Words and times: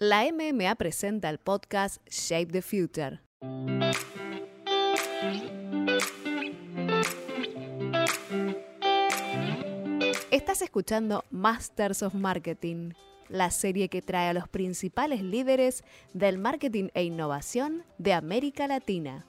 la 0.00 0.24
MMA 0.32 0.76
presenta 0.76 1.28
el 1.28 1.36
podcast 1.36 2.00
Shape 2.08 2.46
the 2.46 2.62
Future. 2.62 3.20
Estás 10.30 10.62
escuchando 10.62 11.26
Masters 11.30 12.02
of 12.02 12.14
Marketing, 12.14 12.94
la 13.28 13.50
serie 13.50 13.90
que 13.90 14.00
trae 14.00 14.30
a 14.30 14.32
los 14.32 14.48
principales 14.48 15.22
líderes 15.22 15.84
del 16.14 16.38
marketing 16.38 16.88
e 16.94 17.04
innovación 17.04 17.84
de 17.98 18.14
América 18.14 18.66
Latina. 18.66 19.26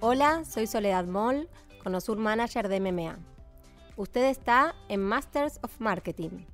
Hola, 0.00 0.44
soy 0.44 0.66
Soledad 0.66 1.04
Moll, 1.04 1.48
Conosur 1.84 2.18
Manager 2.18 2.68
de 2.68 2.80
MMA. 2.80 3.33
Usted 3.96 4.24
está 4.24 4.74
en 4.88 5.00
Masters 5.00 5.60
of 5.62 5.78
Marketing. 5.78 6.44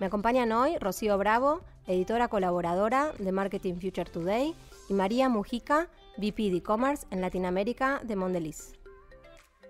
Me 0.00 0.06
acompañan 0.06 0.52
hoy 0.52 0.76
Rocío 0.76 1.16
Bravo, 1.16 1.62
editora 1.86 2.28
colaboradora 2.28 3.12
de 3.18 3.32
Marketing 3.32 3.76
Future 3.76 4.10
Today, 4.10 4.54
y 4.90 4.92
María 4.92 5.30
Mujica, 5.30 5.88
VP 6.18 6.50
de 6.50 6.58
E-Commerce 6.58 7.06
en 7.10 7.22
Latinoamérica 7.22 8.02
de 8.04 8.16
Mondelez. 8.16 8.74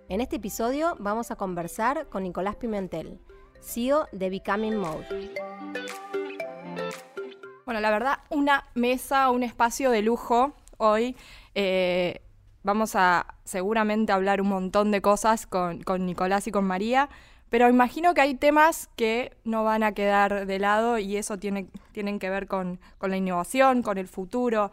En 0.08 0.20
este 0.20 0.36
episodio 0.36 0.96
vamos 0.98 1.30
a 1.30 1.36
conversar 1.36 2.08
con 2.08 2.24
Nicolás 2.24 2.56
Pimentel, 2.56 3.20
CEO 3.60 4.08
de 4.10 4.28
Becoming 4.28 4.76
Mode. 4.76 5.32
Bueno, 7.64 7.80
la 7.80 7.92
verdad, 7.92 8.18
una 8.30 8.64
mesa, 8.74 9.30
un 9.30 9.44
espacio 9.44 9.92
de 9.92 10.02
lujo 10.02 10.54
hoy. 10.78 11.14
Eh, 11.54 12.22
vamos 12.62 12.96
a 12.96 13.34
seguramente 13.44 14.12
hablar 14.12 14.40
un 14.40 14.48
montón 14.48 14.90
de 14.90 15.00
cosas 15.00 15.46
con, 15.46 15.82
Nicolás 16.06 16.46
y 16.46 16.50
con 16.50 16.64
María, 16.64 17.08
pero 17.48 17.68
imagino 17.68 18.14
que 18.14 18.20
hay 18.20 18.34
temas 18.34 18.88
que 18.96 19.36
no 19.44 19.64
van 19.64 19.82
a 19.82 19.92
quedar 19.92 20.46
de 20.46 20.58
lado 20.58 20.98
y 20.98 21.16
eso 21.16 21.38
tiene, 21.38 21.66
tienen 21.92 22.18
que 22.18 22.30
ver 22.30 22.46
con, 22.46 22.78
la 23.00 23.16
innovación, 23.16 23.82
con 23.82 23.98
el 23.98 24.06
futuro. 24.06 24.70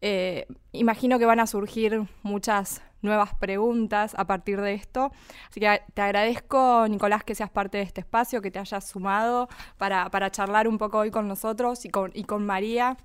Eh, 0.00 0.46
imagino 0.72 1.18
que 1.18 1.26
van 1.26 1.40
a 1.40 1.46
surgir 1.46 2.06
muchas 2.22 2.82
nuevas 3.02 3.34
preguntas 3.34 4.14
a 4.16 4.26
partir 4.26 4.60
de 4.60 4.74
esto. 4.74 5.10
Así 5.48 5.58
que 5.58 5.82
te 5.94 6.02
agradezco, 6.02 6.86
Nicolás, 6.88 7.24
que 7.24 7.34
seas 7.34 7.50
parte 7.50 7.78
de 7.78 7.84
este 7.84 8.02
espacio, 8.02 8.42
que 8.42 8.50
te 8.50 8.58
hayas 8.58 8.88
sumado 8.88 9.48
para, 9.76 10.08
para 10.10 10.30
charlar 10.30 10.68
un 10.68 10.78
poco 10.78 10.98
hoy 10.98 11.10
con 11.10 11.26
nosotros 11.26 11.84
y 11.84 11.88
con, 11.88 12.12
y 12.14 12.24
con 12.24 12.46
María 12.46 12.96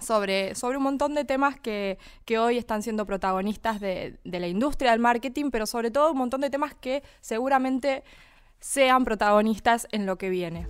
sobre, 0.00 0.54
sobre 0.54 0.76
un 0.76 0.82
montón 0.82 1.14
de 1.14 1.24
temas 1.24 1.58
que, 1.58 1.98
hoy 2.38 2.58
están 2.58 2.82
siendo 2.82 3.06
protagonistas 3.06 3.80
de, 3.80 4.18
la 4.24 4.46
industria 4.46 4.92
del 4.92 5.00
marketing, 5.00 5.50
pero 5.50 5.66
sobre 5.66 5.90
todo 5.90 6.12
un 6.12 6.18
montón 6.18 6.40
de 6.40 6.50
temas 6.50 6.74
que 6.74 7.02
seguramente 7.20 8.02
sean 8.60 9.04
protagonistas 9.04 9.86
en 9.92 10.06
lo 10.06 10.18
que 10.18 10.30
viene. 10.30 10.66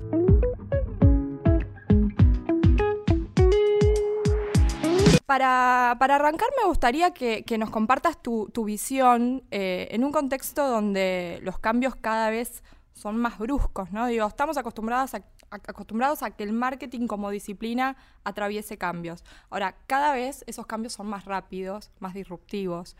Para, 5.27 5.91
arrancar 5.91 6.49
me 6.61 6.67
gustaría 6.67 7.13
que, 7.13 7.45
nos 7.59 7.71
compartas 7.71 8.23
tu, 8.23 8.51
visión 8.65 9.45
eh, 9.51 9.89
en 9.91 10.05
un 10.05 10.13
contexto 10.13 10.67
donde 10.69 11.41
los 11.43 11.59
cambios 11.59 11.95
cada 11.97 12.31
vez 12.31 12.63
son 12.95 13.17
más 13.17 13.39
bruscos, 13.39 13.93
¿no? 13.93 14.07
Digo, 14.07 14.27
estamos 14.27 14.57
acostumbrados 14.57 15.15
a 15.15 15.23
acostumbrados 15.51 16.23
a 16.23 16.31
que 16.31 16.45
el 16.45 16.53
marketing 16.53 17.07
como 17.07 17.31
disciplina 17.31 17.97
atraviese 18.25 18.79
cambios. 18.79 19.25
Ahora, 19.51 19.77
cada 19.87 20.13
vez 20.13 20.45
esos 20.47 20.67
cambios 20.67 20.93
son 20.93 21.07
más 21.07 21.25
rápidos, 21.25 21.91
más 21.99 22.15
disruptivos. 22.15 22.97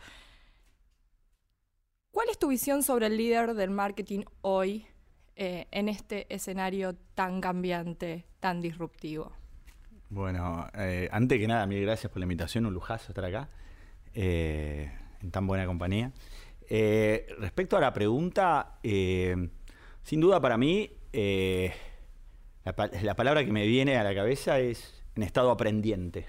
¿Cuál 2.11 2.29
es 2.29 2.39
tu 2.39 2.47
visión 2.47 2.83
sobre 2.83 3.07
el 3.07 3.17
líder 3.17 3.53
del 3.53 3.69
marketing 3.69 4.23
hoy 4.41 4.87
eh, 5.35 5.67
en 5.71 5.87
este 5.87 6.25
escenario 6.33 6.95
tan 7.15 7.39
cambiante, 7.39 8.25
tan 8.39 8.61
disruptivo? 8.61 9.31
Bueno, 10.09 10.67
eh, 10.73 11.07
antes 11.11 11.39
que 11.39 11.47
nada, 11.47 11.65
mil 11.67 11.81
gracias 11.81 12.11
por 12.11 12.19
la 12.19 12.25
invitación, 12.25 12.65
un 12.65 12.73
lujazo 12.73 13.11
estar 13.11 13.23
acá, 13.23 13.47
eh, 14.15 14.91
en 15.21 15.31
tan 15.31 15.45
buena 15.45 15.65
compañía. 15.65 16.11
respecto 16.67 17.77
a 17.77 17.79
la 17.79 17.93
pregunta, 17.93 18.79
sin 18.81 20.19
duda 20.19 20.41
para 20.41 20.57
mí, 20.57 20.91
la, 23.01 23.15
palabra 23.15 23.45
que 23.45 23.51
me 23.51 23.65
viene 23.65 23.97
a 23.97 24.03
la 24.03 24.13
cabeza 24.13 24.59
es 24.59 25.03
en 25.15 25.23
estado 25.23 25.51
aprendiente, 25.51 26.25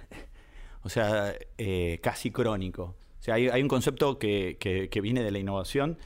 o 0.82 0.88
sea, 0.88 1.34
eh, 1.58 1.98
casi 2.02 2.30
crónico. 2.30 2.96
O 3.20 3.22
sea, 3.22 3.34
hay, 3.34 3.62
un 3.62 3.68
concepto 3.68 4.18
que, 4.18 4.88
viene 5.02 5.22
de 5.22 5.30
la 5.30 5.38
innovación 5.38 5.98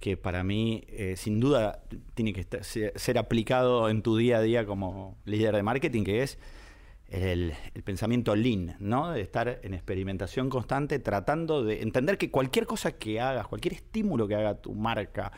que 0.00 0.16
para 0.16 0.42
mí, 0.42 0.84
eh, 0.88 1.14
sin 1.16 1.40
duda, 1.40 1.82
tiene 2.14 2.32
que 2.32 2.46
ser, 2.62 3.18
aplicado 3.18 3.88
en 3.88 4.02
tu 4.02 4.16
día 4.16 4.38
a 4.38 4.42
día 4.42 4.66
como 4.66 5.18
líder 5.24 5.54
de 5.54 5.62
marketing, 5.62 6.04
que 6.04 6.22
es 6.22 6.38
el, 7.08 7.52
pensamiento 7.84 8.34
lean, 8.34 8.76
¿no? 8.78 9.12
De 9.12 9.20
estar 9.20 9.60
en 9.62 9.74
experimentación 9.74 10.48
constante, 10.48 10.98
tratando 10.98 11.62
de 11.62 11.82
entender 11.82 12.18
que 12.18 12.30
cualquier 12.30 12.66
cosa 12.66 12.92
que 12.92 13.20
hagas, 13.20 13.46
cualquier 13.48 13.74
estímulo 13.74 14.26
que 14.26 14.34
haga 14.34 14.54
tu 14.54 14.74
marca 14.74 15.32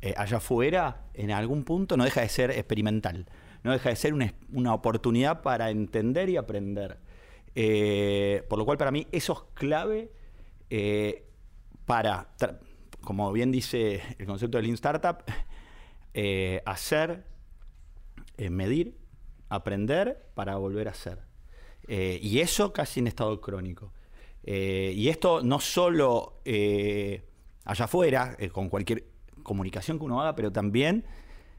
eh, 0.00 0.14
allá 0.16 0.38
afuera, 0.38 1.04
en 1.14 1.30
algún 1.30 1.64
punto 1.64 1.96
no 1.96 2.04
deja 2.04 2.20
de 2.20 2.28
ser 2.28 2.50
experimental 2.50 3.26
no 3.66 3.72
deja 3.72 3.88
de 3.88 3.96
ser 3.96 4.14
una, 4.14 4.74
oportunidad 4.74 5.42
para 5.42 5.70
entender 5.70 6.28
y 6.28 6.36
aprender. 6.36 6.98
Eh, 7.56 8.44
por 8.48 8.60
lo 8.60 8.64
cual 8.64 8.78
para 8.78 8.92
mí 8.92 9.08
eso 9.10 9.32
es 9.32 9.58
clave 9.58 10.12
eh, 10.70 11.26
para, 11.84 12.28
como 13.00 13.32
bien 13.32 13.50
dice 13.50 14.02
el 14.18 14.26
concepto 14.26 14.58
de 14.58 14.62
Lean 14.62 14.74
Startup, 14.74 15.16
eh, 16.14 16.62
hacer, 16.64 17.26
medir, 18.38 18.96
aprender 19.48 20.30
para 20.34 20.56
volver 20.56 20.86
a 20.86 20.92
hacer. 20.92 21.18
y 21.88 22.38
eso 22.38 22.72
casi 22.72 23.00
en 23.00 23.08
estado 23.08 23.40
crónico. 23.40 23.92
y 24.44 25.08
esto 25.08 25.42
no 25.42 25.58
solo 25.58 26.40
allá 27.64 27.84
afuera, 27.86 28.36
con 28.52 28.68
cualquier 28.68 29.06
comunicación 29.42 29.98
que 29.98 30.04
uno 30.04 30.20
haga, 30.20 30.36
pero 30.36 30.52
también 30.52 31.04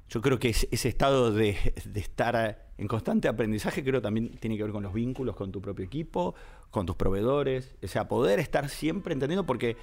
yo 0.10 0.22
creo 0.22 0.40
que 0.40 0.50
ese 0.50 0.88
estado 0.88 1.32
de, 1.34 1.58
estar 1.96 2.72
en 2.78 2.88
constante 2.88 3.28
aprendizaje 3.28 3.84
creo 3.84 4.02
también 4.02 4.38
tiene 4.38 4.56
que 4.56 4.64
ver 4.64 4.72
con 4.72 4.84
los 4.84 4.94
vínculos 4.94 5.36
con 5.36 5.52
tu 5.52 5.62
propio 5.62 5.86
equipo, 5.86 6.36
con 6.70 6.86
tus 6.86 6.96
proveedores, 6.96 7.76
o 7.84 7.88
sea, 7.88 8.08
poder 8.08 8.40
estar 8.40 8.70
siempre 8.70 9.14
entendiendo 9.14 9.46
porque 9.46 9.76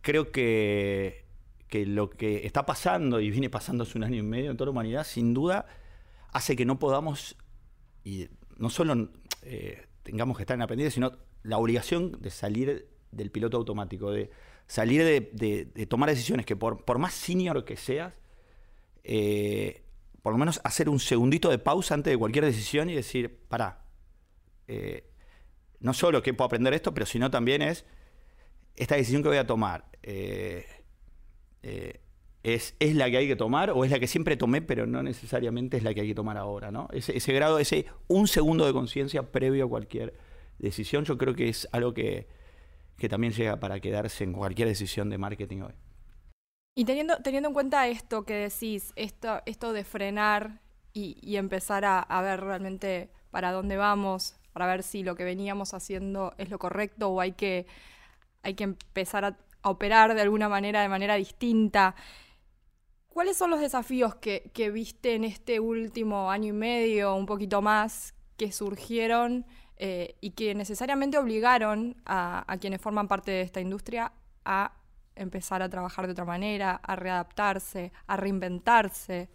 creo 0.00 0.30
que, 0.30 1.24
lo 1.72 2.08
que 2.08 2.46
está 2.46 2.64
pasando 2.64 3.18
y 3.20 3.30
viene 3.30 3.50
pasando 3.50 3.82
hace 3.82 3.98
un 3.98 4.04
año 4.04 4.14
y 4.14 4.22
medio 4.22 4.52
en 4.52 4.56
toda 4.56 4.66
la 4.66 4.70
humanidad, 4.70 5.04
sin 5.04 5.34
duda, 5.34 5.66
hace 6.32 6.54
que 6.54 6.64
no 6.64 6.78
podamos, 6.78 7.36
y 8.04 8.28
no 8.58 8.70
solo 8.70 9.08
eh, 9.42 9.84
tengamos 10.04 10.36
que 10.36 10.44
estar 10.44 10.54
en 10.54 10.62
aprendizaje, 10.62 10.94
sino 10.94 11.18
la 11.42 11.58
obligación 11.58 12.12
de 12.20 12.30
salir 12.30 12.88
del 13.10 13.32
piloto 13.32 13.56
automático, 13.56 14.12
de 14.12 14.30
salir 14.68 15.02
de, 15.32 15.86
tomar 15.88 16.10
decisiones 16.10 16.46
que 16.46 16.54
por, 16.54 16.84
por 16.84 16.98
más 16.98 17.12
senior 17.12 17.64
que 17.64 17.76
seas, 17.76 18.14
eh, 19.04 19.82
por 20.22 20.32
lo 20.32 20.38
menos 20.38 20.60
hacer 20.64 20.88
un 20.88 20.98
segundito 20.98 21.50
de 21.50 21.58
pausa 21.58 21.94
antes 21.94 22.10
de 22.12 22.18
cualquier 22.18 22.44
decisión 22.44 22.88
y 22.90 22.94
decir, 22.94 23.38
pará, 23.48 23.84
eh, 24.66 25.10
no 25.80 25.92
solo 25.92 26.22
que 26.22 26.32
puedo 26.32 26.46
aprender 26.46 26.72
esto, 26.72 26.94
pero 26.94 27.06
sino 27.06 27.30
también 27.30 27.62
es 27.62 27.84
esta 28.74 28.96
decisión 28.96 29.22
que 29.22 29.28
voy 29.28 29.38
a 29.38 29.46
tomar. 29.46 29.84
Eh, 30.02 30.66
es, 32.42 32.74
la 32.80 33.10
que 33.10 33.16
hay 33.18 33.28
que 33.28 33.36
tomar 33.36 33.70
o 33.70 33.84
es 33.84 33.90
la 33.90 33.98
que 33.98 34.06
siempre 34.06 34.36
tomé, 34.36 34.62
pero 34.62 34.86
no 34.86 35.02
necesariamente 35.02 35.76
es 35.76 35.82
la 35.82 35.94
que 35.94 36.02
hay 36.02 36.08
que 36.08 36.14
tomar 36.14 36.36
ahora, 36.36 36.70
¿no? 36.70 36.88
Ese, 36.92 37.16
ese 37.16 37.32
grado, 37.32 37.58
ese 37.58 37.86
un 38.08 38.26
segundo 38.28 38.66
de 38.66 38.72
conciencia 38.72 39.30
previo 39.30 39.64
a 39.66 39.68
cualquier 39.68 40.14
decisión, 40.58 41.04
yo 41.04 41.16
creo 41.16 41.34
que 41.34 41.48
es 41.48 41.68
algo 41.72 41.94
que, 41.94 42.28
que 42.96 43.08
también 43.08 43.32
llega 43.32 43.60
para 43.60 43.80
quedarse 43.80 44.24
en 44.24 44.32
cualquier 44.32 44.68
decisión 44.68 45.10
de 45.10 45.18
marketing 45.18 45.62
hoy. 45.62 45.74
Y 46.74 46.84
teniendo, 46.84 47.16
teniendo 47.18 47.48
en 47.48 47.54
cuenta 47.54 47.86
esto 47.86 48.24
que 48.24 48.34
decís, 48.34 48.92
esto, 48.96 49.40
esto 49.46 49.72
de 49.72 49.84
frenar 49.84 50.60
y, 50.92 51.36
empezar 51.36 51.84
a, 51.84 52.22
ver 52.22 52.40
realmente 52.40 53.10
para 53.30 53.52
dónde 53.52 53.76
vamos, 53.76 54.36
para 54.52 54.66
ver 54.66 54.82
si 54.82 55.02
lo 55.02 55.14
que 55.16 55.24
veníamos 55.24 55.74
haciendo 55.74 56.34
es 56.38 56.50
lo 56.50 56.58
correcto 56.58 57.10
o 57.10 57.20
hay 57.20 57.32
que, 57.32 57.66
hay 58.42 58.54
que 58.54 58.64
empezar 58.64 59.24
a, 59.24 59.38
operar 59.66 60.14
de 60.14 60.20
alguna 60.20 60.48
manera, 60.48 60.82
de 60.82 60.88
manera 60.88 61.14
distinta. 61.14 61.94
¿Cuáles 63.08 63.36
son 63.36 63.50
los 63.50 63.60
desafíos 63.60 64.16
que, 64.16 64.70
viste 64.72 65.14
en 65.14 65.24
este 65.24 65.58
último 65.58 66.30
año 66.30 66.48
y 66.48 66.56
medio, 66.56 67.14
un 67.14 67.24
poquito 67.24 67.62
más, 67.62 68.14
que 68.36 68.52
surgieron 68.52 69.46
eh, 69.76 70.16
y 70.20 70.30
que 70.32 70.54
necesariamente 70.54 71.18
obligaron 71.18 71.96
a, 72.04 72.44
a 72.52 72.58
quienes 72.58 72.80
forman 72.80 73.08
parte 73.08 73.30
de 73.30 73.42
esta 73.42 73.60
industria 73.60 74.12
a 74.44 74.83
empezar 75.16 75.62
a 75.62 75.68
trabajar 75.68 76.06
de 76.06 76.12
otra 76.12 76.24
manera, 76.24 76.76
a 76.76 76.96
readaptarse, 76.96 77.92
a 78.06 78.16
reinventarse? 78.16 79.28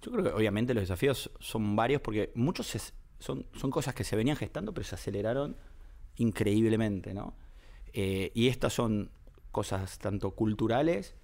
Yo 0.00 0.12
creo 0.12 0.24
que 0.24 0.30
obviamente 0.30 0.74
los 0.74 0.82
desafíos 0.82 1.30
son 1.40 1.76
varios 1.76 2.00
porque 2.00 2.32
muchos 2.34 2.92
son, 3.18 3.46
son 3.54 3.70
cosas 3.70 3.94
que 3.94 4.04
se 4.04 4.16
venían 4.16 4.36
gestando 4.36 4.74
pero 4.74 4.84
se 4.84 4.94
aceleraron 4.94 5.56
increíblemente, 6.16 7.14
¿no? 7.14 7.34
Eh, 7.92 8.32
y 8.34 8.48
estas 8.48 8.72
son 8.72 9.10
cosas 9.50 9.98
tanto 9.98 10.32
culturales 10.32 11.14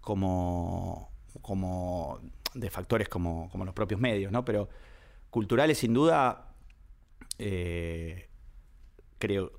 como, 0.00 1.10
como 1.40 2.20
de 2.54 2.70
factores 2.70 3.08
como, 3.08 3.48
como, 3.50 3.64
los 3.64 3.74
propios 3.74 4.00
medios, 4.00 4.30
¿no? 4.30 4.44
Pero 4.44 4.68
culturales, 5.30 5.78
sin 5.78 5.94
duda, 5.94 6.54
eh, 7.38 8.28
creo, 9.18 9.52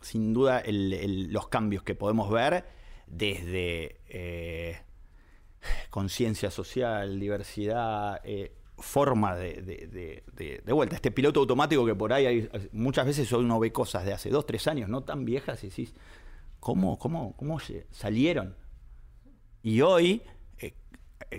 sin 0.00 0.32
duda, 0.32 0.62
los 0.66 1.48
cambios 1.48 1.82
que 1.82 1.94
podemos 1.94 2.30
ver 2.30 2.64
desde 3.12 4.00
eh, 4.08 4.80
conciencia 5.90 6.50
social, 6.50 7.20
diversidad, 7.20 8.20
eh, 8.24 8.56
forma 8.78 9.36
de, 9.36 10.24
vuelta. 10.66 10.96
Este 10.96 11.10
piloto 11.10 11.40
automático 11.40 11.84
que 11.84 11.94
por 11.94 12.12
ahí 12.12 12.26
hay, 12.26 12.50
muchas 12.72 13.06
veces 13.06 13.30
uno 13.32 13.60
ve 13.60 13.70
cosas 13.70 14.04
de 14.04 14.14
hace 14.14 14.30
dos, 14.30 14.46
tres 14.46 14.66
años, 14.66 14.88
no 14.88 15.02
tan 15.02 15.24
viejas, 15.26 15.62
y 15.62 15.68
decís, 15.68 15.94
¿cómo, 16.58 16.98
cómo, 16.98 17.36
cómo 17.36 17.58
salieron? 17.90 18.56
Y 19.62 19.82
hoy, 19.82 20.22
eh, 20.58 20.72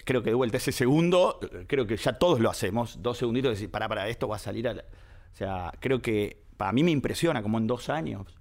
creo 0.05 0.21
que 0.21 0.29
de 0.29 0.35
vuelta 0.35 0.57
ese 0.57 0.71
segundo, 0.71 1.39
creo 1.67 1.87
que 1.87 1.97
ya 1.97 2.13
todos 2.13 2.39
lo 2.39 2.51
hacemos, 2.51 3.01
dos 3.01 3.17
segunditos, 3.17 3.51
decir, 3.51 3.71
para, 3.71 3.89
para, 3.89 4.07
esto 4.07 4.27
va 4.27 4.35
a 4.35 4.39
salir 4.39 4.67
a 4.67 4.73
O 4.73 5.35
sea, 5.35 5.73
creo 5.79 6.03
que 6.03 6.43
para 6.55 6.71
mí 6.71 6.83
me 6.83 6.91
impresiona 6.91 7.41
como 7.41 7.57
en 7.57 7.65
dos 7.65 7.89
años 7.89 8.37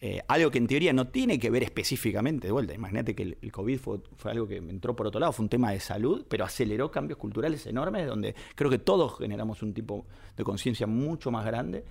eh, 0.00 0.22
algo 0.28 0.50
que 0.50 0.58
en 0.58 0.68
teoría 0.68 0.92
no 0.92 1.08
tiene 1.08 1.40
que 1.40 1.50
ver 1.50 1.64
específicamente, 1.64 2.46
de 2.46 2.52
vuelta, 2.52 2.72
imagínate 2.72 3.16
que 3.16 3.36
el, 3.40 3.52
COVID 3.52 3.78
fue, 3.78 4.00
algo 4.30 4.46
que 4.46 4.58
entró 4.58 4.94
por 4.94 5.08
otro 5.08 5.18
lado, 5.18 5.32
fue 5.32 5.42
un 5.42 5.48
tema 5.48 5.72
de 5.72 5.80
salud, 5.80 6.24
pero 6.28 6.44
aceleró 6.44 6.90
cambios 6.90 7.18
culturales 7.18 7.66
enormes 7.66 8.06
donde 8.06 8.34
creo 8.54 8.70
que 8.70 8.78
todos 8.78 9.18
generamos 9.18 9.62
un 9.62 9.74
tipo 9.74 10.06
de 10.36 10.44
conciencia 10.44 10.86
mucho 10.86 11.32
más 11.32 11.44
grande 11.44 11.84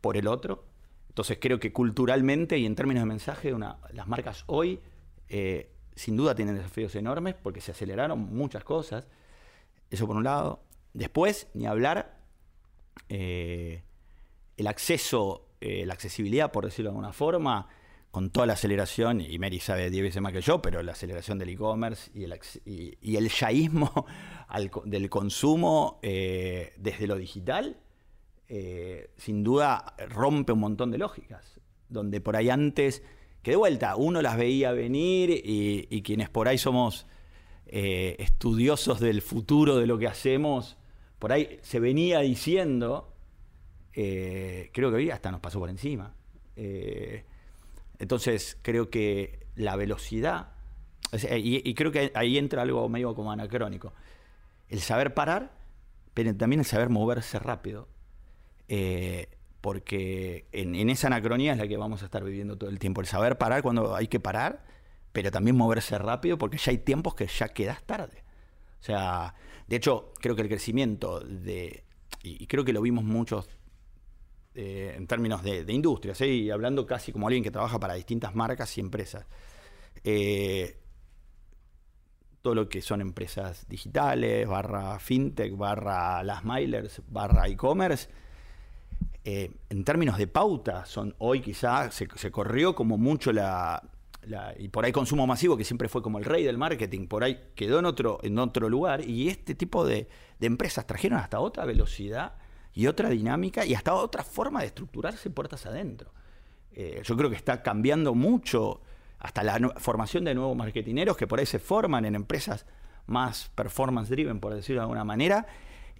por 0.00 0.16
el 0.16 0.26
otro. 0.26 0.64
Entonces 1.08 1.38
creo 1.38 1.60
que 1.60 1.70
culturalmente 1.70 2.56
y 2.56 2.64
en 2.64 2.74
términos 2.74 3.02
de 3.02 3.06
mensaje, 3.08 3.54
las 3.92 4.06
marcas 4.06 4.44
hoy 4.46 4.80
eh, 5.28 5.70
sin 5.96 6.16
duda 6.16 6.34
tienen 6.34 6.54
desafíos 6.54 6.94
enormes 6.94 7.34
porque 7.34 7.60
se 7.60 7.72
aceleraron 7.72 8.20
muchas 8.20 8.64
cosas. 8.64 9.06
Eso 9.90 10.06
por 10.06 10.16
un 10.16 10.24
lado. 10.24 10.62
Después, 10.94 11.48
ni 11.54 11.66
hablar, 11.66 12.20
eh, 13.08 13.82
el 14.56 14.66
acceso 14.66 15.47
eh, 15.60 15.84
la 15.86 15.94
accesibilidad, 15.94 16.52
por 16.52 16.64
decirlo 16.64 16.90
de 16.90 16.94
alguna 16.94 17.12
forma, 17.12 17.68
con 18.10 18.30
toda 18.30 18.46
la 18.46 18.52
aceleración, 18.52 19.20
y 19.20 19.38
Mary 19.38 19.58
sabe 19.58 19.90
10 19.90 20.02
veces 20.04 20.22
más 20.22 20.32
que 20.32 20.40
yo, 20.40 20.62
pero 20.62 20.82
la 20.82 20.92
aceleración 20.92 21.38
del 21.38 21.50
e-commerce 21.50 22.10
y 22.14 22.24
el, 22.24 22.38
y, 22.64 23.28
yaísmo 23.28 24.06
del 24.84 25.10
consumo 25.10 25.98
eh, 26.02 26.74
desde 26.78 27.06
lo 27.06 27.16
digital, 27.16 27.76
eh, 28.48 29.10
sin 29.16 29.42
duda 29.42 29.94
rompe 30.08 30.52
un 30.52 30.60
montón 30.60 30.90
de 30.90 30.98
lógicas, 30.98 31.60
donde 31.88 32.20
por 32.20 32.36
ahí 32.36 32.50
antes, 32.50 33.02
que 33.42 33.50
de 33.50 33.56
vuelta, 33.56 33.96
uno 33.96 34.22
las 34.22 34.36
veía 34.36 34.72
venir 34.72 35.30
y, 35.44 36.02
quienes 36.02 36.30
por 36.30 36.48
ahí 36.48 36.58
somos 36.58 37.06
estudiosos 37.66 38.98
del 39.00 39.20
futuro 39.20 39.76
de 39.76 39.86
lo 39.86 39.98
que 39.98 40.06
hacemos, 40.06 40.78
por 41.18 41.32
ahí 41.32 41.58
se 41.62 41.80
venía 41.80 42.20
diciendo 42.20 43.12
eh, 44.00 44.70
creo 44.72 44.90
que 44.90 44.96
hoy 44.96 45.10
hasta 45.10 45.32
nos 45.32 45.40
pasó 45.40 45.58
por 45.58 45.68
encima. 45.70 46.14
Eh, 46.54 47.24
entonces, 47.98 48.56
creo 48.62 48.90
que 48.90 49.48
la 49.56 49.74
velocidad, 49.74 50.52
y, 51.12 51.74
creo 51.74 51.90
que 51.90 52.12
ahí 52.14 52.38
entra 52.38 52.62
algo 52.62 52.88
medio 52.88 53.12
como 53.16 53.32
anacrónico, 53.32 53.92
el 54.68 54.78
saber 54.82 55.14
parar, 55.14 55.50
pero 56.14 56.32
también 56.36 56.60
el 56.60 56.64
saber 56.64 56.90
moverse 56.90 57.40
rápido. 57.40 57.88
Eh, 58.68 59.30
porque 59.60 60.46
en, 60.52 60.76
esa 60.90 61.08
anacronía 61.08 61.50
es 61.50 61.58
la 61.58 61.66
que 61.66 61.76
vamos 61.76 62.02
a 62.02 62.04
estar 62.04 62.22
viviendo 62.22 62.56
todo 62.56 62.70
el 62.70 62.78
tiempo. 62.78 63.00
El 63.00 63.08
saber 63.08 63.36
parar 63.36 63.62
cuando 63.62 63.96
hay 63.96 64.06
que 64.06 64.20
parar, 64.20 64.64
pero 65.10 65.32
también 65.32 65.56
moverse 65.56 65.98
rápido, 65.98 66.38
porque 66.38 66.56
ya 66.56 66.70
hay 66.70 66.78
tiempos 66.78 67.16
que 67.16 67.26
ya 67.26 67.48
quedas 67.48 67.82
tarde. 67.82 68.22
O 68.80 68.84
sea, 68.84 69.34
de 69.66 69.74
hecho, 69.74 70.12
creo 70.20 70.36
que 70.36 70.42
el 70.42 70.48
crecimiento 70.48 71.18
de, 71.18 71.82
y 72.22 72.46
creo 72.46 72.64
que 72.64 72.72
lo 72.72 72.80
vimos 72.80 73.02
muchos 73.02 73.48
eh, 74.60 74.92
en 74.96 75.06
términos 75.06 75.44
de, 75.44 75.72
industria, 75.72 76.14
y 76.26 76.50
hablando 76.50 76.84
casi 76.84 77.12
como 77.12 77.28
alguien 77.28 77.44
que 77.44 77.52
trabaja 77.52 77.78
para 77.78 77.94
distintas 77.94 78.34
marcas 78.34 78.76
y 78.76 78.80
empresas. 78.80 79.24
Eh, 80.02 80.80
todo 82.42 82.56
lo 82.56 82.68
que 82.68 82.82
son 82.82 83.00
empresas 83.00 83.68
digitales, 83.68 84.48
barra 84.48 84.98
fintech, 84.98 85.56
barra 85.56 86.24
las 86.24 86.44
mailers, 86.44 87.00
barra 87.06 87.46
e-commerce, 87.46 88.08
eh, 89.22 89.52
en 89.70 89.84
términos 89.84 90.18
de 90.18 90.26
pauta, 90.26 90.84
son 90.86 91.14
hoy 91.18 91.40
quizás 91.40 91.94
se, 91.94 92.30
corrió 92.32 92.74
como 92.74 92.98
mucho 92.98 93.32
la, 93.32 93.80
y 94.58 94.70
por 94.70 94.84
ahí 94.84 94.90
consumo 94.90 95.24
masivo, 95.24 95.56
que 95.56 95.64
siempre 95.64 95.88
fue 95.88 96.02
como 96.02 96.18
el 96.18 96.24
rey 96.24 96.42
del 96.42 96.58
marketing, 96.58 97.06
por 97.06 97.22
ahí 97.22 97.52
quedó 97.54 97.78
en 97.78 97.84
otro, 97.84 98.18
en 98.24 98.36
otro 98.40 98.68
lugar, 98.68 99.08
y 99.08 99.28
este 99.28 99.54
tipo 99.54 99.86
de, 99.86 100.08
de 100.40 100.46
empresas 100.48 100.84
trajeron 100.84 101.20
hasta 101.20 101.38
otra 101.38 101.64
velocidad 101.64 102.32
y 102.74 102.86
otra 102.86 103.08
dinámica 103.08 103.64
y 103.64 103.74
hasta 103.74 103.94
otra 103.94 104.22
forma 104.22 104.60
de 104.60 104.66
estructurarse 104.66 105.30
puertas 105.30 105.66
adentro. 105.66 106.12
Eh, 106.72 107.02
yo 107.04 107.16
creo 107.16 107.30
que 107.30 107.36
está 107.36 107.62
cambiando 107.62 108.14
mucho 108.14 108.80
hasta 109.18 109.42
la 109.42 109.58
formación 109.78 110.24
de 110.24 110.34
nuevos 110.34 110.56
marketineros 110.56 111.16
que 111.16 111.26
por 111.26 111.40
ahí 111.40 111.46
se 111.46 111.58
forman 111.58 112.04
en 112.04 112.14
empresas 112.14 112.66
más 113.06 113.50
performance 113.54 114.10
driven, 114.10 114.38
por 114.38 114.54
decirlo 114.54 114.80
de 114.80 114.84
alguna 114.84 115.04
manera, 115.04 115.46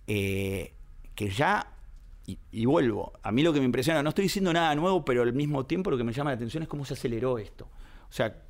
eh, 0.07 0.75
que 1.15 1.31
ya, 1.31 1.73
y, 2.27 2.67
vuelvo, 2.67 3.13
a 3.23 3.33
mí 3.33 3.43
lo 3.43 3.53
que 3.53 3.59
me 3.59 3.65
impresiona, 3.65 4.03
no 4.03 4.11
estoy 4.11 4.25
diciendo 4.25 4.53
nada 4.53 4.75
nuevo, 4.75 5.05
pero 5.05 5.23
al 5.23 5.33
mismo 5.33 5.67
tiempo 5.67 5.91
lo 5.91 5.97
que 5.97 6.05
me 6.05 6.13
llama 6.13 6.31
la 6.31 6.37
atención 6.37 6.63
es 6.63 6.69
cómo 6.69 6.85
se 6.85 6.95
aceleró 6.95 7.39
esto. 7.39 7.69
O 8.09 8.13
sea, 8.13 8.43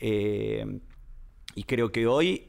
eh, 0.00 0.80
y 1.54 1.64
creo 1.64 1.92
que 1.92 2.06
hoy 2.06 2.48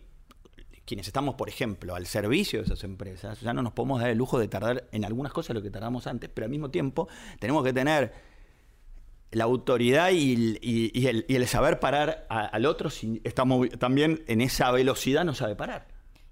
quienes 0.87 1.05
estamos, 1.05 1.35
por 1.35 1.49
ejemplo, 1.49 1.95
al 1.95 2.07
servicio 2.07 2.59
de 2.59 2.65
esas 2.65 2.83
empresas, 2.85 3.41
ya 3.41 3.53
no 3.53 3.61
nos 3.61 3.73
podemos 3.73 3.99
dar 3.99 4.09
el 4.09 4.17
lujo 4.17 4.39
de 4.39 4.47
tardar 4.47 4.87
en 4.93 5.03
algunas 5.03 5.33
cosas 5.33 5.53
lo 5.53 5.61
que 5.61 5.69
tardamos 5.69 6.07
antes, 6.07 6.29
pero 6.33 6.45
al 6.45 6.49
mismo 6.49 6.71
tiempo 6.71 7.09
tenemos 7.39 7.63
que 7.65 7.73
tener 7.73 8.13
la 9.31 9.43
autoridad 9.43 10.11
y, 10.13 10.55
el, 11.05 11.47
saber 11.47 11.81
parar 11.81 12.25
al 12.29 12.65
otro 12.65 12.89
si 12.89 13.21
estamos 13.25 13.67
también 13.77 14.23
en 14.27 14.39
esa 14.39 14.71
velocidad 14.71 15.25
no 15.25 15.35
sabe 15.35 15.57
parar. 15.57 15.87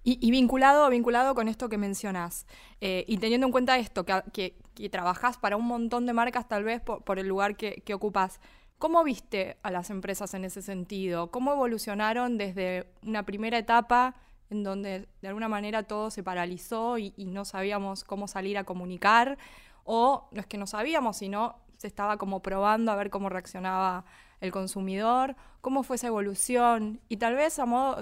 Y, 0.08 0.30
vinculado, 0.30 0.88
vinculado 0.90 1.34
con 1.34 1.48
esto 1.48 1.68
que 1.68 1.80
mencionas, 1.80 2.46
eh, 2.80 3.06
y 3.08 3.18
teniendo 3.18 3.48
en 3.48 3.52
cuenta 3.52 3.78
esto, 3.80 4.06
que, 4.06 4.56
que, 4.76 4.90
trabajás 4.90 5.38
para 5.38 5.58
un 5.58 5.66
montón 5.66 6.06
de 6.06 6.14
marcas 6.14 6.48
tal 6.48 6.64
vez 6.64 6.80
por, 6.80 7.20
el 7.20 7.28
lugar 7.28 7.58
que, 7.58 7.82
que 7.84 7.96
ocupas, 7.96 8.40
¿cómo 8.78 9.04
viste 9.04 9.58
a 9.64 9.72
las 9.72 9.90
empresas 9.90 10.36
en 10.36 10.46
ese 10.46 10.62
sentido? 10.62 11.32
¿Cómo 11.32 11.52
evolucionaron 11.52 12.38
desde 12.38 12.88
una 13.02 13.24
primera 13.24 13.58
etapa 13.58 14.16
en 14.50 14.64
donde 14.64 15.08
de 15.22 15.28
alguna 15.28 15.48
manera 15.48 15.84
todo 15.84 16.12
se 16.12 16.24
paralizó 16.24 16.98
y, 16.98 17.14
no 17.18 17.46
sabíamos 17.46 18.04
cómo 18.04 18.28
salir 18.28 18.58
a 18.58 18.64
comunicar, 18.64 19.38
o 19.84 20.30
no 20.32 20.40
es 20.40 20.48
que 20.48 20.58
no 20.58 20.68
sabíamos, 20.68 21.18
sino 21.18 21.60
se 21.78 21.88
estaba 21.88 22.18
como 22.18 22.42
probando 22.42 22.92
a 22.92 22.96
ver 22.96 23.10
cómo 23.10 23.30
reaccionaba 23.30 24.06
el 24.42 24.52
consumidor, 24.52 25.36
cómo 25.62 25.84
fue 25.84 25.96
esa 25.96 26.08
evolución 26.08 27.00
y 27.10 27.18
tal 27.18 27.36
vez 27.36 27.60
a 27.60 27.66
modo, 27.66 28.02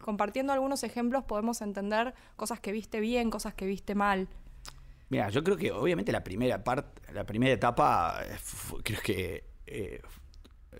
compartiendo 0.00 0.52
algunos 0.52 0.82
ejemplos 0.82 1.24
podemos 1.24 1.60
entender 1.62 2.14
cosas 2.36 2.60
que 2.60 2.72
viste 2.72 3.00
bien, 3.00 3.30
cosas 3.30 3.54
que 3.54 3.66
viste 3.66 3.94
mal. 3.94 4.28
Mira, 5.08 5.28
yo 5.28 5.44
creo 5.44 5.56
que 5.56 5.70
obviamente 5.70 6.12
la 6.12 6.24
primera 6.24 6.64
parte, 6.64 7.12
la 7.12 7.24
primera 7.24 7.52
etapa, 7.52 8.20
eh, 8.24 8.36
creo 8.82 9.00
que 9.02 9.44
eh, 9.66 10.00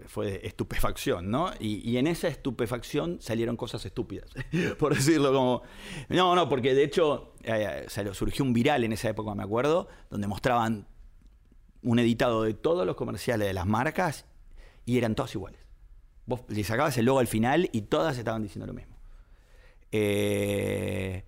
fue 0.06 0.46
estupefacción, 0.46 1.30
¿no? 1.30 1.50
Y, 1.58 1.96
en 1.96 2.06
esa 2.06 2.28
estupefacción 2.28 3.18
salieron 3.20 3.56
cosas 3.56 3.84
estúpidas, 3.84 4.30
por 4.78 4.94
decirlo 4.94 5.32
como... 5.32 5.62
No, 6.08 6.34
no, 6.34 6.48
porque 6.48 6.74
de 6.74 6.84
hecho 6.84 7.34
eh, 7.42 7.86
surgió 8.12 8.44
un 8.44 8.52
viral 8.52 8.84
en 8.84 8.92
esa 8.92 9.08
época, 9.08 9.34
me 9.34 9.42
acuerdo, 9.42 9.88
donde 10.10 10.26
mostraban 10.26 10.86
un 11.82 11.98
editado 11.98 12.42
de 12.42 12.54
todos 12.54 12.86
los 12.86 12.96
comerciales 12.96 13.46
de 13.46 13.54
las 13.54 13.66
marcas 13.66 14.26
y 14.84 14.98
eran 14.98 15.14
todos 15.14 15.34
iguales. 15.34 15.60
Vos 16.26 16.40
le 16.48 16.64
sacabas 16.64 16.96
el 16.98 17.04
logo 17.04 17.18
al 17.18 17.26
final 17.26 17.68
y 17.72 17.82
todas 17.82 18.16
estaban 18.16 18.42
diciendo 18.42 18.66
lo 18.66 18.72
mismo. 18.72 18.96
Eh, 19.92 21.24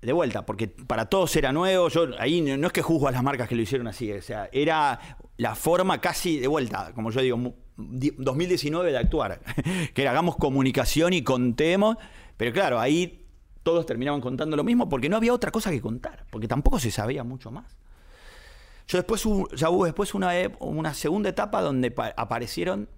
de 0.00 0.12
vuelta, 0.12 0.46
porque 0.46 0.68
para 0.68 1.06
todos 1.06 1.34
era 1.36 1.52
nuevo. 1.52 1.88
Yo 1.88 2.08
ahí 2.18 2.40
no 2.40 2.66
es 2.66 2.72
que 2.72 2.82
juzgo 2.82 3.08
a 3.08 3.10
las 3.10 3.22
marcas 3.22 3.48
que 3.48 3.56
lo 3.56 3.62
hicieron 3.62 3.88
así, 3.88 4.12
o 4.12 4.22
sea, 4.22 4.48
era 4.52 5.18
la 5.36 5.54
forma 5.54 6.00
casi 6.00 6.38
de 6.38 6.48
vuelta, 6.48 6.92
como 6.94 7.10
yo 7.10 7.20
digo, 7.20 7.54
2019 7.76 8.92
de 8.92 8.98
actuar, 8.98 9.40
que 9.94 10.08
hagamos 10.08 10.36
comunicación 10.36 11.12
y 11.12 11.22
contemos, 11.22 11.96
pero 12.36 12.52
claro, 12.52 12.80
ahí 12.80 13.26
todos 13.62 13.84
terminaban 13.84 14.20
contando 14.20 14.56
lo 14.56 14.64
mismo 14.64 14.88
porque 14.88 15.08
no 15.08 15.16
había 15.16 15.32
otra 15.32 15.50
cosa 15.50 15.70
que 15.70 15.80
contar, 15.80 16.24
porque 16.30 16.48
tampoco 16.48 16.78
se 16.78 16.90
sabía 16.90 17.24
mucho 17.24 17.50
más. 17.50 17.76
Yo 18.88 18.98
después 18.98 19.24
ya 19.54 19.68
hubo 19.70 19.84
después 19.84 20.14
una, 20.14 20.94
segunda 20.94 21.28
etapa 21.28 21.60
donde 21.60 21.92
aparecieron, 22.16 22.88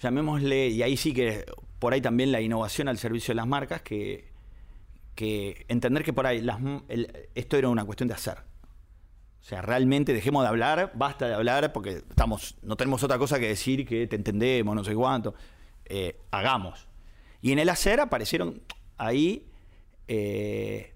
llamémosle, 0.00 0.68
y 0.68 0.82
ahí 0.82 0.96
sí 0.98 1.14
que 1.14 1.46
por 1.78 1.94
ahí 1.94 2.02
también 2.02 2.30
la 2.30 2.40
innovación 2.40 2.88
al 2.88 2.98
servicio 2.98 3.32
de 3.32 3.36
las 3.36 3.46
marcas, 3.46 3.80
que 3.80 4.30
entender 5.68 6.04
que 6.04 6.12
por 6.12 6.26
ahí 6.26 6.46
esto 7.34 7.56
era 7.56 7.68
una 7.70 7.84
cuestión 7.84 8.08
de 8.08 8.14
hacer. 8.14 8.47
O 9.40 9.44
sea, 9.48 9.62
realmente 9.62 10.12
dejemos 10.12 10.42
de 10.42 10.48
hablar, 10.48 10.92
basta 10.94 11.26
de 11.26 11.34
hablar, 11.34 11.72
porque 11.72 12.02
estamos, 12.10 12.56
no 12.62 12.76
tenemos 12.76 13.02
otra 13.02 13.18
cosa 13.18 13.38
que 13.38 13.48
decir 13.48 13.86
que 13.86 14.06
te 14.06 14.16
entendemos, 14.16 14.74
no 14.74 14.84
sé 14.84 14.94
cuánto. 14.94 15.34
Eh, 15.84 16.20
hagamos. 16.30 16.86
Y 17.40 17.52
en 17.52 17.58
el 17.58 17.68
hacer 17.68 18.00
aparecieron 18.00 18.62
ahí 18.98 19.48
eh, 20.08 20.94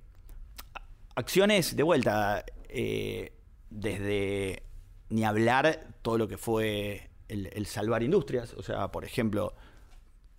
acciones 1.14 1.76
de 1.76 1.82
vuelta, 1.82 2.44
eh, 2.68 3.32
desde 3.70 4.62
ni 5.08 5.24
hablar 5.24 5.86
todo 6.02 6.18
lo 6.18 6.28
que 6.28 6.38
fue 6.38 7.10
el, 7.28 7.66
salvar 7.66 8.02
industrias, 8.02 8.54
o 8.54 8.62
sea, 8.62 8.90
por 8.90 9.04
ejemplo, 9.04 9.54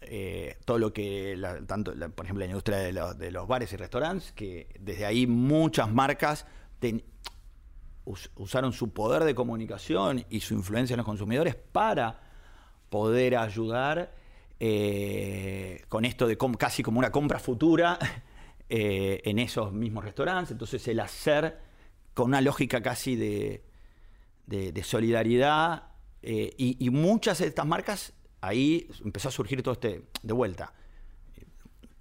eh, 0.02 0.58
todo 0.66 0.80
lo 0.80 0.94
que, 0.94 1.40
tanto, 1.68 1.94
por 2.16 2.26
ejemplo, 2.26 2.40
la 2.40 2.48
industria 2.48 2.78
de 2.80 3.32
los, 3.32 3.48
bares 3.48 3.72
y 3.74 3.78
restaurantes, 3.78 4.32
que 4.34 4.68
desde 4.80 5.06
ahí 5.06 5.28
muchas 5.28 5.92
marcas 5.92 6.46
usaron 8.06 8.74
su 8.74 8.94
poder 8.94 9.24
de 9.24 9.34
comunicación 9.34 10.26
y 10.30 10.42
su 10.42 10.54
influencia 10.54 10.94
en 10.94 10.98
los 10.98 11.06
consumidores 11.06 11.56
para 11.56 12.20
poder 12.90 13.38
ayudar 13.38 14.14
eh, 14.60 15.84
con 15.90 16.06
esto 16.06 16.28
de 16.28 16.38
casi 16.58 16.84
como 16.84 17.00
una 17.00 17.12
compra 17.12 17.40
futura 17.40 17.98
eh, 18.70 19.22
en 19.26 19.40
esos 19.40 19.74
mismos 19.74 20.04
restaurantes. 20.04 20.52
Entonces 20.52 20.88
el 20.88 21.00
hacer 21.00 21.60
con 22.14 22.28
una 22.28 22.42
lógica 22.42 22.82
casi 22.82 23.16
de, 23.16 23.64
solidaridad 24.84 25.92
eh, 26.22 26.54
y, 26.58 26.90
muchas 26.92 27.40
de 27.40 27.48
estas 27.48 27.66
marcas, 27.66 28.14
ahí 28.42 28.88
empezó 29.04 29.30
a 29.30 29.32
surgir 29.32 29.62
todo 29.64 29.74
este 29.74 30.04
de 30.22 30.34
vuelta. 30.34 30.74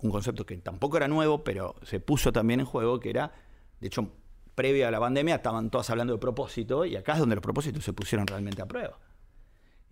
Un 0.00 0.10
concepto 0.10 0.44
que 0.44 0.56
tampoco 0.58 0.96
era 0.96 1.08
nuevo, 1.08 1.42
pero 1.42 1.76
se 1.82 2.00
puso 2.00 2.32
también 2.32 2.60
en 2.60 2.66
juego, 2.66 3.00
que 3.00 3.10
era, 3.10 3.32
de 3.80 3.86
hecho, 3.86 4.12
previo 4.54 4.88
a 4.88 4.90
la 4.90 5.00
pandemia 5.00 5.36
estaban 5.36 5.70
todas 5.70 5.88
hablando 5.90 6.12
de 6.12 6.18
propósito 6.18 6.84
y 6.84 6.96
acá 6.96 7.14
es 7.14 7.18
donde 7.18 7.36
los 7.36 7.42
propósitos 7.42 7.84
se 7.84 7.92
pusieron 7.92 8.26
realmente 8.26 8.62
a 8.62 8.66
prueba. 8.66 8.98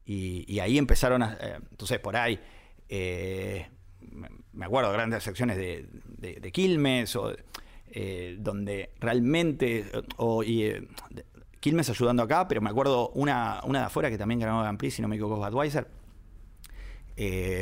Y, 0.05 0.59
ahí 0.59 0.77
empezaron 0.77 1.23
a... 1.23 1.39
Eh, 1.41 1.59
entonces, 1.71 2.01
por 2.01 2.17
ahí, 2.17 2.41
eh, 2.89 3.69
me 4.53 4.65
acuerdo 4.65 4.91
de 4.91 4.97
grandes 4.97 5.23
secciones 5.23 5.57
de, 5.57 6.51
Quilmes, 6.53 7.15
o, 7.15 7.33
eh, 7.87 8.37
donde 8.41 8.91
realmente... 8.99 9.89
O, 10.17 10.43
Quilmes 11.61 11.91
ayudando 11.91 12.23
acá, 12.25 12.49
pero 12.49 12.61
me 12.61 12.71
acuerdo 12.71 13.11
una, 13.11 13.61
una 13.65 13.81
de 13.81 13.85
afuera 13.85 14.11
que 14.11 14.19
también 14.19 14.41
ganó 14.41 14.63
Grand 14.63 14.79
Prix, 14.79 14.95
si 14.95 15.03
no 15.03 15.09
me 15.09 15.17
equivoco, 15.17 15.37
Budweiser, 15.37 15.87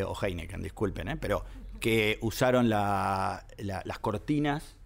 o 0.07 0.17
Heineken, 0.25 0.63
disculpen, 0.63 1.19
pero 1.19 1.45
que 1.81 2.19
usaron 2.23 2.71
las 2.71 3.99
cortinas 4.01 4.78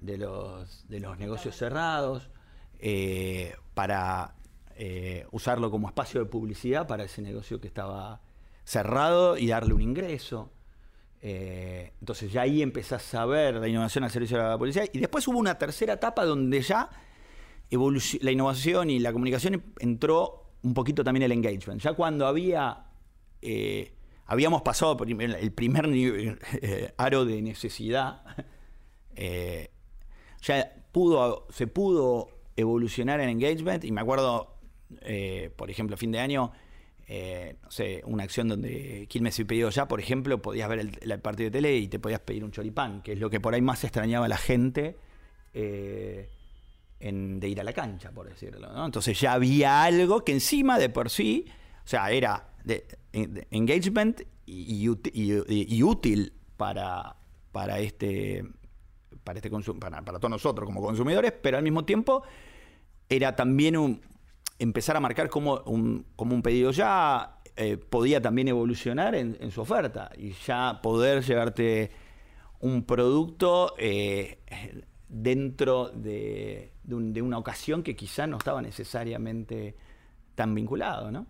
de 0.00 0.18
los, 0.18 0.88
de 0.88 1.00
los 1.00 1.18
negocios 1.18 1.56
cerrados 1.56 2.30
para 3.74 4.34
eh, 4.80 5.26
usarlo 5.32 5.72
como 5.72 5.88
espacio 5.88 6.20
de 6.20 6.26
publicidad 6.26 6.86
para 6.86 7.02
ese 7.02 7.20
negocio 7.20 7.60
que 7.60 7.66
estaba 7.66 8.20
cerrado 8.62 9.36
y 9.36 9.48
darle 9.48 9.74
un 9.74 9.82
ingreso. 9.82 10.52
Eh, 11.20 11.94
entonces 11.98 12.30
ya 12.30 12.42
ahí 12.42 12.62
empezás 12.62 13.12
a 13.16 13.26
ver 13.26 13.56
la 13.56 13.66
innovación 13.66 14.04
al 14.04 14.10
servicio 14.12 14.36
de 14.36 14.44
la 14.44 14.56
publicidad. 14.56 14.86
Y 14.92 15.00
después 15.00 15.26
hubo 15.26 15.36
una 15.36 15.58
tercera 15.58 15.94
etapa 15.94 16.24
donde 16.24 16.62
ya 16.62 16.88
la 17.70 18.30
innovación 18.30 18.88
y 18.88 19.00
la 19.00 19.12
comunicación 19.12 19.64
entró 19.80 20.44
un 20.62 20.74
poquito 20.74 21.02
también 21.02 21.24
el 21.24 21.32
engagement. 21.32 21.82
Ya 21.82 21.94
cuando 21.94 22.28
había 22.28 22.84
eh, 23.42 23.96
habíamos 24.26 24.62
pasado 24.62 24.96
por 24.96 25.10
el 25.10 25.52
primer 25.52 25.86
aro 26.96 27.24
de 27.24 27.42
necesidad, 27.42 28.22
ya 30.42 30.72
pudo, 30.92 31.46
se 31.50 31.66
pudo 31.66 32.28
evolucionar 32.56 33.20
en 33.20 33.28
engagement 33.28 33.84
y 33.84 33.92
me 33.92 34.00
acuerdo 34.00 34.58
eh, 35.02 35.50
por 35.54 35.70
ejemplo, 35.70 35.96
fin 35.96 36.12
de 36.12 36.18
año, 36.18 36.52
eh, 37.06 37.56
no 37.62 37.70
sé, 37.70 38.02
una 38.04 38.24
acción 38.24 38.48
donde 38.48 39.06
Quilmes 39.08 39.38
y 39.38 39.44
pedido 39.44 39.70
ya, 39.70 39.88
por 39.88 40.00
ejemplo, 40.00 40.40
podías 40.40 40.68
ver 40.68 40.80
el, 41.00 41.20
partido 41.20 41.46
de 41.46 41.50
tele 41.50 41.76
y 41.76 41.88
te 41.88 41.98
podías 41.98 42.20
pedir 42.20 42.44
un 42.44 42.50
choripán, 42.50 43.02
que 43.02 43.12
es 43.12 43.18
lo 43.18 43.30
que 43.30 43.40
por 43.40 43.54
ahí 43.54 43.62
más 43.62 43.84
extrañaba 43.84 44.26
a 44.26 44.28
la 44.28 44.38
gente 44.38 44.96
eh, 45.54 46.30
de 47.00 47.48
ir 47.48 47.60
a 47.60 47.64
la 47.64 47.72
cancha, 47.72 48.12
por 48.12 48.28
decirlo. 48.28 48.84
Entonces 48.84 49.18
ya 49.20 49.34
había 49.34 49.82
algo 49.82 50.24
que 50.24 50.32
encima 50.32 50.78
de 50.78 50.88
por 50.88 51.10
sí, 51.10 51.46
o 51.84 51.88
sea, 51.88 52.10
era 52.10 52.54
de, 52.64 52.86
engagement 53.50 54.22
y, 54.46 54.88
útil 54.88 56.32
para, 56.56 57.16
para 57.52 57.78
este 57.80 58.42
para 59.78 60.02
para, 60.02 60.18
todos 60.18 60.30
nosotros 60.30 60.66
como 60.66 60.80
consumidores, 60.80 61.32
pero 61.32 61.56
al 61.58 61.62
mismo 61.62 61.84
tiempo 61.84 62.22
era 63.08 63.34
también 63.34 63.76
un, 63.76 64.00
empezar 64.58 64.96
a 64.96 65.00
marcar 65.00 65.28
como 65.28 65.60
un, 65.66 66.06
como 66.16 66.34
un 66.34 66.42
pedido 66.42 66.70
ya 66.70 67.38
eh, 67.60 67.76
podía 67.76 68.22
también 68.22 68.46
evolucionar 68.46 69.16
en, 69.16 69.50
su 69.50 69.60
oferta 69.60 70.12
y 70.16 70.30
ya 70.46 70.80
poder 70.80 71.24
llevarte 71.24 71.90
un 72.60 72.84
producto 72.84 73.74
eh, 73.78 74.38
dentro 75.08 75.88
de, 75.88 76.72
una 77.20 77.36
ocasión 77.36 77.82
que 77.82 77.96
quizá 77.96 78.28
no 78.28 78.36
estaba 78.36 78.62
necesariamente 78.62 79.74
tan 80.36 80.54
vinculado, 80.54 81.10
¿no? 81.10 81.26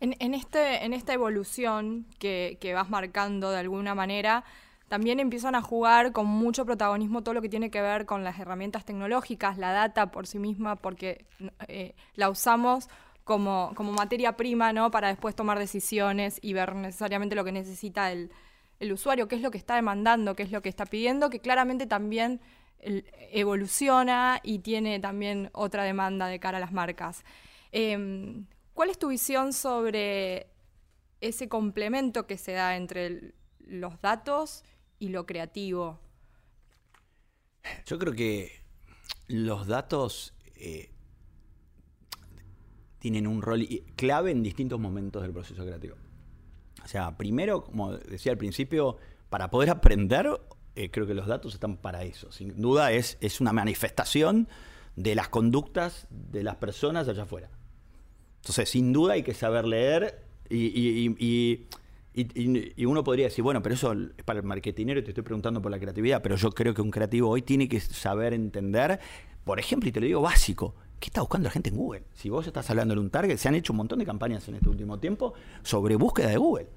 En, 0.00 0.34
este, 0.34 0.84
en 0.84 0.92
esta 0.92 1.14
evolución 1.14 2.06
que, 2.18 2.58
que 2.60 2.74
vas 2.74 2.90
marcando 2.90 3.50
de 3.50 3.58
alguna 3.58 3.94
manera, 3.94 4.44
también 4.90 5.20
empiezan 5.20 5.54
a 5.54 5.62
jugar 5.62 6.10
con 6.10 6.26
mucho 6.26 6.66
protagonismo 6.66 7.22
todo 7.22 7.32
lo 7.32 7.42
que 7.42 7.48
tiene 7.48 7.70
que 7.70 7.80
ver 7.80 8.06
con 8.06 8.24
las 8.24 8.40
herramientas 8.40 8.84
tecnológicas, 8.84 9.56
la 9.56 9.70
data 9.70 10.10
por 10.10 10.26
sí 10.26 10.40
misma, 10.40 10.74
porque 10.74 11.26
eh, 11.68 11.94
la 12.16 12.28
usamos 12.28 12.88
como, 13.22 13.70
como, 13.76 13.92
materia 13.92 14.36
prima, 14.36 14.72
¿no? 14.72 14.90
Para 14.90 15.06
después 15.06 15.36
tomar 15.36 15.60
decisiones 15.60 16.40
y 16.42 16.54
ver 16.54 16.74
necesariamente 16.74 17.36
lo 17.36 17.44
que 17.44 17.52
necesita 17.52 18.10
el, 18.10 18.32
usuario, 18.92 19.28
qué 19.28 19.36
es 19.36 19.42
lo 19.42 19.52
que 19.52 19.58
está 19.58 19.76
demandando, 19.76 20.34
qué 20.34 20.42
es 20.42 20.50
lo 20.50 20.60
que 20.60 20.68
está 20.68 20.86
pidiendo, 20.86 21.30
que 21.30 21.38
claramente 21.38 21.86
también 21.86 22.40
evoluciona 23.30 24.40
y 24.42 24.58
tiene 24.58 24.98
también 24.98 25.50
otra 25.52 25.84
demanda 25.84 26.26
de 26.26 26.40
cara 26.40 26.56
a 26.56 26.60
las 26.60 26.72
marcas. 26.72 27.22
Em, 27.70 28.46
¿Cuál 28.74 28.90
es 28.90 28.98
tu 28.98 29.06
visión 29.06 29.52
sobre 29.52 30.48
ese 31.20 31.48
complemento 31.48 32.26
que 32.26 32.36
se 32.36 32.52
da 32.54 32.74
entre 32.74 33.34
los 33.60 34.00
datos 34.00 34.64
y 35.00 35.08
lo 35.08 35.26
creativo? 35.26 35.98
Yo 37.86 37.98
creo 37.98 38.12
que 38.12 38.52
los 39.26 39.66
datos 39.66 40.34
eh, 40.54 40.90
tienen 43.00 43.26
un 43.26 43.42
rol 43.42 43.66
clave 43.96 44.30
en 44.30 44.44
distintos 44.44 44.78
momentos 44.78 45.22
del 45.22 45.32
proceso 45.32 45.64
creativo. 45.64 45.96
O 46.84 46.88
sea, 46.88 47.16
primero, 47.16 47.64
como 47.64 47.96
decía 47.96 48.32
al 48.32 48.38
principio, 48.38 48.98
para 49.28 49.50
poder 49.50 49.70
aprender, 49.70 50.28
eh, 50.76 50.90
creo 50.90 51.06
que 51.06 51.14
los 51.14 51.26
datos 51.26 51.54
están 51.54 51.76
para 51.76 52.04
eso. 52.04 52.30
Sin 52.30 52.60
duda 52.60 52.92
es, 52.92 53.18
es 53.20 53.40
una 53.40 53.52
manifestación 53.52 54.48
de 54.96 55.14
las 55.14 55.28
conductas 55.28 56.06
de 56.10 56.42
las 56.42 56.56
personas 56.56 57.08
allá 57.08 57.24
afuera. 57.24 57.50
Entonces, 58.36 58.68
sin 58.68 58.92
duda 58.92 59.14
hay 59.14 59.22
que 59.22 59.34
saber 59.34 59.66
leer 59.66 60.24
y 60.48 61.14
y, 61.18 61.66
uno 62.86 63.04
podría 63.04 63.26
decir, 63.26 63.42
bueno, 63.42 63.62
pero 63.62 63.74
eso 63.74 63.92
es 63.92 64.24
para 64.24 64.40
el 64.40 64.46
marketinero 64.46 65.00
y 65.00 65.02
te 65.02 65.10
estoy 65.10 65.22
preguntando 65.22 65.62
por 65.62 65.70
la 65.70 65.78
creatividad, 65.78 66.22
pero 66.22 66.36
yo 66.36 66.50
creo 66.50 66.74
que 66.74 66.82
un 66.82 66.90
creativo 66.90 67.28
hoy 67.28 67.42
tiene 67.42 67.68
que 67.68 67.80
saber 67.80 68.34
entender, 68.34 68.98
por 69.44 69.58
ejemplo, 69.60 69.88
y 69.88 69.92
te 69.92 70.00
lo 70.00 70.06
digo 70.06 70.20
básico, 70.20 70.74
¿qué 70.98 71.06
está 71.06 71.20
buscando 71.20 71.48
la 71.48 71.52
gente 71.52 71.70
en 71.70 71.76
Google? 71.76 72.04
Si 72.14 72.28
vos 72.28 72.46
estás 72.46 72.68
hablando 72.70 72.94
de 72.94 73.00
un 73.00 73.10
target, 73.10 73.36
se 73.36 73.48
han 73.48 73.54
hecho 73.54 73.72
un 73.72 73.78
montón 73.78 73.98
de 74.00 74.06
campañas 74.06 74.46
en 74.48 74.56
este 74.56 74.68
último 74.68 74.98
tiempo 74.98 75.34
sobre 75.62 75.96
búsqueda 75.96 76.28
de 76.28 76.36
Google. 76.36 76.68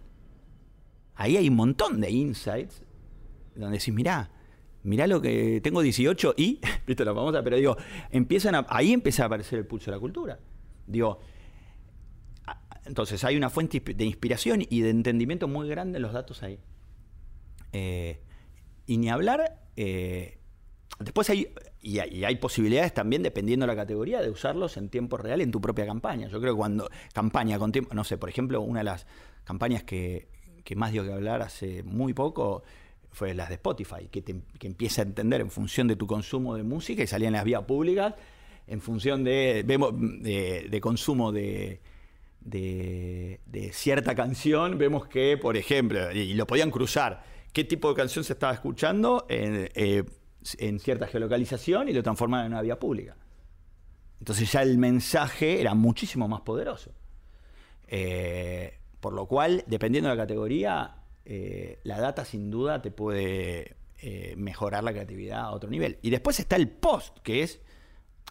Ahí 1.15 1.37
hay 1.37 1.49
un 1.49 1.55
montón 1.55 1.99
de 1.99 2.11
insights 2.11 2.83
donde 3.55 3.77
decís, 3.77 3.93
mirá, 3.93 4.31
mirá 4.83 5.07
lo 5.07 5.21
que 5.21 5.61
tengo 5.61 5.81
18 5.81 6.35
y, 6.37 6.59
visto 6.87 7.03
la 7.03 7.13
famosa, 7.13 7.43
pero 7.43 7.57
digo, 7.57 7.77
empiezan 8.11 8.55
a, 8.55 8.65
ahí 8.69 8.93
empieza 8.93 9.23
a 9.23 9.25
aparecer 9.27 9.59
el 9.59 9.65
pulso 9.65 9.91
de 9.91 9.97
la 9.97 9.99
cultura. 9.99 10.39
Digo, 10.85 11.19
entonces 12.85 13.23
hay 13.23 13.37
una 13.37 13.49
fuente 13.49 13.79
de 13.79 14.05
inspiración 14.05 14.65
y 14.69 14.81
de 14.81 14.89
entendimiento 14.89 15.47
muy 15.47 15.67
grande 15.69 15.97
en 15.97 16.01
los 16.01 16.13
datos 16.13 16.43
ahí. 16.43 16.59
Eh, 17.71 18.19
y 18.85 18.97
ni 18.97 19.09
hablar, 19.09 19.61
eh, 19.75 20.37
después 20.99 21.29
hay 21.29 21.47
y, 21.81 21.99
hay, 21.99 22.35
posibilidades 22.37 22.93
también, 22.93 23.23
dependiendo 23.23 23.65
de 23.65 23.73
la 23.73 23.75
categoría, 23.75 24.21
de 24.21 24.29
usarlos 24.29 24.77
en 24.77 24.87
tiempo 24.87 25.17
real 25.17 25.41
en 25.41 25.51
tu 25.51 25.59
propia 25.59 25.85
campaña. 25.85 26.29
Yo 26.29 26.39
creo 26.39 26.53
que 26.53 26.57
cuando 26.57 26.89
campaña 27.13 27.59
con 27.59 27.73
tiempo, 27.73 27.93
no 27.93 28.05
sé, 28.05 28.17
por 28.17 28.29
ejemplo, 28.29 28.61
una 28.61 28.79
de 28.79 28.85
las 28.85 29.05
campañas 29.43 29.83
que, 29.83 30.29
más 30.77 30.93
dio 30.93 31.03
que 31.03 31.11
hablar 31.11 31.41
hace 31.41 31.83
muy 31.83 32.13
poco 32.13 32.63
fue 33.11 33.33
las 33.33 33.49
de 33.49 33.55
Spotify, 33.55 34.07
que, 34.09 34.23
empieza 34.61 35.01
a 35.01 35.05
entender 35.05 35.41
en 35.41 35.51
función 35.51 35.89
de 35.89 35.97
tu 35.97 36.07
consumo 36.07 36.55
de 36.55 36.63
música 36.63 37.03
y 37.03 37.07
salía 37.07 37.27
en 37.27 37.33
las 37.33 37.43
vías 37.43 37.63
públicas, 37.63 38.15
en 38.65 38.79
función 38.79 39.25
de, 39.25 39.63
de 39.63 40.81
consumo 40.81 41.33
de 41.33 41.81
de, 42.43 43.71
cierta 43.73 44.15
canción, 44.15 44.77
vemos 44.77 45.07
que, 45.07 45.38
por 45.38 45.57
ejemplo, 45.57 46.12
y 46.12 46.33
lo 46.33 46.45
podían 46.45 46.71
cruzar, 46.71 47.23
qué 47.51 47.63
tipo 47.63 47.89
de 47.89 47.95
canción 47.95 48.23
se 48.23 48.33
estaba 48.33 48.53
escuchando 48.53 49.25
en, 49.29 49.69
eh, 49.73 50.03
cierta 50.79 51.07
geolocalización 51.07 51.89
y 51.89 51.93
lo 51.93 52.03
transformaban 52.03 52.47
en 52.47 52.53
una 52.53 52.62
vía 52.62 52.79
pública. 52.79 53.15
Entonces 54.19 54.51
ya 54.51 54.62
el 54.62 54.77
mensaje 54.77 55.59
era 55.59 55.73
muchísimo 55.73 56.27
más 56.27 56.41
poderoso. 56.41 56.91
Eh, 57.88 58.79
por 59.00 59.13
lo 59.13 59.27
cual, 59.27 59.63
dependiendo 59.67 60.09
de 60.09 60.15
la 60.15 60.21
categoría, 60.21 60.95
eh, 61.25 61.79
la 61.83 62.00
data 62.00 62.23
sin 62.25 62.50
duda 62.50 62.81
te 62.81 62.91
puede 62.91 63.77
mejorar 64.35 64.83
la 64.83 64.91
creatividad 64.91 65.39
a 65.39 65.51
otro 65.51 65.69
nivel. 65.69 65.97
Y 66.01 66.09
después 66.09 66.38
está 66.38 66.57
el 66.57 66.67
post, 66.67 67.19
que 67.19 67.41
es, 67.41 67.62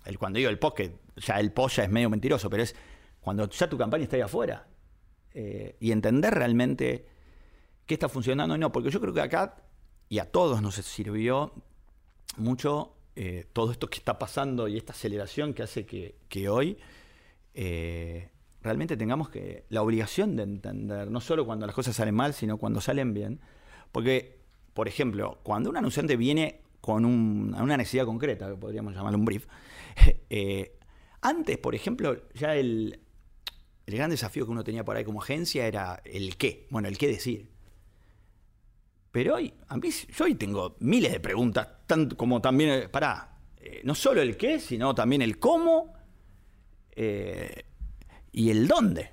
el, 0.05 0.19
cuando 0.19 0.37
digo 0.37 0.51
el 0.51 0.59
post, 0.59 0.77
que 0.77 0.93
ya 1.17 1.41
el 1.41 1.51
post 1.51 1.77
ya 1.77 1.85
es 1.85 1.91
medio 1.91 2.11
mentiroso, 2.11 2.51
pero 2.51 2.63
es 2.63 2.77
cuando 3.23 3.49
ya 3.49 3.69
tu 3.71 3.79
campaña 3.79 4.05
está 4.05 4.17
ahí 4.17 4.23
afuera. 4.23 4.69
Eh, 5.33 5.77
y 5.81 5.93
entender 5.93 6.35
realmente 6.35 7.07
qué 7.87 7.95
está 7.95 8.11
funcionando 8.11 8.55
y 8.55 8.59
no, 8.59 8.71
porque 8.71 8.91
yo 8.91 9.01
creo 9.01 9.15
que 9.15 9.23
acá, 9.23 9.57
y 10.11 10.19
a 10.19 10.31
todos 10.31 10.61
nos 10.61 10.75
sirvió 10.75 11.55
mucho 12.37 12.97
todo 13.53 13.73
esto 13.73 13.89
que 13.89 13.99
está 13.99 14.19
pasando 14.19 14.69
y 14.69 14.79
esta 14.79 14.95
aceleración 14.95 15.53
que 15.53 15.63
hace 15.63 15.85
que, 15.85 16.17
que 16.31 16.49
hoy 16.49 16.79
realmente 18.63 18.97
tengamos 18.97 19.29
que 19.29 19.65
la 19.69 19.83
obligación 19.83 20.37
de 20.37 20.45
entender, 20.45 21.11
no 21.11 21.21
solo 21.21 21.45
cuando 21.45 21.67
las 21.67 21.75
cosas 21.75 21.97
salen 21.97 22.15
mal, 22.15 22.33
sino 22.33 22.59
cuando 22.59 22.81
salen 22.81 23.13
bien. 23.13 23.41
Porque, 23.91 24.39
por 24.73 24.89
ejemplo, 24.89 25.39
cuando 25.43 25.71
un 25.71 25.77
anunciante 25.77 26.17
viene 26.17 26.61
con 26.81 27.05
una 27.05 27.77
necesidad 27.77 28.07
concreta, 28.07 28.49
que 28.49 28.57
podríamos 28.57 28.95
llamarlo 28.95 29.19
un 29.19 29.25
brief, 29.25 29.47
eh, 30.31 30.79
antes, 31.21 31.59
por 31.59 31.75
ejemplo, 31.75 32.17
ya 32.35 32.55
el, 32.55 33.01
el 33.87 33.97
gran 33.97 34.11
desafío 34.11 34.45
que 34.45 34.53
uno 34.53 34.65
tenía 34.65 34.85
por 34.85 34.97
ahí 34.97 35.05
como 35.05 35.23
agencia 35.23 35.67
era 35.67 36.01
el 36.05 36.37
qué, 36.37 36.67
bueno, 36.71 36.89
el 36.89 36.99
qué 36.99 37.09
decir. 37.09 37.51
Pero 39.11 39.35
hoy, 39.35 39.53
a 39.69 39.77
mí, 39.77 39.91
yo 39.91 40.25
hoy 40.25 40.35
tengo 40.35 40.77
miles 40.81 41.13
de 41.13 41.21
preguntas, 41.21 41.69
tanto 41.87 42.17
como 42.17 42.41
también, 42.41 42.71
eh, 42.71 42.89
para, 42.89 43.39
eh, 43.59 43.83
no 43.85 43.95
solo 43.95 44.23
el 44.23 44.37
qué, 44.37 44.59
sino 44.59 44.95
también 44.95 45.21
el 45.23 45.39
cómo, 45.39 45.95
y 46.95 48.51
el 48.51 48.69
dónde. 48.69 49.11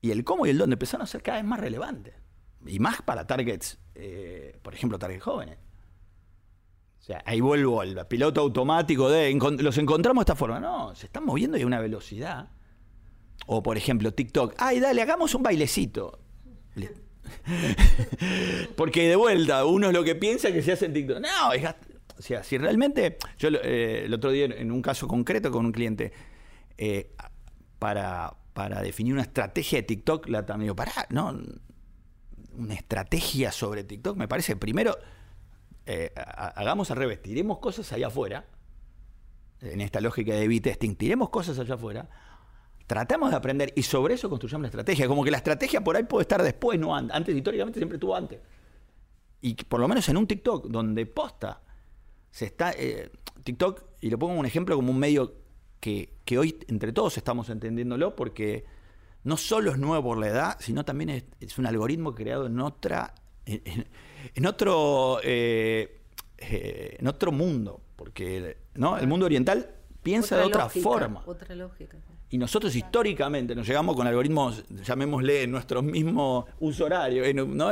Y 0.00 0.10
el 0.10 0.24
cómo 0.24 0.46
y 0.46 0.50
el 0.50 0.58
dónde 0.58 0.74
empezaron 0.74 1.04
a 1.04 1.06
ser 1.06 1.22
cada 1.22 1.38
vez 1.38 1.46
más 1.46 1.60
relevantes. 1.60 2.14
Y 2.66 2.78
más 2.78 3.02
para 3.02 3.26
targets, 3.26 3.78
eh, 3.94 4.58
por 4.62 4.74
ejemplo, 4.74 4.98
targets 4.98 5.22
jóvenes. 5.22 5.58
O 6.98 7.02
sea, 7.02 7.22
ahí 7.24 7.40
vuelvo 7.40 7.80
al 7.80 8.06
piloto 8.06 8.40
automático 8.40 9.08
de 9.08 9.32
los 9.60 9.78
encontramos 9.78 10.22
de 10.22 10.32
esta 10.32 10.36
forma. 10.36 10.60
No, 10.60 10.94
se 10.94 11.06
están 11.06 11.24
moviendo 11.24 11.56
y 11.56 11.62
a 11.62 11.66
una 11.66 11.80
velocidad. 11.80 12.50
O 13.50 13.62
por 13.62 13.78
ejemplo, 13.78 14.12
TikTok. 14.12 14.54
Ay, 14.58 14.78
dale, 14.78 15.00
hagamos 15.00 15.34
un 15.34 15.42
bailecito. 15.42 16.18
Porque 18.76 19.08
de 19.08 19.16
vuelta, 19.16 19.64
uno 19.64 19.88
es 19.88 19.94
lo 19.94 20.04
que 20.04 20.14
piensa 20.14 20.52
que 20.52 20.62
se 20.62 20.72
hace 20.72 20.84
en 20.84 20.92
TikTok. 20.92 21.20
No, 21.20 21.28
o 22.18 22.22
sea, 22.22 22.44
si 22.44 22.58
realmente. 22.58 23.16
Yo 23.38 23.48
eh, 23.48 24.04
el 24.04 24.12
otro 24.12 24.32
día, 24.32 24.44
en 24.44 24.70
un 24.70 24.82
caso 24.82 25.08
concreto 25.08 25.50
con 25.50 25.64
un 25.64 25.72
cliente, 25.72 26.12
eh, 26.76 27.14
para, 27.78 28.36
definir 28.82 29.14
una 29.14 29.22
estrategia 29.22 29.78
de 29.78 29.84
TikTok, 29.84 30.28
la 30.28 30.44
también 30.44 30.74
para 30.74 30.92
no, 31.08 31.34
una 32.52 32.74
estrategia 32.74 33.50
sobre 33.50 33.82
TikTok, 33.82 34.18
me 34.18 34.28
parece, 34.28 34.56
primero, 34.56 34.98
eh, 35.86 36.12
hagamos 36.14 36.90
al 36.90 36.98
revés, 36.98 37.22
tiremos 37.22 37.60
cosas 37.60 37.90
allá 37.94 38.08
afuera, 38.08 38.44
en 39.62 39.80
esta 39.80 40.02
lógica 40.02 40.34
de 40.34 40.48
B-testing, 40.48 40.96
tiremos 40.96 41.30
cosas 41.30 41.58
allá 41.58 41.76
afuera, 41.76 42.10
tratamos 42.88 43.30
de 43.30 43.36
aprender 43.36 43.72
y 43.76 43.82
sobre 43.82 44.14
eso 44.14 44.30
construyamos 44.30 44.62
la 44.62 44.68
estrategia, 44.68 45.06
como 45.06 45.22
que 45.22 45.30
la 45.30 45.36
estrategia 45.36 45.84
por 45.84 45.94
ahí 45.94 46.04
puede 46.04 46.22
estar 46.22 46.42
después, 46.42 46.80
no 46.80 46.96
antes, 46.96 47.14
antes 47.14 47.36
históricamente 47.36 47.78
siempre 47.78 47.96
estuvo 47.96 48.16
antes. 48.16 48.40
Y 49.42 49.54
por 49.54 49.78
lo 49.78 49.86
menos 49.86 50.08
en 50.08 50.16
un 50.16 50.26
TikTok 50.26 50.66
donde 50.68 51.04
posta, 51.04 51.60
se 52.30 52.46
está, 52.46 52.72
eh, 52.72 53.12
TikTok, 53.44 53.84
y 54.00 54.08
lo 54.08 54.18
pongo 54.18 54.30
como 54.30 54.40
un 54.40 54.46
ejemplo 54.46 54.74
como 54.74 54.90
un 54.90 54.98
medio 54.98 55.34
que, 55.80 56.16
hoy 56.38 56.58
entre 56.68 56.92
todos 56.92 57.18
estamos 57.18 57.50
entendiéndolo 57.50 58.16
porque 58.16 58.64
no 59.22 59.36
solo 59.36 59.70
es 59.70 59.78
nuevo 59.78 60.10
por 60.10 60.18
la 60.18 60.28
edad, 60.28 60.56
sino 60.58 60.82
también 60.86 61.10
es, 61.40 61.58
un 61.58 61.66
algoritmo 61.66 62.14
creado 62.14 62.46
en 62.46 62.58
otra, 62.58 63.14
en, 63.44 64.46
otro, 64.46 65.20
eh, 65.22 66.00
eh, 66.38 66.96
en 66.98 67.06
otro 67.06 67.32
mundo, 67.32 67.82
porque 67.96 68.56
¿no? 68.74 68.96
el 68.96 69.06
mundo 69.06 69.26
oriental 69.26 69.74
piensa 70.02 70.38
de 70.38 70.44
otra 70.44 70.70
forma. 70.70 71.22
Otra 71.26 71.54
lógica. 71.54 71.98
Y 72.30 72.38
nosotros 72.38 72.74
históricamente 72.76 73.54
nos 73.54 73.66
llegamos 73.66 73.96
con 73.96 74.06
algoritmos, 74.06 74.64
llamémosle, 74.68 75.46
nuestros 75.46 75.82
mismos 75.82 76.44
uso 76.60 76.84
horario, 76.84 77.24
¿no? 77.46 77.70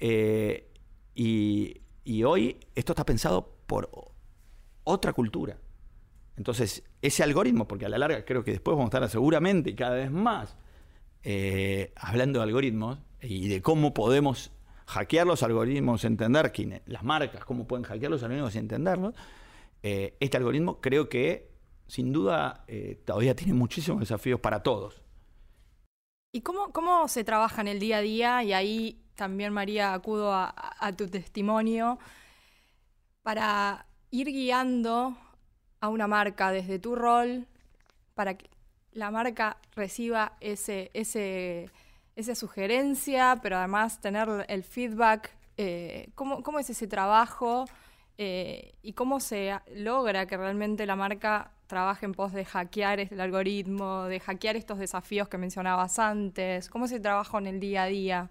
Eh, 0.00 0.68
y, 1.14 2.22
hoy 2.24 2.56
esto 2.74 2.92
está 2.92 3.04
pensado 3.04 3.56
por 3.66 3.90
otra 4.84 5.12
cultura. 5.12 5.58
Entonces, 6.36 6.82
ese 7.02 7.22
algoritmo, 7.22 7.68
porque 7.68 7.86
a 7.86 7.88
la 7.88 7.98
larga 7.98 8.24
creo 8.24 8.42
que 8.42 8.52
después 8.52 8.74
vamos 8.74 8.92
a 8.92 8.96
estar 8.96 9.10
seguramente 9.10 9.70
y 9.70 9.74
cada 9.74 9.96
vez 9.96 10.10
más 10.10 10.56
eh, 11.22 11.92
hablando 11.96 12.40
de 12.40 12.44
algoritmos 12.44 12.98
y 13.20 13.48
de 13.48 13.60
cómo 13.60 13.92
podemos 13.92 14.50
hackear 14.86 15.26
los 15.26 15.42
algoritmos, 15.42 16.04
entender 16.04 16.52
las 16.86 17.04
marcas, 17.04 17.44
cómo 17.44 17.66
pueden 17.66 17.84
hackear 17.84 18.10
los 18.10 18.22
algoritmos 18.22 18.54
y 18.54 18.58
entenderlos, 18.58 19.14
eh, 19.82 20.16
este 20.20 20.36
algoritmo 20.36 20.80
creo 20.80 21.08
que 21.08 21.51
sin 21.92 22.10
duda 22.10 22.64
eh, 22.68 23.02
todavía 23.04 23.36
tiene 23.36 23.52
muchísimos 23.52 24.00
desafíos 24.00 24.40
para 24.40 24.62
todos. 24.62 25.02
¿Y 26.32 26.40
cómo, 26.40 26.72
cómo 26.72 27.06
se 27.06 27.22
trabaja 27.22 27.60
en 27.60 27.68
el 27.68 27.80
día 27.80 27.98
a 27.98 28.00
día? 28.00 28.42
Y 28.42 28.54
ahí 28.54 29.04
también, 29.14 29.52
María, 29.52 29.92
acudo 29.92 30.32
a 30.32 30.92
tu 30.96 31.06
testimonio 31.08 31.98
para 33.22 33.84
ir 34.10 34.28
guiando 34.28 35.14
a 35.80 35.90
una 35.90 36.06
marca 36.06 36.50
desde 36.50 36.78
tu 36.78 36.94
rol 36.94 37.46
para 38.14 38.38
que 38.38 38.48
la 38.92 39.10
marca 39.10 39.58
reciba 39.76 40.38
ese, 40.40 40.90
ese, 40.94 41.68
esa 42.16 42.34
sugerencia, 42.34 43.38
pero 43.42 43.58
además 43.58 44.00
tener 44.00 44.46
el 44.48 44.64
feedback. 44.64 45.30
Eh, 45.58 46.08
¿cómo, 46.14 46.58
es 46.58 46.70
ese 46.70 46.86
trabajo 46.86 47.66
eh, 48.16 48.76
y 48.80 48.94
cómo 48.94 49.20
se 49.20 49.60
logra 49.74 50.24
que 50.24 50.38
realmente 50.38 50.86
la 50.86 50.96
marca 50.96 51.50
trabaje 51.72 52.04
en 52.04 52.12
pos 52.12 52.32
de 52.32 52.44
hackear 52.44 53.00
el 53.00 53.20
algoritmo, 53.20 54.04
de 54.04 54.20
hackear 54.20 54.56
estos 54.56 54.78
desafíos 54.78 55.28
que 55.28 55.38
mencionabas 55.38 55.98
antes? 55.98 56.68
¿Cómo 56.68 56.86
se 56.86 57.00
trabaja 57.00 57.38
en 57.38 57.46
el 57.46 57.60
día 57.60 57.84
a 57.84 57.86
día? 57.86 58.30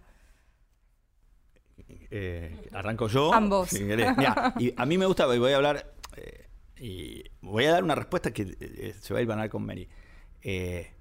Eh, 2.12 2.70
arranco 2.72 3.08
yo. 3.08 3.34
Ambos. 3.34 3.74
y 3.74 4.74
a 4.78 4.86
mí 4.86 4.98
me 4.98 5.06
gusta, 5.06 5.26
voy 5.26 5.52
a 5.52 5.58
hablar 5.58 5.92
y 6.82 7.24
voy 7.42 7.66
a 7.66 7.74
dar 7.74 7.84
una 7.84 7.94
respuesta 7.94 8.32
que 8.32 8.42
eh, 8.42 8.56
eh, 8.60 8.96
se 9.00 9.14
va 9.14 9.20
a 9.20 9.22
ir 9.22 9.28
banal 9.28 9.50
con 9.50 9.64
Mary. 9.64 9.88
Eh, 10.42 10.92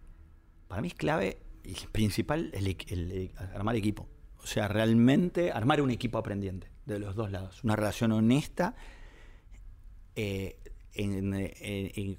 para 0.68 0.82
mí 0.82 0.88
es 0.88 0.94
clave 0.94 1.38
y 1.64 1.74
principal 1.86 2.52
el, 2.52 3.32
armar 3.54 3.76
equipo. 3.76 4.06
O 4.42 4.46
sea, 4.46 4.68
realmente 4.68 5.50
armar 5.50 5.80
un 5.80 5.90
equipo 5.90 6.18
aprendiente 6.18 6.70
de 6.84 6.98
los 6.98 7.14
dos 7.14 7.30
lados. 7.30 7.64
Una 7.64 7.76
relación 7.76 8.12
honesta, 8.12 8.74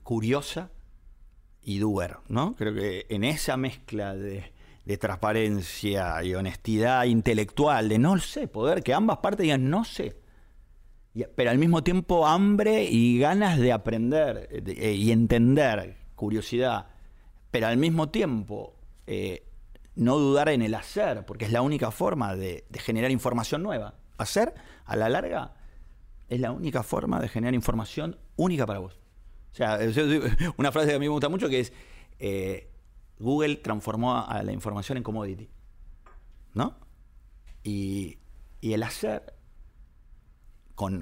curiosa 0.03 0.71
y 1.63 1.79
doer, 1.79 2.17
¿no? 2.27 2.55
Creo 2.55 2.73
que 2.73 3.05
en 3.09 3.23
esa 3.23 3.57
mezcla 3.57 4.15
de, 4.15 4.51
de, 4.85 4.97
transparencia 4.97 6.23
y 6.23 6.33
honestidad 6.33 7.05
intelectual, 7.05 7.89
de 7.89 7.99
no 7.99 8.17
sé, 8.17 8.47
poder 8.47 8.83
que 8.83 8.93
ambas 8.93 9.17
partes 9.17 9.43
digan 9.43 9.69
no 9.69 9.83
sé, 9.83 10.15
pero 11.35 11.51
al 11.51 11.57
mismo 11.57 11.83
tiempo 11.83 12.25
hambre 12.25 12.85
y 12.85 13.19
ganas 13.19 13.59
de 13.59 13.73
aprender 13.73 14.47
eh, 14.51 14.93
y 14.93 15.11
entender, 15.11 15.97
curiosidad, 16.15 16.87
pero 17.51 17.67
al 17.67 17.77
mismo 17.77 18.09
tiempo 18.09 18.75
eh, 19.07 19.45
no 19.95 20.17
dudar 20.17 20.49
en 20.49 20.61
el 20.61 20.73
hacer, 20.73 21.25
porque 21.25 21.45
es 21.45 21.51
la 21.51 21.61
única 21.61 21.91
forma 21.91 22.35
de, 22.35 22.63
generar 22.75 23.11
información 23.11 23.61
nueva. 23.61 23.95
Hacer, 24.17 24.53
a 24.85 24.95
la 24.95 25.09
larga, 25.09 25.53
es 26.31 26.39
la 26.39 26.51
única 26.51 26.81
forma 26.81 27.19
de 27.19 27.27
generar 27.27 27.53
información 27.53 28.17
única 28.35 28.65
para 28.65 28.79
vos. 28.79 28.99
O 29.51 29.55
sea, 29.55 29.79
una 30.57 30.71
frase 30.71 30.89
que 30.89 30.95
a 30.95 30.99
mí 30.99 31.05
me 31.05 31.11
gusta 31.11 31.29
mucho 31.29 31.49
que 31.49 31.59
es, 31.59 31.73
eh, 32.19 32.71
Google 33.19 33.57
transformó 33.57 34.17
a 34.17 34.41
la 34.41 34.51
información 34.51 34.97
en 34.97 35.03
commodity. 35.03 35.49
¿No? 36.53 36.75
Y, 37.63 38.17
y 38.59 38.73
el 38.73 38.83
hacer 38.83 39.35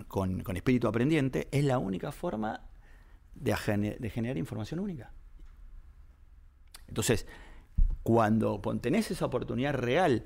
con, 0.07 0.57
espíritu 0.57 0.87
aprendiente, 0.87 1.47
es 1.51 1.63
la 1.63 1.77
única 1.77 2.11
forma 2.11 2.61
de, 3.33 3.55
generar 3.55 4.37
información 4.37 4.79
única. 4.81 5.13
Entonces, 6.87 7.25
cuando 8.03 8.59
tenés 8.81 9.11
esa 9.11 9.25
oportunidad 9.25 9.73
real 9.73 10.23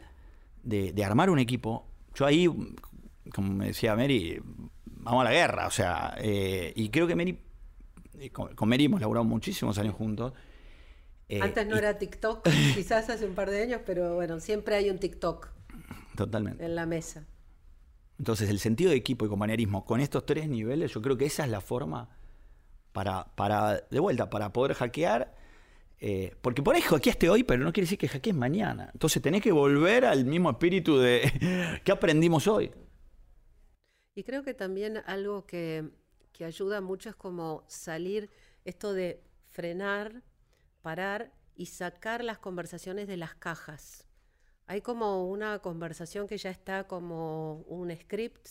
de, 0.64 1.04
armar 1.04 1.30
un 1.30 1.38
equipo, 1.38 1.88
yo 2.16 2.26
ahí, 2.26 2.48
como 3.34 3.54
me 3.54 3.68
decía 3.68 3.96
Mary, 3.96 4.42
vamos 5.04 5.22
a 5.22 5.26
la 5.26 5.32
guerra, 5.32 5.68
o 5.68 5.72
sea, 5.72 6.16
eh, 6.18 6.74
y 6.76 6.90
creo 6.90 7.08
que 7.08 7.16
Mary, 7.16 7.40
eh, 8.20 8.30
con, 8.32 8.54
Mary 8.68 8.86
hemos 8.86 9.02
laburado 9.02 9.24
muchísimos 9.26 9.78
años 9.78 9.96
juntos. 9.96 10.34
Eh, 11.30 11.40
Antes 11.42 11.68
no 11.68 11.76
era 11.78 11.98
TikTok, 11.98 12.44
quizás 12.76 13.10
hace 13.10 13.26
un 13.26 13.36
par 13.36 13.50
de 13.50 13.62
años, 13.62 13.82
pero 13.86 14.16
bueno, 14.16 14.40
siempre 14.40 14.76
hay 14.76 14.90
un 14.90 15.00
TikTok. 15.00 15.50
Totalmente. 16.16 16.64
En 16.64 16.76
la 16.76 16.86
mesa. 16.86 17.26
Entonces, 18.20 18.50
el 18.50 18.60
sentido 18.60 18.92
de 18.92 18.98
equipo 18.98 19.26
y 19.26 19.30
compañerismo 19.30 19.86
con 19.86 20.00
estos 20.00 20.26
tres 20.26 20.48
niveles, 20.48 20.94
yo 20.94 21.02
creo 21.02 21.18
que 21.18 21.26
esa 21.26 21.44
es 21.44 21.50
la 21.50 21.62
forma 21.62 22.10
para, 22.92 23.26
para 23.36 23.82
de 23.90 24.00
vuelta, 24.00 24.30
para 24.30 24.54
poder 24.54 24.76
hackear 24.76 25.36
Eh, 26.06 26.36
porque 26.42 26.62
por 26.62 26.76
ahí 26.76 26.82
hackeaste 26.82 27.30
hoy, 27.30 27.44
pero 27.44 27.64
no 27.64 27.72
quiere 27.72 27.86
decir 27.86 27.98
que 27.98 28.10
hackees 28.10 28.36
mañana. 28.36 28.90
Entonces 28.94 29.22
tenés 29.22 29.42
que 29.42 29.54
volver 29.54 30.04
al 30.04 30.26
mismo 30.26 30.50
espíritu 30.50 30.98
de 30.98 31.80
qué 31.86 31.92
aprendimos 31.94 32.46
hoy. 32.48 32.72
Y 34.16 34.24
creo 34.24 34.44
que 34.44 34.54
también 34.54 34.98
algo 35.06 35.46
que, 35.46 35.90
que 36.32 36.46
ayuda 36.46 36.82
mucho 36.82 37.10
es 37.10 37.16
como 37.16 37.64
salir 37.68 38.30
esto 38.66 38.94
de 38.94 39.24
frenar, 39.50 40.24
parar 40.82 41.32
y 41.56 41.68
sacar 41.68 42.24
las 42.24 42.40
conversaciones 42.40 43.08
de 43.08 43.18
las 43.18 43.36
cajas. 43.36 44.08
Hay 44.66 44.82
como 44.82 45.30
una 45.30 45.60
conversación 45.60 46.28
que 46.28 46.38
ya 46.38 46.50
está 46.50 46.88
como 46.88 47.62
un 47.68 47.96
script 47.96 48.48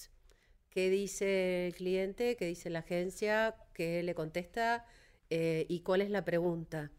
que 0.68 0.88
dice 0.90 1.66
el 1.66 1.74
cliente, 1.74 2.36
que 2.36 2.46
dice 2.46 2.70
la 2.70 2.80
agencia, 2.80 3.56
que 3.74 4.02
le 4.02 4.14
contesta 4.14 4.86
eh, 5.30 5.66
y 5.68 5.80
cuál 5.80 6.00
es 6.00 6.10
la 6.10 6.24
pregunta. 6.24 6.90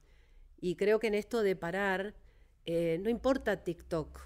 Y 0.60 0.76
creo 0.76 1.00
que 1.00 1.08
en 1.08 1.16
esto 1.16 1.42
de 1.42 1.56
parar, 1.56 2.16
eh, 2.66 3.00
no 3.02 3.10
importa 3.10 3.64
TikTok, 3.64 4.20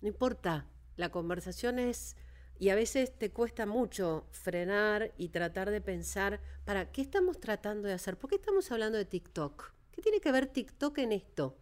no 0.00 0.08
importa, 0.08 0.66
la 0.96 1.10
conversación 1.10 1.78
es, 1.78 2.16
y 2.58 2.70
a 2.70 2.74
veces 2.74 3.16
te 3.16 3.30
cuesta 3.30 3.66
mucho 3.66 4.26
frenar 4.30 5.12
y 5.16 5.28
tratar 5.28 5.70
de 5.70 5.80
pensar, 5.80 6.40
¿para 6.64 6.90
qué 6.90 7.02
estamos 7.02 7.38
tratando 7.38 7.86
de 7.86 7.94
hacer? 7.94 8.16
¿Por 8.16 8.30
qué 8.30 8.36
estamos 8.36 8.70
hablando 8.72 8.98
de 8.98 9.04
TikTok? 9.04 9.72
¿Qué 9.92 10.02
tiene 10.02 10.20
que 10.20 10.32
ver 10.32 10.46
TikTok 10.46 10.98
en 10.98 11.12
esto? 11.12 11.56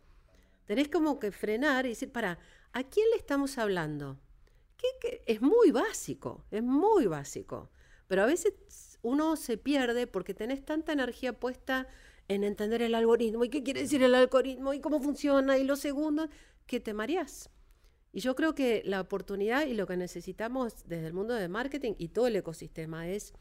Tenés 0.64 0.88
como 0.88 1.18
que 1.18 1.32
frenar 1.32 1.86
y 1.86 1.90
decir, 1.90 2.10
para, 2.10 2.38
¿a 2.72 2.82
quién 2.84 3.06
le 3.10 3.16
estamos 3.16 3.58
hablando? 3.58 4.18
Que, 4.76 5.22
es 5.26 5.42
muy 5.42 5.70
básico, 5.70 6.44
es 6.50 6.62
muy 6.62 7.06
básico. 7.06 7.70
Pero 8.08 8.22
a 8.22 8.26
veces 8.26 8.54
uno 9.02 9.36
se 9.36 9.58
pierde 9.58 10.06
porque 10.06 10.34
tenés 10.34 10.64
tanta 10.64 10.92
energía 10.92 11.38
puesta 11.38 11.88
en 12.28 12.42
entender 12.42 12.82
el 12.82 12.94
algoritmo 12.94 13.44
y 13.44 13.50
qué 13.50 13.62
quiere 13.62 13.82
decir 13.82 14.02
el 14.02 14.14
algoritmo 14.14 14.72
y 14.72 14.80
cómo 14.80 15.00
funciona 15.00 15.58
y 15.58 15.64
los 15.64 15.80
segundos, 15.80 16.30
que 16.66 16.80
te 16.80 16.94
mareás. 16.94 17.50
Y 18.16 18.20
yo 18.20 18.34
creo 18.34 18.54
que 18.54 18.80
la 18.86 19.02
oportunidad 19.02 19.66
y 19.66 19.74
lo 19.74 19.86
que 19.86 19.98
necesitamos 19.98 20.88
desde 20.88 21.06
el 21.06 21.12
mundo 21.12 21.34
de 21.34 21.48
marketing 21.48 21.92
y 21.98 22.08
todo 22.08 22.28
el 22.28 22.36
ecosistema 22.36 23.06
es 23.06 23.34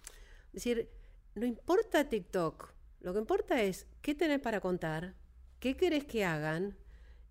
decir, 0.52 0.90
no 1.34 1.46
importa 1.46 2.10
TikTok, 2.10 2.74
lo 3.00 3.14
que 3.14 3.20
importa 3.20 3.64
es 3.64 3.88
qué 4.02 4.16
tenés 4.16 4.42
para 4.42 4.60
contar, 4.60 5.14
qué 5.62 5.78
querés 5.78 6.04
que 6.04 6.26
hagan 6.26 6.76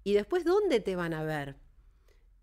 y 0.05 0.15
después 0.15 0.47
dónde 0.47 0.81
te 0.81 0.97
van 0.97 1.13
a 1.13 1.23
ver. 1.23 1.57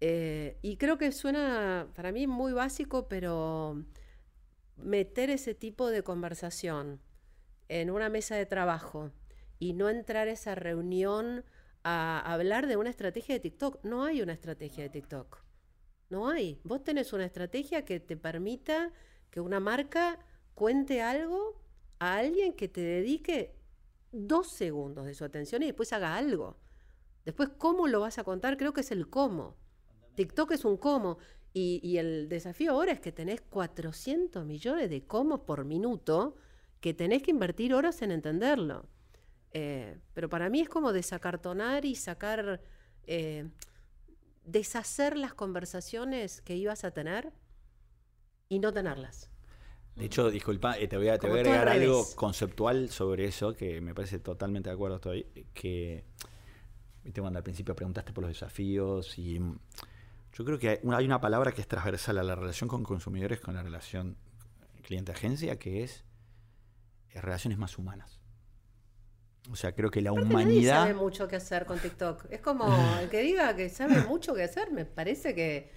Eh, 0.01 0.59
y 0.61 0.77
creo 0.77 0.99
que 0.99 1.11
suena 1.11 1.87
para 1.95 2.11
mí 2.11 2.27
muy 2.27 2.53
básico, 2.53 3.07
pero 3.07 3.83
meter 4.77 5.31
ese 5.31 5.55
tipo 5.55 5.89
de 5.89 6.03
conversación 6.03 7.01
en 7.69 7.89
una 7.89 8.09
mesa 8.09 8.35
de 8.35 8.45
trabajo 8.45 9.09
y 9.57 9.73
no 9.73 9.89
entrar 9.89 10.27
a 10.27 10.33
esa 10.33 10.53
reunión 10.53 11.43
a 11.83 12.19
hablar 12.31 12.67
de 12.67 12.77
una 12.77 12.89
estrategia 12.89 13.35
de 13.35 13.39
TikTok. 13.39 13.83
No 13.83 14.03
hay 14.03 14.21
una 14.21 14.33
estrategia 14.33 14.83
de 14.83 14.89
TikTok. 14.89 15.43
No 16.09 16.29
hay. 16.29 16.59
Vos 16.63 16.83
tenés 16.83 17.13
una 17.13 17.25
estrategia 17.25 17.85
que 17.85 17.99
te 17.99 18.17
permita 18.17 18.91
que 19.29 19.39
una 19.39 19.59
marca 19.59 20.19
cuente 20.53 21.01
algo 21.01 21.61
a 21.99 22.17
alguien 22.17 22.53
que 22.53 22.67
te 22.67 22.81
dedique 22.81 23.55
dos 24.11 24.51
segundos 24.51 25.05
de 25.05 25.13
su 25.13 25.23
atención 25.23 25.63
y 25.63 25.67
después 25.67 25.93
haga 25.93 26.15
algo. 26.17 26.57
Después, 27.25 27.49
¿cómo 27.57 27.87
lo 27.87 28.01
vas 28.01 28.17
a 28.17 28.23
contar? 28.23 28.57
Creo 28.57 28.73
que 28.73 28.81
es 28.81 28.91
el 28.91 29.09
cómo. 29.09 29.55
TikTok 30.15 30.51
es 30.51 30.65
un 30.65 30.77
cómo. 30.77 31.17
Y, 31.53 31.79
y 31.83 31.97
el 31.97 32.29
desafío 32.29 32.73
ahora 32.73 32.91
es 32.91 32.99
que 32.99 33.11
tenés 33.11 33.41
400 33.41 34.45
millones 34.45 34.89
de 34.89 35.05
cómo 35.05 35.45
por 35.45 35.65
minuto 35.65 36.35
que 36.79 36.93
tenés 36.93 37.23
que 37.23 37.31
invertir 37.31 37.73
horas 37.73 38.01
en 38.01 38.11
entenderlo. 38.11 38.89
Eh, 39.53 39.99
pero 40.13 40.29
para 40.29 40.49
mí 40.49 40.61
es 40.61 40.69
como 40.69 40.93
desacartonar 40.93 41.85
y 41.85 41.95
sacar, 41.95 42.61
eh, 43.05 43.49
deshacer 44.45 45.17
las 45.17 45.33
conversaciones 45.33 46.41
que 46.41 46.55
ibas 46.55 46.83
a 46.83 46.91
tener 46.91 47.33
y 48.47 48.59
no 48.59 48.71
tenerlas. 48.71 49.29
De 49.95 50.05
hecho, 50.05 50.31
disculpa, 50.31 50.77
eh, 50.79 50.87
te 50.87 50.95
voy 50.95 51.09
a, 51.09 51.17
te 51.17 51.27
voy 51.27 51.39
a 51.39 51.41
agregar 51.41 51.67
algo 51.67 52.05
conceptual 52.15 52.89
sobre 52.89 53.25
eso, 53.25 53.53
que 53.53 53.81
me 53.81 53.93
parece 53.93 54.19
totalmente 54.19 54.69
de 54.69 54.73
acuerdo 54.73 54.95
estoy, 54.95 55.23
que, 55.53 56.05
viste, 57.03 57.19
cuando 57.19 57.37
al 57.37 57.43
principio 57.43 57.75
preguntaste 57.75 58.13
por 58.13 58.23
los 58.23 58.29
desafíos 58.29 59.17
y 59.19 59.37
mm, 59.37 59.59
yo 60.33 60.45
creo 60.45 60.57
que 60.57 60.69
hay 60.69 61.05
una 61.05 61.19
palabra 61.19 61.51
que 61.51 61.59
es 61.59 61.67
transversal 61.67 62.17
a 62.19 62.23
la 62.23 62.35
relación 62.35 62.69
con 62.69 62.83
consumidores 62.83 63.41
con 63.41 63.53
la 63.53 63.63
relación 63.63 64.15
cliente-agencia, 64.81 65.59
que 65.59 65.83
es 65.83 66.05
relaciones 67.13 67.59
más 67.59 67.77
humanas. 67.77 68.20
O 69.49 69.55
sea, 69.55 69.73
creo 69.73 69.89
que 69.89 70.01
la 70.01 70.11
humanidad. 70.11 70.45
Nadie 70.45 70.67
sabe 70.67 70.93
mucho 70.93 71.27
qué 71.27 71.37
hacer 71.37 71.65
con 71.65 71.79
TikTok. 71.79 72.25
Es 72.29 72.41
como 72.41 72.65
el 73.01 73.09
que 73.09 73.21
diga 73.21 73.55
que 73.55 73.69
sabe 73.69 74.01
mucho 74.03 74.33
qué 74.33 74.43
hacer, 74.43 74.71
me 74.71 74.85
parece 74.85 75.33
que 75.33 75.71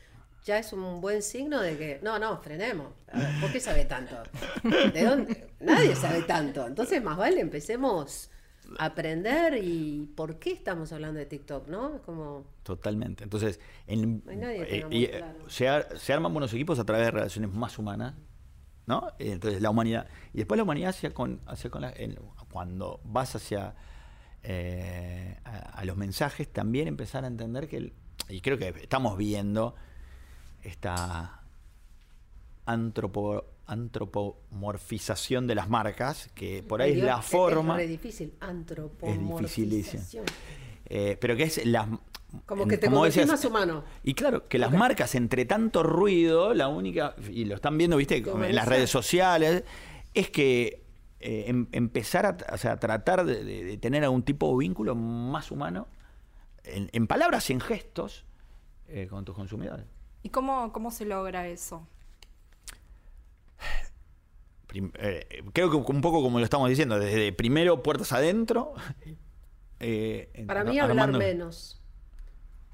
ya 0.45 0.59
es 0.59 0.73
un 0.73 1.01
buen 1.01 1.23
signo 1.23 1.61
de 1.61 1.79
que. 1.79 2.01
No, 2.03 2.19
no, 2.19 2.39
frenemos. 2.39 2.93
¿Por 3.41 3.51
qué 3.51 3.61
sabe 3.61 3.87
tanto? 3.87 4.17
¿De 4.63 5.05
dónde? 5.05 5.49
Nadie 5.61 5.97
sabe 5.97 6.23
tanto. 6.23 6.67
Entonces, 6.67 7.03
más 7.03 7.17
vale 7.17 7.41
empecemos 7.41 8.31
a 8.79 8.87
aprender 8.87 9.59
y 9.63 10.11
por 10.15 10.39
qué 10.39 10.53
estamos 10.53 10.93
hablando 10.93 11.19
de 11.19 11.27
TikTok, 11.27 11.69
¿no? 11.69 11.97
Es 11.97 12.01
como. 12.03 12.45
Totalmente. 12.63 13.25
Entonces, 13.25 13.59
en, 13.87 14.23
eh, 14.29 14.87
eh, 14.91 15.25
se 15.49 16.13
arman 16.13 16.33
buenos 16.33 16.53
equipos 16.53 16.79
a 16.79 16.85
través 16.85 17.07
de 17.07 17.11
relaciones 17.13 17.51
más 17.51 17.79
humanas 17.79 18.15
¿no? 18.87 19.13
Entonces 19.19 19.63
la 19.63 19.71
humanidad. 19.71 20.07
Y 20.33 20.39
después 20.39 20.57
la 20.57 20.65
humanidad 20.65 20.91
hacia 20.91 21.13
con, 21.13 21.41
hacia 21.47 21.71
con 21.71 21.83
la, 21.83 21.95
cuando 22.55 23.01
vas 23.03 23.35
hacia 23.35 23.75
eh, 24.45 25.37
a, 25.43 25.85
los 25.85 25.97
mensajes, 25.97 26.47
también 26.47 26.87
empezar 26.87 27.25
a 27.25 27.27
entender 27.27 27.67
que, 27.67 27.93
y 28.29 28.41
creo 28.43 28.57
que 28.57 28.69
estamos 28.69 29.19
viendo 29.19 29.75
esta 30.63 31.43
antropo, 32.65 33.45
antropomorfización 33.67 35.49
de 35.49 35.57
las 35.57 35.69
marcas, 35.69 36.31
que 36.37 36.63
por 36.63 36.81
ahí 36.81 36.93
es 36.93 37.03
la 37.03 37.23
forma... 37.23 37.83
Es, 37.83 37.89
difícil, 37.89 38.35
antropomorfización. 38.39 40.25
Eh, 40.87 41.17
pero 41.21 41.35
que 41.35 41.43
es 41.43 41.67
la, 41.67 41.89
como 42.47 42.69
que 42.69 42.79
te 42.79 42.89
convertís 42.89 43.27
más 43.27 43.45
humano. 43.45 43.83
Y 44.05 44.15
claro, 44.15 44.47
que 44.47 44.61
las 44.61 44.71
marcas, 44.71 45.17
entre 45.17 45.45
tanto 45.45 45.83
ruido, 45.83 46.55
la 46.55 46.69
única, 46.69 47.17
y 47.29 47.47
lo 47.47 47.57
están 47.57 47.77
viendo, 47.77 47.97
viste, 47.97 48.19
en 48.19 48.55
las 48.55 48.69
redes 48.69 48.91
sociales, 48.91 49.65
es 50.15 50.31
que 50.31 50.84
eh, 51.21 51.45
em, 51.49 51.67
empezar 51.73 52.27
a, 52.27 52.37
tratar 52.77 53.25
de, 53.25 53.79
tener 53.79 54.05
algún 54.05 54.23
tipo 54.23 54.51
de 54.51 54.59
vínculo 54.59 54.95
más 54.95 55.51
humano, 55.51 55.89
en, 56.65 57.07
palabras 57.07 57.51
y 57.51 57.53
en 57.53 57.61
gestos, 57.61 58.25
eh, 58.89 59.07
con 59.09 59.25
tus 59.25 59.35
consumidores. 59.35 59.87
¿Y 60.23 60.31
cómo, 60.31 60.73
cómo 60.73 60.91
se 60.91 61.05
logra 61.05 61.49
eso? 61.49 61.87
Eh, 64.73 65.45
creo 65.53 65.71
que 65.71 65.77
un 65.77 66.01
poco 66.01 66.21
como 66.21 66.39
lo 66.39 66.45
estamos 66.45 66.69
diciendo, 66.69 66.99
desde 66.99 67.33
primero 67.33 67.83
puertas 67.83 68.13
adentro. 68.13 68.75
Para 70.47 70.65
mí 70.65 70.79
hablar 70.79 71.13
menos 71.13 71.81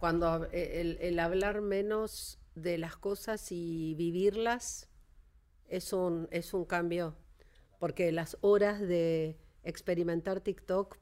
cuando 0.00 0.48
eh, 0.50 0.98
el, 0.98 1.18
hablar 1.20 1.61
menos 1.61 2.40
de 2.55 2.79
las 2.79 2.96
cosas 2.96 3.53
y 3.53 3.94
vivirlas 3.94 4.88
es 5.68 5.92
un, 5.92 6.26
es 6.33 6.55
un 6.55 6.64
cambio, 6.64 7.14
porque 7.81 8.12
las 8.12 8.37
horas 8.43 8.79
de 8.79 9.37
experimentar 9.64 10.40
TikTok 10.40 10.99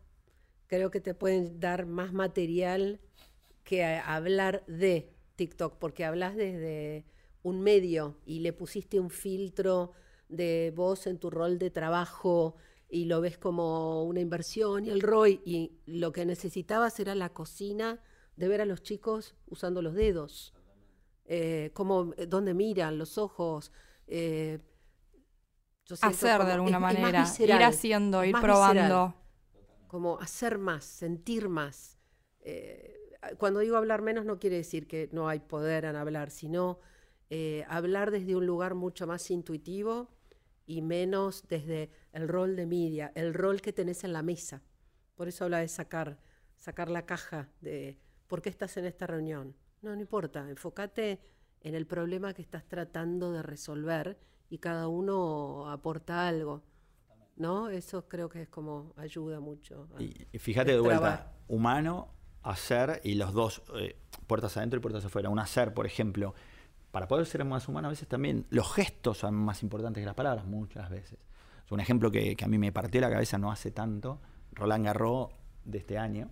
creo 0.68 0.90
que 0.90 1.00
te 1.00 1.12
pueden 1.12 1.60
dar 1.60 1.84
más 1.84 2.14
material 2.14 3.00
que 3.64 3.84
hablar 3.84 4.64
de 4.66 5.12
TikTok, 5.36 5.76
porque 5.78 6.04
hablas 6.04 6.36
desde 6.36 7.04
un 7.42 7.60
medio 7.60 8.16
y 8.24 8.40
le 8.40 8.52
pusiste 8.52 9.00
un 9.00 9.10
filtro 9.10 9.92
de 10.28 10.72
voz 10.74 11.06
en 11.06 11.18
tu 11.18 11.30
rol 11.30 11.58
de 11.58 11.70
trabajo 11.70 12.54
y 12.88 13.06
lo 13.06 13.20
ves 13.20 13.38
como 13.38 14.04
una 14.04 14.20
inversión 14.20 14.86
y 14.86 14.90
el 14.90 15.00
ROI 15.00 15.42
y 15.44 15.72
lo 15.84 16.12
que 16.12 16.24
necesitabas 16.24 17.00
era 17.00 17.14
la 17.14 17.30
cocina 17.30 18.00
de 18.36 18.48
ver 18.48 18.60
a 18.60 18.66
los 18.66 18.82
chicos 18.82 19.34
usando 19.48 19.82
los 19.82 19.94
dedos, 19.94 20.54
eh, 21.24 21.70
como 21.74 22.14
eh, 22.16 22.26
dónde 22.26 22.54
miran, 22.54 22.98
los 22.98 23.18
ojos. 23.18 23.72
Eh, 24.06 24.60
hacer 26.00 26.44
de 26.44 26.52
alguna 26.52 26.78
manera, 26.78 27.26
ir 27.38 27.52
haciendo, 27.62 28.24
ir 28.24 28.34
probando. 28.40 29.14
como 29.86 30.18
hacer 30.20 30.58
más, 30.58 30.84
sentir 30.84 31.48
más. 31.48 31.98
cuando 33.38 33.60
digo 33.60 33.76
hablar 33.76 34.02
menos 34.02 34.24
no 34.24 34.38
quiere 34.38 34.56
decir 34.56 34.86
que 34.86 35.08
no 35.12 35.28
hay 35.28 35.40
poder 35.40 35.84
en 35.84 35.96
hablar, 35.96 36.30
sino 36.30 36.80
hablar 37.68 38.10
desde 38.10 38.36
un 38.36 38.46
lugar 38.46 38.74
mucho 38.74 39.06
más 39.06 39.30
intuitivo 39.30 40.08
y 40.66 40.82
menos 40.82 41.44
desde 41.48 41.90
el 42.12 42.28
rol 42.28 42.54
de 42.54 42.66
media, 42.66 43.12
el 43.14 43.32
rol 43.32 43.60
que 43.62 43.72
tenés 43.72 44.04
en 44.04 44.12
la 44.12 44.22
mesa. 44.22 44.62
Por 45.14 45.26
eso 45.26 45.44
habla 45.44 45.58
de 45.58 45.68
sacar, 45.68 46.18
sacar 46.56 46.90
la 46.90 47.06
caja 47.06 47.48
de 47.60 47.98
¿por 48.26 48.42
qué 48.42 48.50
estás 48.50 48.76
en 48.76 48.84
esta 48.84 49.06
reunión? 49.06 49.56
No, 49.80 49.94
no 49.94 50.00
importa, 50.00 50.48
enfócate 50.48 51.20
en 51.60 51.74
el 51.74 51.86
problema 51.86 52.34
que 52.34 52.42
estás 52.42 52.68
tratando 52.68 53.32
de 53.32 53.42
resolver 53.42 54.18
y 54.50 54.58
cada 54.58 54.88
uno 54.88 55.70
aporta 55.70 56.26
algo. 56.28 56.62
¿no? 57.38 57.68
Eso 57.70 58.08
creo 58.08 58.28
que 58.28 58.42
es 58.42 58.48
como 58.48 58.92
ayuda 58.96 59.40
mucho. 59.40 59.88
Y, 59.98 60.26
y 60.32 60.38
fíjate 60.38 60.72
de 60.72 60.76
el 60.76 60.82
vuelta, 60.82 61.00
trabajo. 61.00 61.30
humano, 61.48 62.08
hacer 62.42 63.00
y 63.04 63.14
los 63.14 63.32
dos, 63.32 63.62
eh, 63.76 63.96
puertas 64.26 64.56
adentro 64.56 64.78
y 64.78 64.82
puertas 64.82 65.04
afuera. 65.04 65.28
Un 65.30 65.38
hacer, 65.38 65.72
por 65.72 65.86
ejemplo, 65.86 66.34
para 66.90 67.06
poder 67.06 67.26
ser 67.26 67.44
más 67.44 67.68
humano, 67.68 67.88
a 67.88 67.90
veces 67.90 68.08
también 68.08 68.46
los 68.50 68.72
gestos 68.72 69.18
son 69.18 69.34
más 69.34 69.62
importantes 69.62 70.00
que 70.02 70.06
las 70.06 70.14
palabras, 70.14 70.46
muchas 70.46 70.90
veces. 70.90 71.18
Es 71.64 71.72
un 71.72 71.80
ejemplo 71.80 72.10
que, 72.10 72.34
que 72.34 72.44
a 72.44 72.48
mí 72.48 72.58
me 72.58 72.72
partió 72.72 73.00
la 73.00 73.10
cabeza 73.10 73.38
no 73.38 73.52
hace 73.52 73.70
tanto, 73.70 74.20
Roland 74.52 74.86
Garros 74.86 75.28
de 75.64 75.78
este 75.78 75.98
año. 75.98 76.30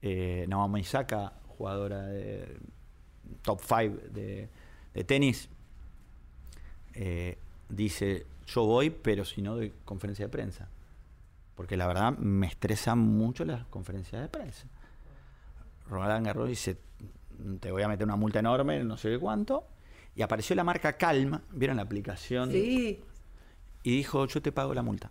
Eh, 0.00 0.46
Naomi 0.48 0.80
Osaka, 0.80 1.32
jugadora 1.46 2.02
de 2.02 2.58
top 3.42 3.60
5 3.60 3.96
de, 4.10 4.50
de 4.92 5.04
tenis, 5.04 5.48
eh, 6.94 7.38
dice, 7.68 8.26
yo 8.46 8.64
voy, 8.64 8.90
pero 8.90 9.24
si 9.24 9.42
no 9.42 9.56
doy 9.56 9.72
conferencia 9.84 10.26
de 10.26 10.30
prensa. 10.30 10.68
Porque 11.54 11.76
la 11.76 11.86
verdad 11.86 12.16
me 12.18 12.46
estresan 12.46 12.98
mucho 12.98 13.44
las 13.44 13.64
conferencias 13.66 14.22
de 14.22 14.28
prensa. 14.28 14.66
Roland 15.88 16.24
Garros 16.24 16.48
dice, 16.48 16.78
te 17.60 17.70
voy 17.70 17.82
a 17.82 17.88
meter 17.88 18.06
una 18.06 18.16
multa 18.16 18.38
enorme, 18.38 18.82
no 18.84 18.96
sé 18.96 19.10
qué 19.10 19.18
cuánto. 19.18 19.66
Y 20.14 20.22
apareció 20.22 20.54
la 20.56 20.64
marca 20.64 20.94
Calm, 20.94 21.40
¿vieron 21.50 21.76
la 21.76 21.82
aplicación? 21.82 22.50
Sí, 22.50 23.02
Y 23.82 23.96
dijo, 23.96 24.26
yo 24.26 24.42
te 24.42 24.52
pago 24.52 24.74
la 24.74 24.82
multa. 24.82 25.10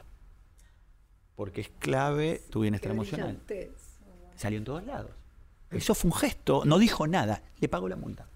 Porque 1.36 1.62
es 1.62 1.70
clave 1.80 2.44
tu 2.50 2.62
bienestar 2.62 2.91
emocional. 2.91 3.39
Salió 4.36 4.58
en 4.58 4.63
todos 4.63 4.84
lados. 4.86 5.12
Eso 5.72 5.96
fue 5.96 6.12
un 6.12 6.17
gesto, 6.17 6.63
no 6.65 6.78
dijo 6.78 7.08
nada, 7.08 7.44
le 7.60 7.70
pagó 7.70 7.88
la 7.88 7.96
multa. 7.96 8.28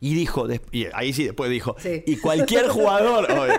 Y 0.00 0.14
dijo, 0.14 0.46
y 0.70 0.86
ahí 0.94 1.12
sí 1.12 1.24
después 1.24 1.50
dijo, 1.50 1.74
Sí. 1.80 2.04
y 2.06 2.18
cualquier 2.18 2.68
jugador, 2.68 3.24
obvio, 3.32 3.54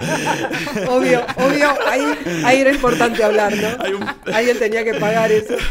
Obvio, 0.89 1.25
obvio, 1.37 1.67
ahí, 1.85 2.01
ahí 2.45 2.61
era 2.61 2.71
importante 2.71 3.21
hablar, 3.23 3.53
¿no? 3.57 3.97
Un- 3.97 4.33
Alguien 4.33 4.57
tenía 4.57 4.83
que 4.85 4.93
pagar 4.93 5.31
eso. 5.31 5.55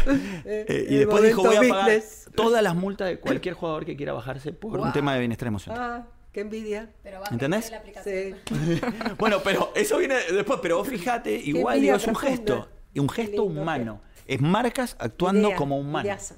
Eh, 0.51 0.87
y 0.89 0.95
después 0.95 1.21
dijo, 1.23 1.43
voy 1.43 1.55
a 1.57 1.69
pagar 1.69 2.01
todas 2.35 2.63
las 2.63 2.75
multas 2.75 3.07
de 3.07 3.19
cualquier 3.19 3.53
jugador 3.55 3.85
que 3.85 3.95
quiera 3.95 4.13
bajarse 4.13 4.51
por 4.53 4.79
un 4.79 4.91
tema 4.91 5.13
de 5.13 5.19
bienestar 5.19 5.47
emocional. 5.47 5.79
Ah, 5.81 6.07
qué 6.31 6.41
envidia. 6.41 6.89
¿Entendés? 7.31 7.71
Sí. 8.03 8.33
Bueno, 9.17 9.37
pero 9.43 9.71
eso 9.75 9.97
viene 9.97 10.15
después, 10.31 10.59
pero 10.61 10.77
vos 10.77 10.87
fíjate, 10.87 11.31
igual 11.35 11.81
digo, 11.81 11.95
es 11.95 12.07
un 12.07 12.15
gesto, 12.15 12.67
y 12.93 12.99
un 12.99 13.09
gesto 13.09 13.43
lindo, 13.45 13.61
humano. 13.61 14.01
Es 14.27 14.39
marcas 14.41 14.95
actuando 14.99 15.47
Idea, 15.49 15.57
como 15.57 15.77
humanos. 15.77 16.05
ideaza. 16.05 16.35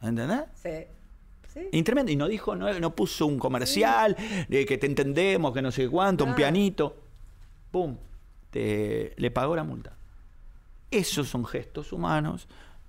¿Entendés? 0.00 0.40
Sí. 0.62 0.86
Sí. 1.52 1.68
Y 1.72 1.82
tremendo, 1.82 2.10
y 2.10 2.16
no 2.16 2.28
dijo, 2.28 2.56
no, 2.56 2.72
no 2.78 2.96
puso 2.96 3.26
un 3.26 3.38
comercial, 3.38 4.16
de 4.48 4.64
que 4.64 4.78
te 4.78 4.86
entendemos, 4.86 5.52
que 5.52 5.62
no 5.62 5.70
sé 5.70 5.88
cuánto, 5.88 6.24
un 6.24 6.34
pianito. 6.34 6.96
¡Pum! 7.70 7.96
Te, 8.50 9.14
le 9.16 9.30
pagó 9.30 9.56
la 9.56 9.64
multa. 9.64 9.96
Esos 10.90 11.28
son 11.28 11.44
gestos 11.44 11.92
humanos 11.92 12.48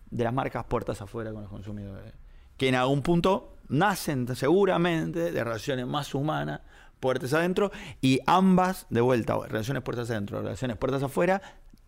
de 0.09 0.23
las 0.23 0.33
marcas 0.33 0.65
puertas 0.65 1.01
afuera 1.01 1.31
con 1.31 1.41
los 1.41 1.49
consumidores. 1.49 2.13
Que 2.57 2.69
en 2.69 2.75
algún 2.75 3.01
punto 3.01 3.57
nacen 3.69 4.33
seguramente 4.35 5.31
de 5.31 5.43
relaciones 5.43 5.87
más 5.87 6.13
humanas, 6.13 6.61
puertas 6.99 7.33
adentro, 7.33 7.71
y 8.01 8.19
ambas, 8.25 8.85
de 8.89 9.01
vuelta, 9.01 9.37
relaciones 9.47 9.83
puertas 9.83 10.09
adentro, 10.09 10.41
relaciones 10.41 10.77
puertas 10.77 11.03
afuera, 11.03 11.41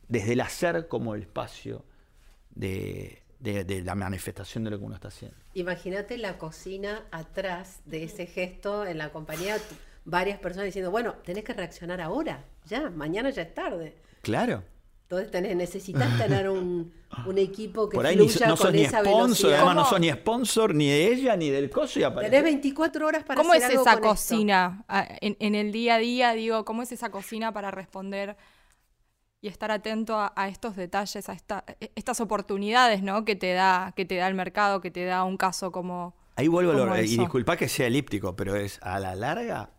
desde 0.07 0.33
el 0.33 0.41
hacer 0.41 0.87
como 0.87 1.15
el 1.15 1.21
espacio 1.21 1.85
de, 2.51 3.24
de- 3.53 3.63
de 3.63 3.81
la 3.83 3.95
manifestación 3.95 4.63
de 4.63 4.71
lo 4.71 4.79
que 4.79 4.85
uno 4.85 4.95
está 4.95 5.07
haciendo. 5.09 5.37
Imagínate 5.53 6.17
la 6.17 6.37
cocina 6.37 7.03
atrás 7.11 7.79
de 7.85 8.03
ese 8.03 8.25
gesto 8.25 8.85
en 8.85 8.97
la 8.97 9.11
compañía, 9.11 9.57
varias 10.03 10.39
personas 10.39 10.65
diciendo, 10.65 10.91
bueno, 10.91 11.13
tenés 11.23 11.43
que 11.43 11.53
reaccionar 11.53 12.01
ahora, 12.01 12.43
ya, 12.65 12.89
mañana 12.89 13.29
ya 13.29 13.43
es 13.43 13.53
tarde. 13.53 13.95
Claro. 14.21 14.63
Entonces 15.03 15.29
tenés, 15.29 15.55
necesitas 15.55 16.17
tener 16.17 16.49
un, 16.49 16.91
un 17.27 17.37
equipo 17.37 17.87
que 17.87 17.95
Por 17.95 18.05
ahí 18.07 18.15
ni, 18.15 18.27
fluya 18.27 18.47
no 18.47 18.57
sos 18.57 18.65
con 18.65 18.75
ni 18.75 18.81
esa 18.81 18.99
sponsor, 19.01 19.21
velocidad. 19.23 19.55
además 19.57 19.75
no 19.75 19.85
sos 19.85 19.99
ni 19.99 20.11
sponsor 20.11 20.73
ni 20.73 20.89
de 20.89 21.07
ella 21.13 21.37
ni 21.37 21.49
del 21.51 21.69
coso 21.69 21.99
y 21.99 22.03
aparece. 22.03 22.31
Tenés 22.31 22.43
24 22.43 23.05
horas 23.07 23.23
para 23.23 23.39
¿Cómo 23.39 23.53
es 23.53 23.63
algo 23.63 23.81
esa 23.83 23.93
con 23.99 24.09
cocina 24.09 24.83
ah, 24.87 25.07
en, 25.21 25.37
en 25.39 25.53
el 25.53 25.71
día 25.71 25.95
a 25.95 25.97
día? 25.99 26.31
Digo, 26.33 26.65
¿cómo 26.65 26.81
es 26.81 26.91
esa 26.91 27.11
cocina 27.11 27.53
para 27.53 27.69
responder 27.69 28.35
y 29.45 29.47
estar 29.47 29.69
atento 29.69 30.17
a, 30.17 30.33
a 30.35 30.47
estos 30.49 30.75
detalles, 30.75 31.29
a 31.29 31.33
esta- 31.33 31.63
e- 31.79 31.91
estas 31.95 32.19
oportunidades, 32.19 33.03
¿no? 33.03 33.25
Que 33.25 33.35
te 33.35 33.53
da, 33.53 33.93
que 33.95 34.03
te 34.03 34.15
da 34.15 34.27
el 34.27 34.33
mercado, 34.33 34.81
que 34.81 34.89
te 34.89 35.05
da 35.05 35.23
un 35.23 35.37
caso 35.37 35.71
como. 35.71 36.15
Ahí 36.35 36.47
vuelvo 36.47 36.71
a 36.71 36.73
lo- 36.73 36.81
como 36.87 36.97
y 36.97 37.01
disculpa 37.17 37.55
que 37.55 37.69
sea 37.69 37.85
elíptico, 37.85 38.35
pero 38.35 38.55
es 38.55 38.79
a 38.81 38.99
la 38.99 39.13
larga 39.13 39.69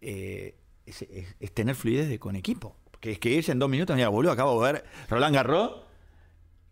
eh, 0.00 0.54
es, 0.86 1.02
es- 1.02 1.34
es 1.40 1.52
tener 1.52 1.74
fluidez 1.74 2.08
de, 2.08 2.20
con 2.20 2.36
equipo. 2.36 2.76
Porque 2.92 3.10
es 3.10 3.18
que 3.18 3.30
irse 3.30 3.50
en 3.50 3.58
dos 3.58 3.68
minutos, 3.68 3.96
mira, 3.96 4.08
boludo, 4.08 4.30
acabo 4.30 4.64
de 4.64 4.72
ver 4.72 4.84
Roland 5.10 5.34
Garros. 5.34 5.72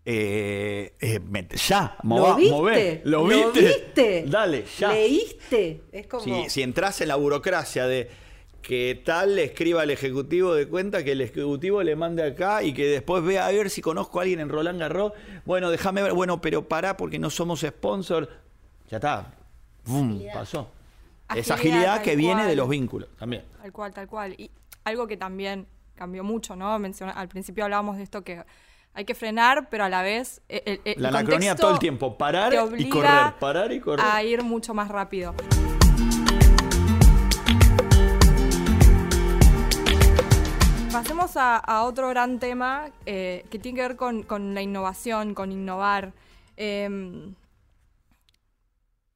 eh, 0.05 0.95
eh, 1.01 1.19
me- 1.19 1.49
ya, 1.49 1.97
¿Lo 2.05 2.09
mová, 2.09 2.37
viste? 2.37 2.53
mové, 2.55 3.01
¿Lo, 3.05 3.27
¿Lo 3.29 3.51
viste? 3.53 3.61
viste? 3.61 4.25
Dale, 4.29 4.65
ya. 4.79 4.93
¿Leíste? 4.93 5.83
Es 5.91 6.07
como... 6.07 6.23
Si, 6.23 6.49
si 6.51 6.63
entras 6.63 7.01
en 7.01 7.09
la 7.09 7.17
burocracia 7.17 7.87
de 7.89 8.09
que 8.67 9.01
tal 9.05 9.37
le 9.37 9.45
escriba 9.45 9.83
al 9.83 9.91
ejecutivo 9.93 10.53
de 10.53 10.67
cuenta, 10.67 11.05
que 11.05 11.13
el 11.13 11.21
ejecutivo 11.21 11.85
le 11.85 11.95
mande 11.95 12.25
acá 12.25 12.65
y 12.65 12.75
que 12.75 12.85
después 12.89 13.23
vea 13.23 13.47
a 13.47 13.53
ver 13.53 13.71
si 13.71 13.81
conozco 13.81 14.19
a 14.19 14.23
alguien 14.23 14.41
en 14.41 14.49
Roland 14.49 14.81
Garros. 14.81 15.13
Bueno, 15.45 15.71
déjame 15.71 16.03
ver, 16.03 16.15
bueno, 16.15 16.41
pero 16.41 16.67
pará 16.67 16.97
porque 16.97 17.21
no 17.21 17.31
somos 17.31 17.61
sponsor. 17.61 18.29
Ya 18.89 18.97
está. 18.97 19.33
Bum, 19.85 20.21
pasó. 20.35 20.69
Esa 21.33 21.55
Agilidad, 21.55 22.03
que 22.03 22.17
viene 22.17 22.45
de 22.45 22.57
los 22.57 22.69
vínculos 22.69 23.09
también. 23.17 23.45
Tal 23.63 23.73
cual, 23.73 23.93
tal 23.95 24.09
cual. 24.09 24.35
Y 24.37 24.51
algo 24.83 25.07
que 25.07 25.17
también 25.17 25.69
cambió 25.95 26.25
mucho, 26.25 26.57
¿no? 26.57 26.77
Menciona- 26.81 27.13
al 27.13 27.29
principio 27.29 27.63
hablábamos 27.63 27.97
de 27.99 28.03
esto 28.03 28.25
que 28.25 28.43
hay 28.95 29.05
que 29.05 29.15
frenar, 29.15 29.69
pero 29.71 29.85
a 29.85 29.89
la 29.89 30.03
vez. 30.03 30.41
eh, 30.49 30.63
el- 30.67 30.81
el- 30.85 31.03
La 31.03 31.11
el 31.11 31.17
anacronía 31.17 31.55
todo 31.55 31.71
el 31.73 31.79
tiempo, 31.79 32.19
parar 32.19 32.53
y 32.77 32.89
correr, 32.89 33.35
parar 33.39 33.71
y 33.71 33.79
correr. 33.79 34.05
A 34.05 34.25
ir 34.25 34.43
mucho 34.43 34.75
más 34.75 34.89
rápido. 34.89 35.35
Pasemos 40.97 41.37
a, 41.37 41.83
otro 41.83 42.09
gran 42.09 42.39
tema 42.39 42.91
eh, 43.05 43.45
que 43.51 43.59
tiene 43.59 43.77
que 43.77 43.83
ver 43.83 43.97
con, 43.97 44.55
la 44.55 44.63
innovación, 44.63 45.35
con 45.35 45.53
innovar. 45.53 46.15
Em, 46.57 47.35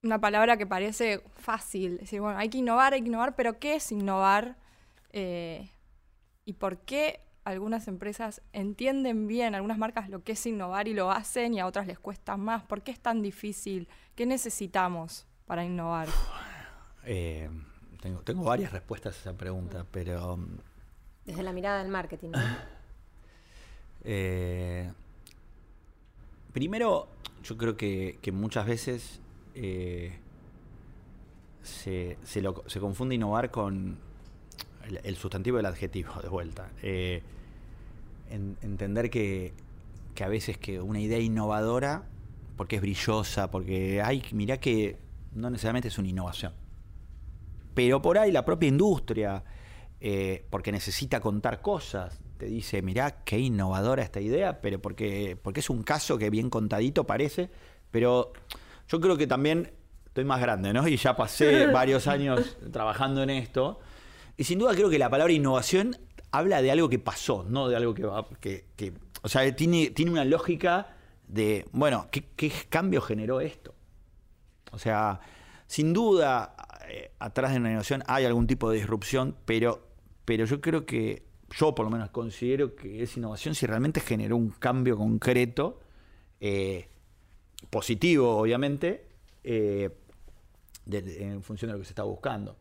una 0.02 0.20
palabra 0.20 0.58
que 0.58 0.66
parece 0.66 1.22
fácil, 1.36 1.96
decir, 1.96 2.20
bueno, 2.20 2.38
hay 2.38 2.50
que 2.50 2.58
innovar, 2.58 2.92
hay 2.92 3.00
que 3.00 3.08
innovar, 3.08 3.34
pero 3.34 3.58
¿qué 3.58 3.76
es 3.76 3.92
innovar? 3.92 4.58
Eh, 5.12 5.70
¿Y 6.44 6.52
por 6.52 6.80
qué 6.80 7.20
algunas 7.44 7.88
empresas 7.88 8.42
entienden 8.52 9.26
bien, 9.26 9.54
algunas 9.54 9.78
marcas, 9.78 10.10
lo 10.10 10.22
que 10.22 10.32
es 10.32 10.44
innovar 10.44 10.86
y 10.86 10.92
lo 10.92 11.10
hacen 11.10 11.54
y 11.54 11.60
a 11.60 11.66
otras 11.66 11.86
les 11.86 11.98
cuesta 11.98 12.36
más? 12.36 12.62
¿Por 12.62 12.82
qué 12.82 12.90
es 12.90 13.00
tan 13.00 13.22
difícil? 13.22 13.88
¿Qué 14.16 14.26
necesitamos 14.26 15.26
para 15.46 15.64
innovar? 15.64 16.08
Eh, 17.04 17.48
tengo, 18.22 18.44
varias 18.44 18.70
respuestas 18.70 19.16
a 19.16 19.20
esa 19.20 19.38
pregunta, 19.38 19.86
pero 19.90 20.38
Desde 21.30 21.44
la 21.44 21.52
mirada 21.52 21.78
del 21.82 21.90
marketing. 21.90 22.32
Eh, 24.02 24.90
primero, 26.54 27.06
yo 27.44 27.58
creo 27.58 27.76
que, 27.76 28.18
muchas 28.32 28.66
veces 28.66 29.20
eh, 29.54 30.18
se, 31.62 32.16
confunde 32.80 33.16
innovar 33.16 33.50
con 33.50 33.98
el, 34.86 35.00
el 35.04 35.16
sustantivo 35.16 35.58
del 35.58 35.66
adjetivo, 35.66 36.14
de 36.22 36.30
vuelta. 36.30 36.70
Eh, 36.82 37.22
en- 38.30 38.56
entender 38.62 39.10
que, 39.10 39.52
que 40.14 40.24
a 40.24 40.28
veces 40.28 40.56
que 40.56 40.80
una 40.80 41.00
idea 41.00 41.18
innovadora, 41.18 42.04
porque 42.56 42.76
es 42.76 42.82
brillosa, 42.82 43.50
porque, 43.50 44.00
ay, 44.00 44.24
mirá 44.32 44.56
que 44.58 44.96
no 45.34 45.50
necesariamente 45.50 45.88
es 45.88 45.98
una 45.98 46.08
innovación 46.08 46.54
pero 47.74 48.02
por 48.02 48.18
ahí 48.18 48.32
la 48.32 48.44
propia 48.44 48.68
industria, 48.68 49.42
eh, 50.00 50.46
porque 50.50 50.72
necesita 50.72 51.20
contar 51.20 51.60
cosas, 51.60 52.18
te 52.38 52.46
dice, 52.46 52.80
mirá 52.82 53.22
qué 53.24 53.38
innovadora 53.38 54.02
esta 54.02 54.20
idea, 54.20 54.60
pero 54.60 54.80
porque, 54.80 55.38
porque 55.42 55.60
es 55.60 55.68
un 55.70 55.82
caso 55.82 56.16
que 56.18 56.30
bien 56.30 56.48
contadito 56.50 57.04
parece, 57.04 57.50
pero 57.90 58.32
yo 58.88 59.00
creo 59.00 59.16
que 59.16 59.26
también 59.26 59.72
estoy 60.06 60.24
más 60.24 60.40
grande, 60.40 60.72
¿no? 60.72 60.86
Y 60.88 60.96
ya 60.96 61.14
pasé 61.16 61.66
varios 61.72 62.06
años 62.06 62.56
trabajando 62.72 63.22
en 63.22 63.30
esto, 63.30 63.78
y 64.36 64.44
sin 64.44 64.58
duda 64.58 64.74
creo 64.74 64.88
que 64.88 64.98
la 64.98 65.10
palabra 65.10 65.32
innovación 65.32 65.96
habla 66.32 66.62
de 66.62 66.70
algo 66.70 66.88
que 66.88 66.98
pasó, 66.98 67.44
no 67.48 67.68
de 67.68 67.76
algo 67.76 67.92
que 67.94 68.04
va, 68.04 68.26
que, 68.40 68.66
que- 68.76 68.92
o 69.22 69.28
sea, 69.28 69.54
tiene, 69.54 69.90
tiene 69.90 70.10
una 70.12 70.24
lógica 70.24 70.96
de, 71.28 71.66
bueno, 71.72 72.08
¿qué, 72.10 72.24
qué 72.36 72.50
cambio 72.70 73.02
generó 73.02 73.40
esto? 73.42 73.74
O 74.72 74.78
sea, 74.78 75.20
sin 75.66 75.92
duda, 75.92 76.54
eh, 76.88 77.10
atrás 77.18 77.52
de 77.52 77.58
una 77.58 77.68
innovación 77.70 78.02
hay 78.06 78.24
algún 78.24 78.46
tipo 78.46 78.70
de 78.70 78.78
disrupción, 78.78 79.36
pero, 79.44 79.89
pero 80.30 80.44
yo 80.44 80.60
creo 80.60 80.86
que, 80.86 81.24
yo 81.58 81.74
por 81.74 81.86
lo 81.86 81.90
menos 81.90 82.10
considero 82.10 82.76
que 82.76 83.02
es 83.02 83.16
innovación 83.16 83.56
si 83.56 83.66
realmente 83.66 83.98
generó 83.98 84.36
un 84.36 84.50
cambio 84.50 84.96
concreto, 84.96 85.80
eh, 86.38 86.88
positivo 87.68 88.36
obviamente, 88.36 89.08
eh, 89.42 89.90
en 90.86 91.42
función 91.42 91.68
de 91.68 91.72
lo 91.72 91.78
que 91.80 91.84
se 91.84 91.90
está 91.90 92.04
buscando. 92.04 92.56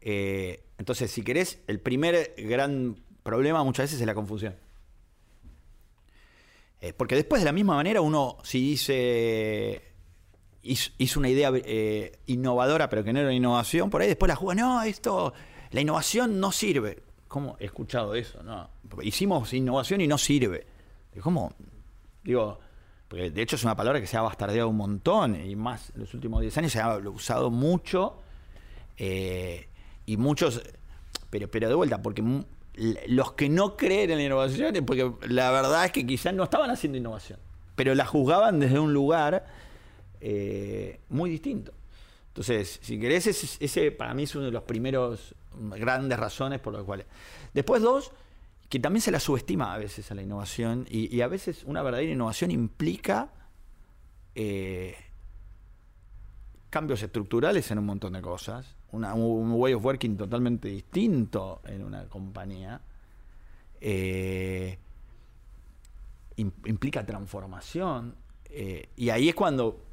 Eh, 0.00 0.64
entonces, 0.78 1.10
si 1.10 1.20
querés, 1.20 1.60
el 1.66 1.78
primer 1.78 2.32
gran 2.38 2.96
problema 3.22 3.62
muchas 3.64 3.84
veces 3.84 4.00
es 4.00 4.06
la 4.06 4.14
confusión. 4.14 4.56
Porque 6.96 7.16
después 7.16 7.42
de 7.42 7.44
la 7.44 7.52
misma 7.52 7.74
manera 7.74 8.00
uno, 8.00 8.38
si 8.44 8.62
dice, 8.62 9.82
hizo, 10.62 11.20
una 11.20 11.28
idea 11.28 11.52
innovadora 12.24 12.88
pero 12.88 13.04
que 13.04 13.12
no 13.12 13.20
era 13.20 13.30
innovación, 13.30 13.90
por 13.90 14.00
ahí 14.00 14.08
después 14.08 14.30
la 14.30 14.36
juega, 14.36 14.62
no, 14.62 14.82
esto, 14.84 15.34
la 15.70 15.82
innovación 15.82 16.40
no 16.40 16.50
sirve. 16.50 17.09
¿Cómo 17.30 17.56
he 17.60 17.66
escuchado 17.66 18.16
eso? 18.16 18.42
No, 18.42 18.68
hicimos 19.02 19.52
innovación 19.52 20.00
y 20.00 20.08
no 20.08 20.18
sirve. 20.18 20.66
¿Cómo? 21.22 21.54
Digo, 22.24 22.58
porque 23.06 23.30
de 23.30 23.40
hecho 23.40 23.54
es 23.54 23.62
una 23.62 23.76
palabra 23.76 24.00
que 24.00 24.08
se 24.08 24.16
ha 24.16 24.22
bastardeado 24.22 24.68
un 24.68 24.76
montón 24.76 25.40
y 25.40 25.54
más 25.54 25.92
en 25.94 26.00
los 26.00 26.12
últimos 26.12 26.40
10 26.40 26.58
años 26.58 26.72
se 26.72 26.80
ha 26.80 26.98
usado 26.98 27.48
mucho 27.52 28.20
eh, 28.96 29.68
y 30.06 30.16
muchos, 30.16 30.60
pero, 31.30 31.48
pero 31.48 31.68
de 31.68 31.74
vuelta, 31.76 32.02
porque 32.02 32.24
los 33.06 33.32
que 33.34 33.48
no 33.48 33.76
creen 33.76 34.10
en 34.10 34.18
la 34.18 34.24
innovación 34.24 34.84
porque 34.84 35.12
la 35.28 35.52
verdad 35.52 35.84
es 35.84 35.92
que 35.92 36.04
quizás 36.04 36.34
no 36.34 36.42
estaban 36.42 36.70
haciendo 36.70 36.98
innovación, 36.98 37.38
pero 37.76 37.94
la 37.94 38.06
juzgaban 38.06 38.58
desde 38.58 38.80
un 38.80 38.92
lugar 38.92 39.46
eh, 40.20 40.98
muy 41.08 41.30
distinto. 41.30 41.74
Entonces, 42.26 42.80
si 42.82 42.98
querés, 42.98 43.28
ese 43.60 43.92
para 43.92 44.14
mí 44.14 44.24
es 44.24 44.34
uno 44.34 44.46
de 44.46 44.50
los 44.50 44.64
primeros 44.64 45.36
grandes 45.60 46.18
razones 46.18 46.60
por 46.60 46.72
las 46.72 46.82
cuales. 46.84 47.06
Después, 47.54 47.82
dos, 47.82 48.12
que 48.68 48.78
también 48.78 49.02
se 49.02 49.10
la 49.10 49.20
subestima 49.20 49.74
a 49.74 49.78
veces 49.78 50.10
a 50.10 50.14
la 50.14 50.22
innovación 50.22 50.86
y, 50.88 51.20
a 51.20 51.28
veces 51.28 51.64
una 51.64 51.82
verdadera 51.82 52.12
innovación 52.12 52.50
implica 52.50 53.30
eh, 54.34 54.94
cambios 56.70 57.02
estructurales 57.02 57.70
en 57.70 57.78
un 57.78 57.86
montón 57.86 58.12
de 58.12 58.22
cosas, 58.22 58.76
un 58.92 59.52
way 59.52 59.74
of 59.74 59.84
working 59.84 60.16
totalmente 60.16 60.68
distinto 60.68 61.60
en 61.64 61.84
una 61.84 62.04
compañía, 62.08 62.80
eh, 63.80 64.78
im- 66.36 66.52
implica 66.66 67.04
transformación, 67.04 68.14
eh, 68.44 68.88
y 68.96 69.10
ahí 69.10 69.28
es 69.28 69.34
cuando, 69.34 69.84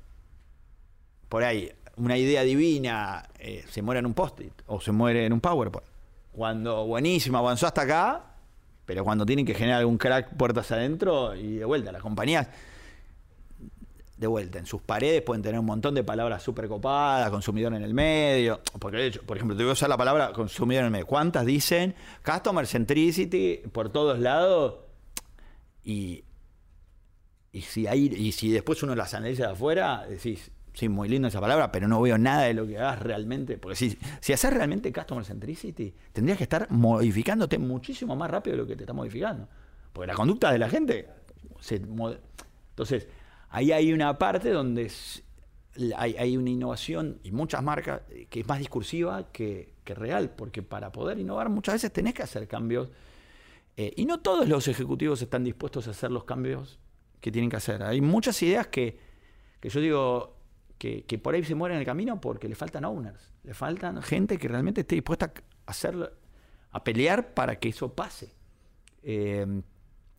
por 1.29 1.43
ahí, 1.43 1.71
una 1.97 2.17
idea 2.17 2.43
divina 2.43 3.27
eh, 3.39 3.65
se 3.69 3.81
muere 3.81 3.99
en 3.99 4.05
un 4.05 4.13
post-it 4.13 4.53
o 4.67 4.79
se 4.79 4.91
muere 4.91 5.25
en 5.25 5.33
un 5.33 5.41
PowerPoint. 5.41 5.87
Cuando 6.31 6.85
buenísimo, 6.85 7.37
avanzó 7.37 7.67
hasta 7.67 7.81
acá, 7.81 8.23
pero 8.85 9.03
cuando 9.03 9.25
tienen 9.25 9.45
que 9.45 9.53
generar 9.53 9.79
algún 9.79 9.97
crack 9.97 10.35
puertas 10.37 10.71
adentro 10.71 11.35
y 11.35 11.57
de 11.57 11.65
vuelta, 11.65 11.91
las 11.91 12.01
compañías 12.01 12.47
de 14.17 14.27
vuelta, 14.27 14.57
en 14.57 14.65
sus 14.65 14.81
paredes 14.81 15.21
pueden 15.21 15.43
tener 15.43 15.59
un 15.59 15.65
montón 15.65 15.93
de 15.93 16.03
palabras 16.03 16.41
súper 16.41 16.67
copadas, 16.67 17.29
consumidor 17.29 17.73
en 17.75 17.83
el 17.83 17.93
medio. 17.93 18.61
Porque, 18.79 18.97
de 18.97 19.07
hecho, 19.07 19.21
por 19.23 19.37
ejemplo, 19.37 19.55
te 19.55 19.63
voy 19.63 19.71
a 19.71 19.73
usar 19.73 19.89
la 19.89 19.97
palabra 19.97 20.31
consumidor 20.33 20.81
en 20.81 20.85
el 20.87 20.91
medio. 20.91 21.05
¿Cuántas 21.05 21.45
dicen 21.45 21.95
customer 22.25 22.65
centricity 22.65 23.61
por 23.71 23.89
todos 23.89 24.19
lados? 24.19 24.75
Y, 25.83 26.23
y, 27.51 27.61
si, 27.61 27.85
hay, 27.85 28.07
y 28.07 28.31
si 28.31 28.51
después 28.51 28.81
uno 28.81 28.95
las 28.95 29.13
analiza 29.13 29.47
de 29.47 29.53
afuera, 29.53 30.05
decís, 30.07 30.51
sí, 30.77 30.89
muy 30.89 31.09
linda 31.09 31.27
esa 31.29 31.41
palabra, 31.41 31.71
pero 31.71 31.87
no 31.87 31.99
veo 31.99 32.19
nada 32.19 32.43
de 32.43 32.53
lo 32.53 32.67
que 32.67 32.77
hagas 32.77 32.99
realmente. 32.99 33.57
Porque 33.57 33.75
si, 33.75 33.97
si 34.19 34.31
haces 34.31 34.53
realmente 34.53 34.93
customer 34.93 35.25
centricity, 35.25 35.91
tendrías 36.13 36.37
que 36.37 36.43
estar 36.43 36.69
modificándote 36.69 37.57
muchísimo 37.57 38.15
más 38.15 38.29
rápido 38.29 38.55
de 38.55 38.61
lo 38.61 38.67
que 38.67 38.75
te 38.75 38.83
está 38.83 38.93
modificando. 38.93 39.47
Porque 39.91 40.05
la 40.05 40.13
conducta 40.13 40.51
de 40.51 40.59
la 40.59 40.69
gente 40.69 41.09
se... 41.59 41.77
Entonces, 41.77 43.07
ahí 43.49 43.71
hay 43.71 43.91
una 43.91 44.19
parte 44.19 44.51
donde 44.51 44.91
hay, 45.95 46.15
hay 46.15 46.37
una 46.37 46.51
innovación 46.51 47.19
y 47.23 47.31
muchas 47.31 47.63
marcas 47.63 48.01
eh, 48.11 48.27
que 48.29 48.41
es 48.41 48.47
más 48.47 48.59
discursiva 48.59 49.31
que, 49.31 49.73
que 49.83 49.95
real, 49.95 50.29
porque 50.29 50.61
para 50.61 50.91
poder 50.91 51.17
innovar 51.17 51.49
muchas 51.49 51.73
veces 51.73 51.91
tenés 51.91 52.13
que 52.13 52.21
hacer 52.21 52.47
cambios 52.47 52.89
eh, 53.77 53.93
y 53.95 54.05
no 54.05 54.19
todos 54.19 54.47
los 54.47 54.67
ejecutivos 54.67 55.23
están 55.23 55.43
dispuestos 55.43 55.87
a 55.87 55.91
hacer 55.91 56.11
los 56.11 56.23
cambios 56.23 56.77
que 57.19 57.31
tienen 57.31 57.49
que 57.49 57.57
hacer. 57.57 57.81
Hay 57.81 57.99
muchas 58.01 58.39
ideas 58.43 58.67
que, 58.67 58.99
que 59.59 59.69
yo 59.69 59.81
digo 59.81 60.36
que, 60.77 61.19
por 61.21 61.33
ahí 61.33 61.43
se 61.43 61.55
mueren 61.55 61.77
en 61.77 61.79
el 61.81 61.85
camino 61.85 62.21
porque 62.21 62.47
le 62.47 62.55
faltan 62.55 62.85
owners, 62.85 63.31
le 63.43 63.53
faltan 63.53 64.01
gente 64.01 64.37
que 64.37 64.47
realmente 64.47 64.81
esté 64.81 64.95
dispuesta 64.95 65.33
a 65.65 65.71
hacerlo, 65.71 66.11
a 66.71 66.83
pelear 66.83 67.33
para 67.33 67.59
que 67.59 67.69
eso 67.69 67.93
pase. 67.93 68.33
Eh, 69.03 69.45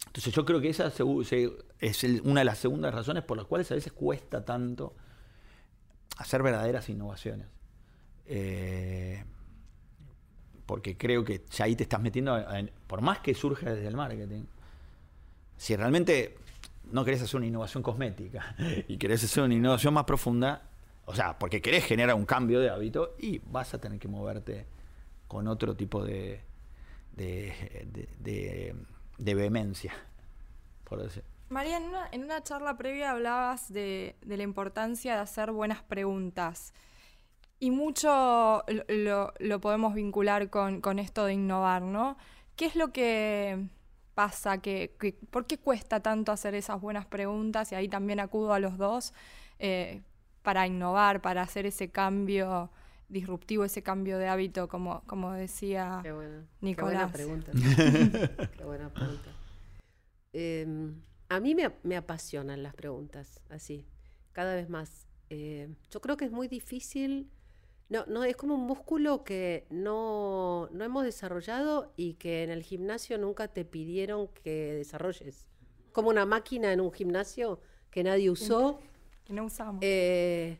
entonces 0.06 0.32
yo 0.32 0.44
creo 0.44 0.60
que 0.60 0.68
esa 0.70 0.88
es 0.88 2.02
una 2.22 2.40
de 2.40 2.44
las 2.44 2.58
segundas 2.58 2.94
razones 2.94 3.22
por 3.24 3.36
las 3.36 3.46
cuales 3.46 3.70
a 3.70 3.74
veces 3.74 3.92
cuesta 3.92 4.44
tanto 4.44 4.94
hacer 6.16 6.42
verdaderas 6.42 6.88
innovaciones. 6.88 7.46
Eh, 8.26 9.24
porque 10.66 10.96
creo 10.96 11.24
que 11.24 11.44
ya 11.50 11.64
ahí 11.64 11.76
te 11.76 11.84
estás 11.84 12.00
metiendo, 12.00 12.36
en- 12.52 12.70
por 12.86 13.00
más 13.00 13.20
que 13.20 13.34
surja 13.34 13.72
desde 13.72 13.88
el 13.88 13.96
marketing, 13.96 14.44
si 15.56 15.74
realmente 15.76 16.36
no 16.92 17.04
querés 17.04 17.22
hacer 17.22 17.36
una 17.36 17.46
innovación 17.46 17.82
cosmética 17.82 18.54
y 18.88 18.96
querés 18.98 19.22
hacer 19.24 19.44
una 19.44 19.54
innovación 19.54 19.94
más 19.94 20.04
profunda, 20.04 20.62
o 21.06 21.14
sea, 21.14 21.38
porque 21.38 21.60
querés 21.62 21.84
generar 21.84 22.14
un 22.16 22.26
cambio 22.26 22.60
de 22.60 22.70
hábito 22.70 23.14
y 23.18 23.38
vas 23.46 23.72
a 23.74 23.80
tener 23.80 23.98
que 23.98 24.08
moverte 24.08 24.66
con 25.26 25.46
otro 25.48 25.74
tipo 25.76 26.04
de, 26.04 26.40
de, 27.12 27.86
de- 27.92 28.08
de- 28.18 28.74
de 29.18 29.34
vehemencia, 29.34 29.92
por 30.84 31.02
decir. 31.02 31.24
María, 31.48 31.78
en 31.78 31.84
una, 31.84 32.08
en 32.12 32.24
una 32.24 32.42
charla 32.42 32.76
previa 32.76 33.10
hablabas 33.10 33.72
de, 33.72 34.16
de 34.22 34.36
la 34.36 34.42
importancia 34.42 35.14
de 35.14 35.20
hacer 35.20 35.50
buenas 35.50 35.82
preguntas. 35.82 36.72
Y 37.58 37.70
mucho 37.72 38.62
lo, 38.88 39.32
lo- 39.38 39.60
podemos 39.60 39.94
vincular 39.94 40.50
con, 40.50 40.80
con 40.80 40.98
esto 40.98 41.24
de 41.24 41.32
innovar, 41.34 41.82
¿no? 41.82 42.16
¿Qué 42.54 42.66
es 42.66 42.76
lo 42.76 42.92
que 42.92 43.66
pasa? 44.22 44.58
que 44.58 44.96
que- 44.98 45.12
¿Por 45.30 45.46
qué 45.46 45.58
cuesta 45.58 46.00
tanto 46.00 46.32
hacer 46.32 46.54
esas 46.54 46.80
buenas 46.80 47.06
preguntas? 47.06 47.70
Y 47.70 47.74
ahí 47.76 47.88
también 47.88 48.18
acudo 48.18 48.52
a 48.52 48.58
los 48.58 48.76
dos 48.76 49.12
eh, 49.60 50.02
para 50.42 50.66
innovar, 50.66 51.20
para 51.20 51.42
hacer 51.42 51.66
ese 51.66 51.90
cambio 51.90 52.70
disruptivo, 53.08 53.64
ese 53.64 53.82
cambio 53.82 54.18
de 54.18 54.26
hábito, 54.28 54.66
como, 54.68 55.02
como 55.06 55.32
decía 55.32 56.00
Qué 56.02 56.10
buena, 56.12 56.44
Nicolás. 56.60 57.12
Qué 57.16 57.24
buena 57.24 57.44
pregunta. 57.44 58.48
qué 58.58 58.64
buena 58.64 58.88
pregunta. 58.92 59.30
Eh, 60.32 60.66
a 61.28 61.40
mí 61.40 61.54
me, 61.54 61.70
me 61.84 61.96
apasionan 61.96 62.62
las 62.62 62.74
preguntas, 62.74 63.40
así, 63.50 63.86
cada 64.32 64.54
vez 64.54 64.68
más. 64.68 65.06
Eh, 65.30 65.68
yo 65.90 66.00
creo 66.00 66.16
que 66.16 66.24
es 66.24 66.32
muy 66.32 66.48
difícil. 66.48 67.30
No, 67.88 68.04
no, 68.06 68.24
es 68.24 68.36
como 68.36 68.54
un 68.54 68.66
músculo 68.66 69.24
que 69.24 69.66
no, 69.70 70.68
no 70.72 70.84
hemos 70.84 71.04
desarrollado 71.04 71.92
y 71.96 72.14
que 72.14 72.42
en 72.42 72.50
el 72.50 72.62
gimnasio 72.62 73.16
nunca 73.16 73.48
te 73.48 73.64
pidieron 73.64 74.28
que 74.28 74.74
desarrolles. 74.74 75.48
Como 75.92 76.10
una 76.10 76.26
máquina 76.26 76.72
en 76.72 76.80
un 76.80 76.92
gimnasio 76.92 77.60
que 77.90 78.04
nadie 78.04 78.30
usó. 78.30 78.78
que 79.24 79.32
no 79.32 79.46
usamos. 79.46 79.80
Eh, 79.82 80.58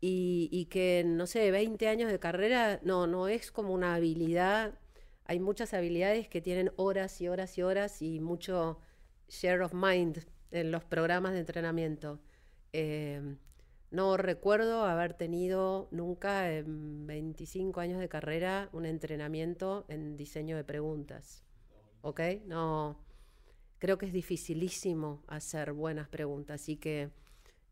y, 0.00 0.48
y 0.52 0.66
que, 0.66 1.02
no 1.04 1.26
sé, 1.26 1.50
20 1.50 1.88
años 1.88 2.10
de 2.12 2.20
carrera, 2.20 2.78
no, 2.84 3.08
no 3.08 3.26
es 3.26 3.50
como 3.50 3.74
una 3.74 3.96
habilidad. 3.96 4.78
Hay 5.24 5.40
muchas 5.40 5.74
habilidades 5.74 6.28
que 6.28 6.40
tienen 6.40 6.70
horas 6.76 7.20
y 7.20 7.28
horas 7.28 7.58
y 7.58 7.62
horas 7.62 8.02
y 8.02 8.20
mucho 8.20 8.78
share 9.28 9.62
of 9.62 9.74
mind 9.74 10.24
en 10.52 10.70
los 10.70 10.84
programas 10.84 11.32
de 11.32 11.40
entrenamiento. 11.40 12.20
Eh, 12.72 13.36
no 13.92 14.16
recuerdo 14.18 14.84
haber 14.86 15.14
tenido 15.14 15.88
nunca 15.92 16.52
en 16.52 17.06
25 17.06 17.80
años 17.80 18.00
de 18.00 18.08
carrera 18.10 18.70
un 18.72 18.86
entrenamiento 18.86 19.84
en 19.88 20.16
diseño 20.16 20.56
de 20.56 20.64
preguntas. 20.64 21.44
¿Ok? 22.02 22.20
No. 22.46 22.98
Creo 23.78 23.98
que 23.98 24.06
es 24.06 24.12
dificilísimo 24.12 25.22
hacer 25.28 25.72
buenas 25.72 26.08
preguntas. 26.08 26.62
Así 26.62 26.76
que 26.76 27.10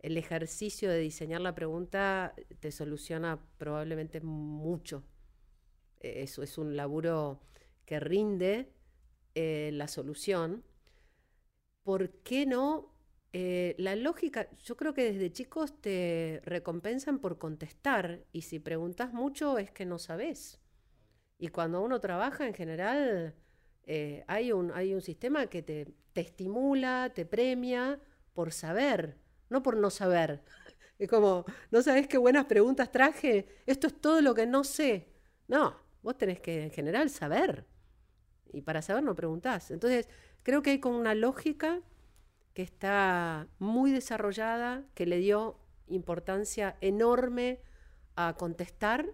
el 0.00 0.16
ejercicio 0.18 0.90
de 0.90 0.98
diseñar 1.00 1.40
la 1.42 1.54
pregunta 1.54 2.35
te 2.61 2.72
soluciona 2.72 3.40
probablemente 3.59 4.20
mucho. 4.20 5.04
Eh, 6.00 6.22
Eso 6.22 6.42
es 6.42 6.59
un 6.59 6.76
laburo 6.76 7.40
que 7.87 8.00
rinde 8.00 8.72
eh, 9.35 9.70
la 9.74 9.88
solución. 9.88 10.64
¿Por 11.83 12.11
qué 12.22 12.46
no? 12.46 12.89
Eh, 13.33 13.77
la 13.79 13.95
lógica, 13.95 14.49
yo 14.64 14.77
creo 14.77 14.93
que 14.93 15.12
desde 15.12 15.33
chicos 15.33 15.81
te 15.81 16.41
recompensan 16.45 17.20
por 17.20 17.39
contestar 17.39 18.24
y 18.33 18.43
si 18.43 18.59
preguntas 18.59 19.12
mucho 19.12 19.59
es 19.59 19.70
que 19.70 19.87
no 19.87 19.99
sabes. 19.99 20.61
Y 21.39 21.49
cuando 21.49 21.83
uno 21.83 22.01
trabaja 22.01 22.47
en 22.47 22.55
general, 22.55 23.35
eh, 23.85 24.24
hay, 24.28 24.53
un, 24.53 24.72
hay 24.72 24.95
un 24.95 25.03
sistema 25.03 25.47
que 25.47 25.62
te, 25.62 25.87
te 26.12 26.20
estimula, 26.22 27.12
te 27.14 27.26
premia 27.26 28.01
por 28.35 28.53
saber, 28.53 29.16
no 29.49 29.62
por 29.62 29.76
no 29.76 29.91
saber. 29.91 30.43
Es 30.99 31.09
como, 31.09 31.47
¿no 31.70 31.83
sabes 31.83 32.07
qué 32.09 32.18
buenas 32.18 32.45
preguntas 32.45 32.93
traje? 32.93 33.49
Esto 33.66 33.87
es 33.87 34.01
todo 34.01 34.20
lo 34.20 34.35
que 34.35 34.47
no 34.47 34.64
sé. 34.64 35.09
No, 35.49 35.74
vos 36.03 36.18
tenés 36.18 36.41
que 36.41 36.64
en 36.64 36.70
general 36.70 37.09
saber. 37.09 37.66
Y 38.53 38.62
para 38.62 38.83
saber 38.83 39.03
no 39.03 39.14
preguntás. 39.14 39.70
Entonces, 39.70 40.09
creo 40.43 40.62
que 40.62 40.70
hay 40.70 40.81
como 40.81 40.99
una 40.99 41.14
lógica 41.14 41.81
que 42.55 42.62
está 42.62 43.46
muy 43.59 43.90
desarrollada, 43.90 44.82
que 44.94 45.07
le 45.07 45.18
dio 45.18 45.59
importancia 45.88 46.76
enorme 46.80 47.61
a 48.16 48.34
contestar 48.36 49.07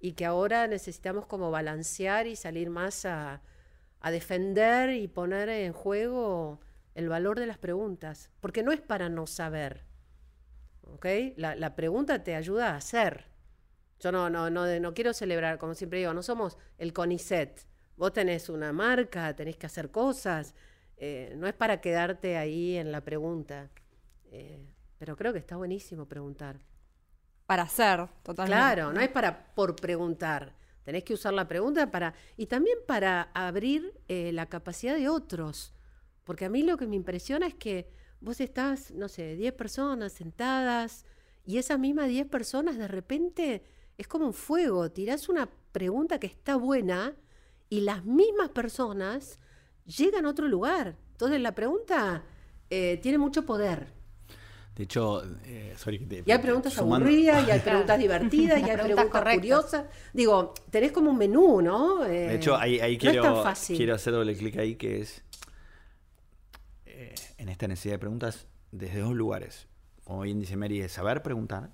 y 0.00 0.12
que 0.12 0.26
ahora 0.26 0.66
necesitamos 0.66 1.26
como 1.26 1.50
balancear 1.50 2.26
y 2.26 2.36
salir 2.36 2.70
más 2.70 3.04
a, 3.06 3.42
a 4.00 4.10
defender 4.10 4.90
y 4.90 5.08
poner 5.08 5.48
en 5.48 5.72
juego 5.72 6.60
el 6.94 7.08
valor 7.08 7.38
de 7.38 7.46
las 7.46 7.58
preguntas, 7.58 8.30
porque 8.40 8.62
no 8.62 8.72
es 8.72 8.80
para 8.80 9.08
no 9.08 9.26
saber. 9.26 9.84
¿Ok? 10.82 11.06
La, 11.36 11.74
pregunta 11.74 12.22
te 12.22 12.34
ayuda 12.34 12.70
a 12.70 12.76
hacer. 12.76 13.26
Yo 13.98 14.12
no, 14.12 14.28
no, 14.30 14.50
no, 14.50 14.66
no 14.78 14.94
quiero 14.94 15.12
celebrar, 15.12 15.58
como 15.58 15.74
siempre 15.74 16.00
digo, 16.00 16.12
no 16.12 16.22
somos 16.22 16.58
el 16.78 16.92
CONICET. 16.92 17.66
Vos 17.96 18.12
tenés 18.12 18.48
una 18.48 18.72
marca, 18.72 19.34
tenés 19.34 19.56
que 19.56 19.66
hacer 19.66 19.90
cosas. 19.90 20.54
Eh, 20.96 21.34
no 21.36 21.46
es 21.46 21.54
para 21.54 21.80
quedarte 21.80 22.36
ahí 22.36 22.76
en 22.76 22.92
la 22.92 23.00
pregunta. 23.00 23.70
Eh, 24.30 24.66
pero 24.98 25.16
creo 25.16 25.32
que 25.32 25.38
está 25.38 25.56
buenísimo 25.56 26.06
preguntar. 26.06 26.60
Para 27.46 27.64
hacer, 27.64 28.08
totalmente. 28.22 28.56
Claro, 28.56 28.92
no 28.92 29.00
es 29.00 29.08
para 29.08 29.54
por 29.54 29.76
preguntar. 29.76 30.54
Tenés 30.82 31.04
que 31.04 31.14
usar 31.14 31.34
la 31.34 31.46
pregunta 31.48 31.90
para. 31.90 32.14
Y 32.36 32.46
también 32.46 32.78
para 32.86 33.30
abrir 33.34 33.92
eh, 34.08 34.32
la 34.32 34.46
capacidad 34.46 34.94
de 34.94 35.08
otros. 35.08 35.74
Porque 36.24 36.46
a 36.46 36.48
mí 36.48 36.62
lo 36.62 36.76
que 36.76 36.86
me 36.86 36.96
impresiona 36.96 37.46
es 37.46 37.54
que 37.54 37.90
vos 38.20 38.40
estás, 38.40 38.90
no 38.92 39.08
sé, 39.08 39.36
10 39.36 39.52
personas 39.54 40.12
sentadas 40.12 41.04
y 41.44 41.58
esas 41.58 41.78
mismas 41.78 42.08
10 42.08 42.26
personas 42.28 42.78
de 42.78 42.88
repente 42.88 43.62
es 43.98 44.08
como 44.08 44.26
un 44.26 44.32
fuego. 44.32 44.90
Tirás 44.90 45.28
una 45.28 45.50
pregunta 45.72 46.18
que 46.18 46.26
está 46.26 46.56
buena 46.56 47.14
y 47.68 47.82
las 47.82 48.04
mismas 48.04 48.50
personas 48.50 49.38
llegan 49.86 50.26
a 50.26 50.30
otro 50.30 50.48
lugar. 50.48 50.96
Entonces 51.12 51.40
la 51.40 51.54
pregunta 51.54 52.22
eh, 52.70 52.98
tiene 53.02 53.18
mucho 53.18 53.44
poder. 53.46 53.86
De 54.74 54.82
hecho, 54.84 55.22
eh, 55.44 55.72
sorry, 55.76 56.00
que 56.00 56.06
te- 56.06 56.22
Y 56.26 56.32
hay 56.32 56.38
preguntas 56.38 56.72
sumando- 56.72 57.06
aburridas, 57.06 57.46
y 57.46 57.50
hay 57.52 57.60
preguntas 57.64 57.96
divertidas, 57.98 58.60
y 58.60 58.70
hay 58.70 58.76
Preguntas 58.76 59.34
curiosas. 59.36 59.84
Digo, 60.12 60.52
tenés 60.70 60.90
como 60.90 61.10
un 61.10 61.16
menú, 61.18 61.62
¿no? 61.62 62.04
Eh, 62.04 62.28
De 62.28 62.34
hecho, 62.34 62.56
ahí, 62.56 62.80
no 63.22 63.44
quiero 63.76 63.94
hacer 63.94 64.12
doble 64.12 64.36
clic 64.36 64.56
ahí, 64.56 64.74
que 64.74 65.00
es 65.00 65.22
eh, 66.86 67.14
en 67.38 67.48
esta 67.48 67.68
necesidad 67.68 67.94
de 67.94 67.98
preguntas 68.00 68.46
desde 68.72 69.00
dos 69.00 69.14
lugares. 69.14 69.68
Como 70.02 70.22
bien 70.22 70.40
dice 70.40 70.56
Mary, 70.56 70.80
es 70.80 70.92
saber 70.92 71.22
preguntar, 71.22 71.70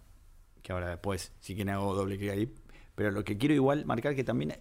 que 0.62 0.72
ahora 0.72 0.90
después, 0.90 1.32
si 1.40 1.54
quieren 1.54 1.74
hago 1.74 1.94
doble 1.94 2.18
clic 2.18 2.30
ahí, 2.30 2.54
pero 2.94 3.10
lo 3.10 3.24
que 3.24 3.38
quiero 3.38 3.54
igual 3.54 3.86
marcar 3.86 4.14
que 4.14 4.24
también 4.24 4.58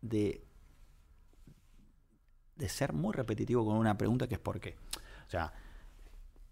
de, 0.00 0.45
de 2.56 2.68
ser 2.68 2.92
muy 2.92 3.12
repetitivo 3.14 3.64
con 3.64 3.76
una 3.76 3.96
pregunta 3.98 4.26
que 4.26 4.34
es 4.34 4.40
¿por 4.40 4.60
qué? 4.60 4.76
O 5.26 5.30
sea, 5.30 5.52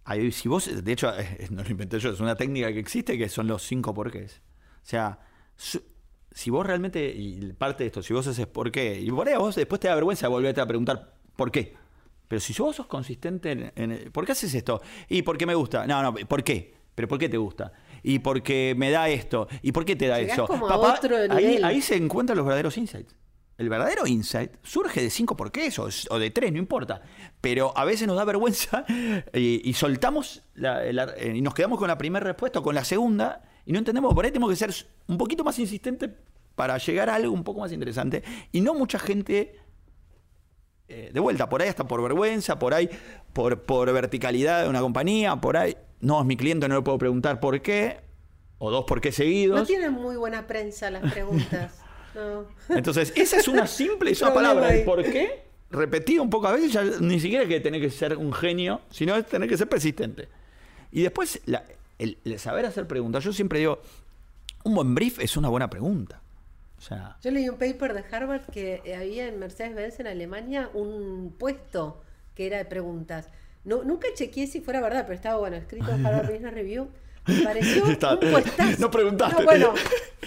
hay- 0.05 0.31
si 0.33 0.49
vos, 0.49 0.85
de 0.85 0.93
hecho, 0.93 1.13
no 1.51 1.63
lo 1.63 1.71
inventé 1.71 1.99
yo, 1.99 2.11
es 2.11 2.21
una 2.21 2.37
técnica 2.37 2.73
que 2.73 2.79
existe 2.79 3.17
que 3.19 3.29
son 3.29 3.47
los 3.47 3.63
cinco 3.63 3.95
porqués. 3.95 4.43
O 4.83 4.87
sea, 4.87 5.19
su- 5.57 5.83
si 6.31 6.51
vos 6.51 6.67
realmente, 6.67 7.13
y 7.15 7.53
parte 7.53 7.85
de 7.85 7.89
esto, 7.89 8.03
si 8.03 8.13
vos 8.13 8.27
haces 8.27 8.47
por 8.47 8.71
qué, 8.71 9.01
y 9.01 9.11
por 9.11 9.27
ahí 9.29 9.35
a 9.35 9.39
vos 9.39 9.55
después 9.55 9.81
te 9.81 9.89
da 9.89 9.95
vergüenza 9.95 10.29
volverte 10.29 10.61
a 10.61 10.67
preguntar 10.67 11.15
por 11.37 11.51
qué. 11.51 11.75
Pero 12.29 12.41
si 12.41 12.53
vos 12.61 12.75
sos 12.77 12.87
consistente 12.87 13.53
en, 13.53 13.73
en- 13.77 14.13
¿por 14.13 14.27
qué 14.27 14.33
haces 14.33 14.53
esto? 14.55 14.83
¿Y 15.09 15.23
por 15.23 15.39
qué 15.39 15.47
me 15.47 15.55
gusta? 15.55 15.87
No, 15.87 16.03
no, 16.03 16.15
¿por 16.15 16.43
qué? 16.43 16.75
¿Pero 16.95 17.09
por 17.09 17.19
qué 17.19 17.29
te 17.29 17.37
gusta? 17.37 17.73
¿Y 18.03 18.19
por 18.19 18.43
qué 18.43 18.75
me 18.77 18.91
da 18.91 19.09
esto? 19.09 19.49
¿Y 19.63 19.73
por 19.73 19.85
qué 19.85 19.97
te 19.97 20.07
da 20.07 20.19
Llegás 20.19 20.35
eso? 20.35 20.47
ahí, 21.37 21.57
ahí 21.65 21.81
se 21.83 21.97
encuentran 21.97 22.37
los 22.37 22.45
verdaderos 22.47 22.77
insights. 22.77 23.15
El 23.57 23.69
verdadero 23.69 24.07
insight 24.07 24.51
surge 24.63 25.01
de 25.01 25.11
cinco 25.11 25.37
porqués 25.37 25.79
o, 25.79 25.89
o 26.11 26.19
de 26.19 26.31
tres, 26.31 26.53
no 26.53 26.59
importa. 26.59 27.03
Pero 27.41 27.73
a 27.77 27.85
veces 27.85 28.07
nos 28.09 28.17
da 28.17 28.25
vergüenza 28.25 28.85
y, 29.33 29.73
soltamos 29.75 30.43
la- 30.55 30.83
la- 30.93 31.15
y 31.23 31.41
nos 31.41 31.55
quedamos 31.55 31.79
con 31.79 31.87
la 31.89 31.97
primera 31.99 32.25
respuesta 32.25 32.59
o 32.59 32.63
con 32.63 32.75
la 32.75 32.85
segunda 32.85 33.43
y 33.65 33.73
no 33.73 33.79
entendemos. 33.79 34.13
Por 34.13 34.25
ahí 34.25 34.33
tenemos 34.33 34.51
que 34.51 34.57
ser 34.57 34.75
un 35.07 35.19
poquito 35.19 35.45
más 35.45 35.59
insistentes 35.59 36.11
para 36.57 36.79
llegar 36.79 37.09
a 37.11 37.15
algo 37.15 37.33
un 37.33 37.45
poco 37.45 37.61
más 37.61 37.71
interesante. 37.73 38.23
Y 38.51 38.61
no 38.61 38.75
mucha 38.75 38.99
gente, 38.99 39.57
eh, 40.89 41.11
de 41.13 41.21
vuelta, 41.21 41.49
por 41.49 41.63
ahí 41.63 41.69
hasta 41.69 41.87
por 41.87 42.03
vergüenza, 42.03 42.59
por 42.59 42.75
ahí 42.75 42.91
por, 43.33 43.63
por 43.63 43.93
verticalidad 43.93 44.65
de 44.65 44.69
una 44.69 44.81
compañía, 44.81 45.37
por 45.37 45.57
ahí, 45.57 45.77
no 46.01 46.21
es 46.21 46.27
mi 46.27 46.37
cliente, 46.37 46.69
no 46.69 46.75
le 46.77 46.83
puedo 46.83 46.99
preguntar 46.99 47.41
por 47.41 47.61
qué, 47.63 48.01
o 48.59 48.71
dos 48.71 48.85
por 48.85 49.01
qué 49.01 49.13
seguidos. 49.13 49.61
No 49.61 49.67
tienen 49.67 49.93
muy 49.93 50.17
buena 50.17 50.47
prensa 50.47 50.91
las 50.91 51.11
preguntas. 51.13 51.81
No. 52.15 52.47
Entonces, 52.77 53.12
esa 53.17 53.37
es 53.39 53.49
una 53.49 53.67
simple 53.67 54.11
y 54.11 54.15
sola 54.15 54.33
Problema 54.33 54.55
palabra. 54.55 54.73
ahí. 54.75 54.79
El 54.81 54.85
por 54.85 55.03
qué, 55.03 55.45
repetido 55.71 56.23
un 56.23 56.31
poco 56.31 56.47
a 56.49 56.53
veces, 56.53 56.73
ya 56.73 56.83
ni 57.01 57.19
siquiera 57.21 57.43
es 57.45 57.49
que 57.49 57.61
tener 57.61 57.81
que 57.81 57.91
ser 57.91 58.17
un 58.17 58.33
genio, 58.33 58.81
sino 58.91 59.17
es 59.17 59.27
tener 59.27 59.49
que 59.49 59.57
ser 59.57 59.69
persistente. 59.69 60.29
Y 60.93 61.03
después, 61.03 61.41
la- 61.47 61.65
el, 61.99 62.19
el 62.25 62.39
saber 62.39 62.67
hacer 62.67 62.87
preguntas. 62.87 63.23
Yo 63.25 63.33
siempre 63.33 63.59
digo, 63.61 63.81
un 64.65 64.75
buen 64.75 64.95
brief 64.95 65.19
es 65.21 65.37
una 65.37 65.49
buena 65.49 65.69
pregunta. 65.71 66.21
O 66.79 66.81
sea, 66.81 67.17
Yo 67.23 67.31
leí 67.31 67.49
un 67.49 67.57
paper 67.57 67.95
de 67.95 68.05
Harvard 68.11 68.43
que 68.53 68.95
había 68.97 69.27
en 69.29 69.39
Mercedes-Benz 69.39 70.01
en 70.01 70.07
Alemania 70.07 70.71
un 70.75 71.35
puesto 71.39 72.03
que 72.35 72.47
era 72.47 72.59
de 72.59 72.65
preguntas. 72.67 73.29
No, 73.65 73.85
nunca 73.85 74.09
chequeé 74.15 74.47
si 74.47 74.61
fuera 74.61 74.81
verdad, 74.83 75.05
pero 75.07 75.15
estaba 75.15 75.39
bueno, 75.39 75.57
escrito 75.57 75.91
en 75.93 76.05
Harvard 76.05 76.27
Business 76.33 76.53
Review. 76.53 76.89
Me 77.27 77.41
pareció 77.43 77.87
Está- 77.91 78.14
un 78.14 78.20
puestazo. 78.20 78.81
no 78.81 78.91
preguntaste. 78.91 79.39
No, 79.39 79.45
bueno, 79.45 79.75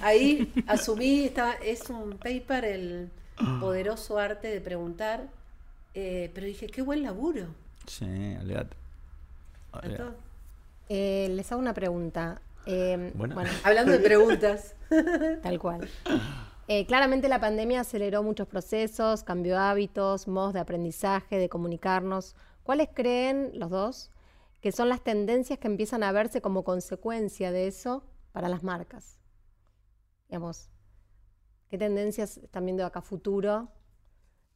ahí 0.02 0.52
asumí, 0.68 1.26
estaba, 1.26 1.54
es 1.54 1.90
un 1.90 2.18
paper, 2.18 2.66
el 2.66 3.10
poderoso 3.60 4.18
arte 4.18 4.48
de 4.48 4.62
preguntar, 4.62 5.28
eh, 5.94 6.32
pero 6.34 6.48
dije, 6.48 6.68
qué 6.68 6.82
buen 6.82 7.04
laburo. 7.04 7.46
sí, 7.86 8.06
olvídate. 8.42 8.76
Eh, 10.90 11.28
les 11.32 11.52
hago 11.52 11.62
una 11.62 11.74
pregunta. 11.74 12.42
Eh, 12.66 13.12
Bueno. 13.16 13.36
bueno, 13.36 13.50
hablando 13.64 13.92
de 13.92 14.00
preguntas. 14.00 14.74
tal 15.44 15.60
cual. 15.60 15.88
Eh, 16.68 16.86
claramente 16.86 17.30
la 17.30 17.40
pandemia 17.40 17.82
aceleró 17.82 18.24
muchos 18.24 18.48
procesos, 18.48 19.24
cambió 19.24 19.58
hábitos, 19.60 20.28
modos 20.28 20.54
de 20.54 20.60
aprendizaje, 20.60 21.38
de 21.38 21.48
comunicarnos. 21.50 22.36
¿Cuáles 22.64 22.90
creen 22.94 23.52
los 23.54 23.70
dos 23.70 24.10
que 24.62 24.72
son 24.72 24.90
las 24.90 25.04
tendencias 25.04 25.60
que 25.60 25.68
empiezan 25.68 26.04
a 26.04 26.12
verse 26.12 26.42
como 26.42 26.64
consecuencia 26.64 27.52
de 27.52 27.68
eso 27.68 28.04
para 28.34 28.50
las 28.50 28.64
marcas? 28.64 29.20
Digamos, 30.30 30.70
¿qué 31.70 31.78
tendencias 31.78 32.38
están 32.38 32.66
viendo 32.66 32.86
acá 32.86 33.02
futuro 33.02 33.72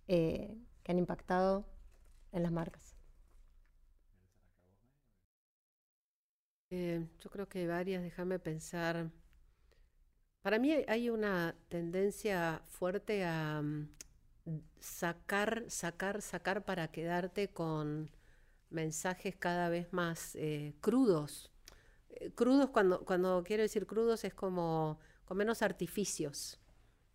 eh, 0.07 0.57
que 0.83 0.91
han 0.91 0.99
impactado 0.99 1.65
en 2.33 2.43
las 2.43 2.51
marcas? 2.51 2.95
Eh, 6.71 7.05
yo 7.19 7.29
creo 7.29 7.47
que 7.47 7.59
hay 7.59 7.67
varias, 7.67 8.01
déjame 8.03 8.39
pensar. 8.39 9.11
Para 10.41 10.59
mí 10.59 10.71
hay- 10.71 10.85
hay 10.87 11.09
una 11.09 11.55
tendencia 11.69 12.61
fuerte 12.67 13.23
a 13.25 13.61
mm, 13.61 13.87
sacar, 14.79 15.65
sacar, 15.69 16.21
sacar 16.21 16.63
para 16.65 16.89
quedarte 16.89 17.49
con 17.49 18.09
mensajes 18.71 19.35
cada 19.35 19.69
vez 19.69 19.91
más 19.93 20.35
eh, 20.35 20.73
crudos. 20.81 21.51
Eh, 22.09 22.31
crudos, 22.31 22.69
cuando, 22.69 23.05
cuando 23.05 23.43
quiero 23.45 23.63
decir 23.63 23.85
crudos, 23.85 24.23
es 24.23 24.33
como 24.33 24.99
con 25.25 25.37
menos 25.37 25.61
artificios. 25.61 26.59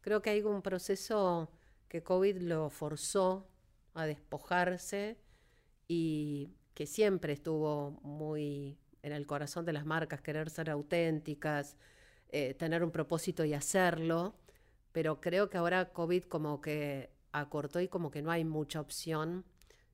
Creo 0.00 0.22
que 0.22 0.30
hay 0.30 0.42
un 0.42 0.62
proceso 0.62 1.50
que 1.88 2.02
COVID 2.02 2.38
lo 2.38 2.70
forzó 2.70 3.48
a 3.94 4.06
despojarse 4.06 5.18
y 5.88 6.50
que 6.74 6.86
siempre 6.86 7.32
estuvo 7.32 7.92
muy 8.02 8.78
en 9.02 9.12
el 9.12 9.26
corazón 9.26 9.64
de 9.64 9.72
las 9.72 9.86
marcas, 9.86 10.20
querer 10.20 10.50
ser 10.50 10.68
auténticas, 10.68 11.76
eh, 12.28 12.54
tener 12.54 12.82
un 12.82 12.90
propósito 12.90 13.44
y 13.44 13.54
hacerlo, 13.54 14.34
pero 14.92 15.20
creo 15.20 15.48
que 15.48 15.58
ahora 15.58 15.92
COVID 15.92 16.24
como 16.24 16.60
que 16.60 17.10
acortó 17.32 17.80
y 17.80 17.88
como 17.88 18.10
que 18.10 18.22
no 18.22 18.30
hay 18.30 18.44
mucha 18.44 18.80
opción. 18.80 19.44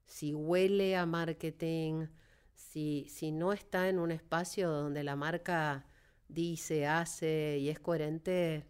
Si 0.06 0.34
huele 0.34 0.96
a 0.96 1.06
marketing, 1.06 2.06
si, 2.54 3.06
si 3.08 3.32
no 3.32 3.52
está 3.52 3.88
en 3.88 3.98
un 3.98 4.10
espacio 4.10 4.70
donde 4.70 5.04
la 5.04 5.16
marca 5.16 5.86
dice, 6.28 6.86
hace 6.86 7.58
y 7.58 7.68
es 7.68 7.80
coherente, 7.80 8.66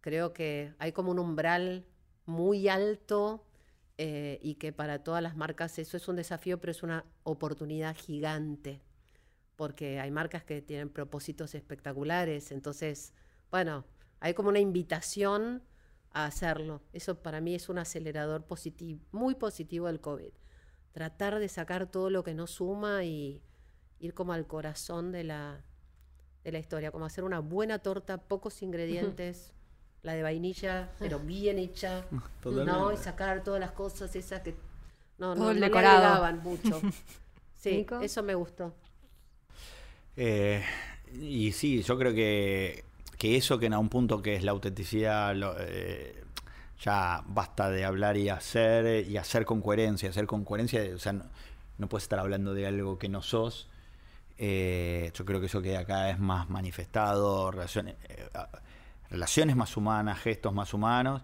creo 0.00 0.32
que 0.32 0.74
hay 0.78 0.92
como 0.92 1.10
un 1.10 1.18
umbral 1.18 1.86
muy 2.26 2.68
alto 2.68 3.46
eh, 3.96 4.38
y 4.42 4.56
que 4.56 4.72
para 4.72 5.04
todas 5.04 5.22
las 5.22 5.36
marcas 5.36 5.78
eso 5.78 5.96
es 5.96 6.08
un 6.08 6.16
desafío, 6.16 6.60
pero 6.60 6.72
es 6.72 6.82
una 6.82 7.04
oportunidad 7.22 7.96
gigante, 7.96 8.82
porque 9.56 10.00
hay 10.00 10.10
marcas 10.10 10.44
que 10.44 10.62
tienen 10.62 10.88
propósitos 10.90 11.54
espectaculares, 11.54 12.50
entonces, 12.50 13.14
bueno, 13.50 13.84
hay 14.20 14.34
como 14.34 14.48
una 14.48 14.58
invitación 14.58 15.62
a 16.10 16.26
hacerlo. 16.26 16.82
Eso 16.92 17.22
para 17.22 17.40
mí 17.40 17.54
es 17.54 17.68
un 17.68 17.78
acelerador 17.78 18.46
positivo, 18.46 19.00
muy 19.12 19.34
positivo 19.34 19.86
del 19.86 20.00
COVID. 20.00 20.32
Tratar 20.94 21.40
de 21.40 21.48
sacar 21.50 21.86
todo 21.88 22.10
lo 22.10 22.24
que 22.24 22.34
no 22.34 22.46
suma 22.46 23.04
y 23.04 23.42
ir 24.00 24.14
como 24.14 24.32
al 24.32 24.46
corazón 24.46 25.12
de 25.12 25.24
la, 25.24 25.60
de 26.44 26.52
la 26.52 26.58
historia, 26.60 26.92
como 26.92 27.04
hacer 27.06 27.24
una 27.24 27.40
buena 27.40 27.80
torta, 27.80 28.18
pocos 28.18 28.62
ingredientes, 28.62 29.52
la 30.02 30.14
de 30.14 30.22
vainilla, 30.22 30.90
pero 31.00 31.18
bien 31.20 31.58
hecha, 31.58 32.06
¿no? 32.44 32.92
Y 32.92 32.96
sacar 32.96 33.44
todas 33.44 33.60
las 33.60 33.72
cosas 33.72 34.14
esas 34.16 34.42
que 34.42 34.54
no, 35.18 35.34
Todo 35.34 35.52
no, 35.52 35.52
le 35.54 35.66
agregaban 35.66 36.42
mucho. 36.42 36.80
Sí, 37.54 37.78
Nico. 37.78 38.00
eso 38.00 38.22
me 38.22 38.34
gustó. 38.34 38.74
Eh, 40.16 40.62
y 41.20 41.52
sí, 41.52 41.82
yo 41.82 41.98
creo 41.98 42.14
que, 42.14 42.84
que 43.18 43.36
eso 43.36 43.58
que 43.58 43.66
en 43.66 43.74
un 43.74 43.88
punto 43.88 44.22
que 44.22 44.36
es 44.36 44.44
la 44.44 44.52
autenticidad, 44.52 45.34
lo- 45.34 45.56
eh, 45.58 46.23
ya 46.84 47.24
basta 47.26 47.70
de 47.70 47.84
hablar 47.84 48.18
y 48.18 48.28
hacer, 48.28 49.08
y 49.08 49.16
hacer 49.16 49.46
con 49.46 49.62
coherencia, 49.62 50.10
hacer 50.10 50.26
con 50.26 50.44
coherencia, 50.44 50.82
o 50.94 50.98
sea, 50.98 51.14
no, 51.78 51.88
puedes 51.88 52.04
estar 52.04 52.18
hablando 52.18 52.52
de 52.52 52.66
algo 52.66 52.98
que 52.98 53.08
no 53.08 53.22
sos. 53.22 53.68
Eh, 54.36 55.10
yo 55.14 55.24
creo 55.24 55.40
que 55.40 55.46
eso 55.46 55.62
queda 55.62 55.86
cada 55.86 56.06
vez 56.06 56.18
más 56.18 56.50
manifestado, 56.50 57.50
relaciones, 57.50 57.94
eh, 58.08 58.28
relaciones 59.10 59.56
más 59.56 59.76
humanas, 59.78 60.18
gestos 60.18 60.52
más 60.52 60.74
humanos. 60.74 61.22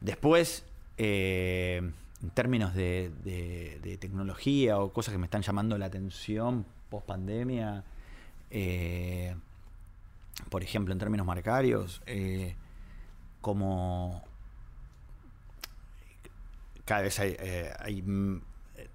Después, 0.00 0.64
eh, 0.98 1.82
en 2.22 2.30
términos 2.30 2.72
de, 2.74 3.10
de, 3.24 3.98
tecnología 3.98 4.78
o 4.78 4.92
cosas 4.92 5.12
que 5.12 5.18
me 5.18 5.26
están 5.26 5.42
llamando 5.42 5.76
la 5.78 5.86
atención 5.86 6.64
post 6.90 7.06
pandemia, 7.06 7.82
por 10.48 10.62
ejemplo, 10.62 10.92
en 10.92 10.98
términos 10.98 11.26
marcarios, 11.26 12.02
como 13.40 14.22
cada 16.86 17.02
vez 17.02 17.18
hay, 17.20 17.36
hay 17.78 18.02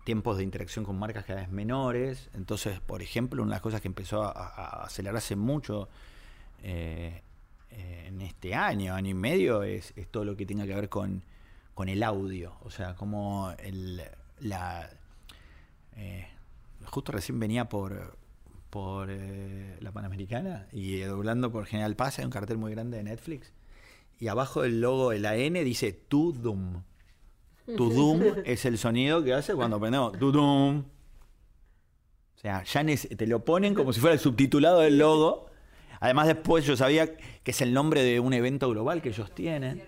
tiempos 0.03 0.37
de 0.37 0.43
interacción 0.43 0.85
con 0.85 0.97
marcas 0.97 1.25
cada 1.25 1.41
vez 1.41 1.49
menores. 1.49 2.29
Entonces, 2.33 2.79
por 2.79 3.01
ejemplo, 3.01 3.41
una 3.41 3.51
de 3.51 3.55
las 3.55 3.61
cosas 3.61 3.81
que 3.81 3.87
empezó 3.87 4.23
a, 4.23 4.83
acelerarse 4.83 5.35
mucho 5.35 5.89
eh, 6.63 7.21
eh, 7.71 8.05
en 8.07 8.21
este 8.21 8.55
año, 8.55 8.93
año 8.93 9.09
y 9.09 9.13
medio, 9.13 9.63
es, 9.63 9.93
todo 10.09 10.25
lo 10.25 10.35
que 10.35 10.45
tenga 10.45 10.65
que 10.65 10.75
ver 10.75 10.89
con, 10.89 11.23
el 11.87 12.03
audio. 12.03 12.53
O 12.61 12.69
sea, 12.69 12.95
como 12.95 13.51
el, 13.57 14.03
la... 14.39 14.87
Eh, 15.95 16.27
justo 16.85 17.11
recién 17.11 17.39
venía 17.39 17.69
por, 17.69 18.17
por 18.69 19.09
la 19.09 19.91
Panamericana 19.91 20.67
y 20.71 20.99
doblando 20.99 21.51
por 21.51 21.65
General 21.65 21.95
Paz 21.95 22.19
hay 22.19 22.25
un 22.25 22.31
cartel 22.31 22.59
muy 22.59 22.71
grande 22.71 22.97
de 22.97 23.03
Netflix 23.03 23.51
y 24.19 24.27
abajo 24.27 24.61
del 24.61 24.79
logo 24.79 25.09
de 25.09 25.17
la 25.17 25.35
N 25.35 25.63
dice 25.63 25.91
To 25.91 26.31
Doom. 26.31 26.83
Tudum 27.75 28.21
es 28.45 28.65
el 28.65 28.77
sonido 28.77 29.23
que 29.23 29.33
hace 29.33 29.53
cuando 29.55 29.77
aprendemos. 29.77 30.17
Tudum. 30.17 30.79
O 30.79 32.39
sea, 32.41 32.63
ya 32.63 32.83
te 32.83 33.27
lo 33.27 33.45
ponen 33.45 33.75
como 33.75 33.93
si 33.93 33.99
fuera 33.99 34.13
el 34.13 34.19
subtitulado 34.19 34.79
del 34.79 34.97
logo. 34.97 35.47
Además, 35.99 36.27
después 36.27 36.65
yo 36.65 36.75
sabía 36.75 37.15
que 37.15 37.51
es 37.51 37.61
el 37.61 37.73
nombre 37.73 38.01
de 38.03 38.19
un 38.19 38.33
evento 38.33 38.69
global 38.69 39.01
que 39.01 39.09
ellos 39.09 39.33
tienen. 39.35 39.83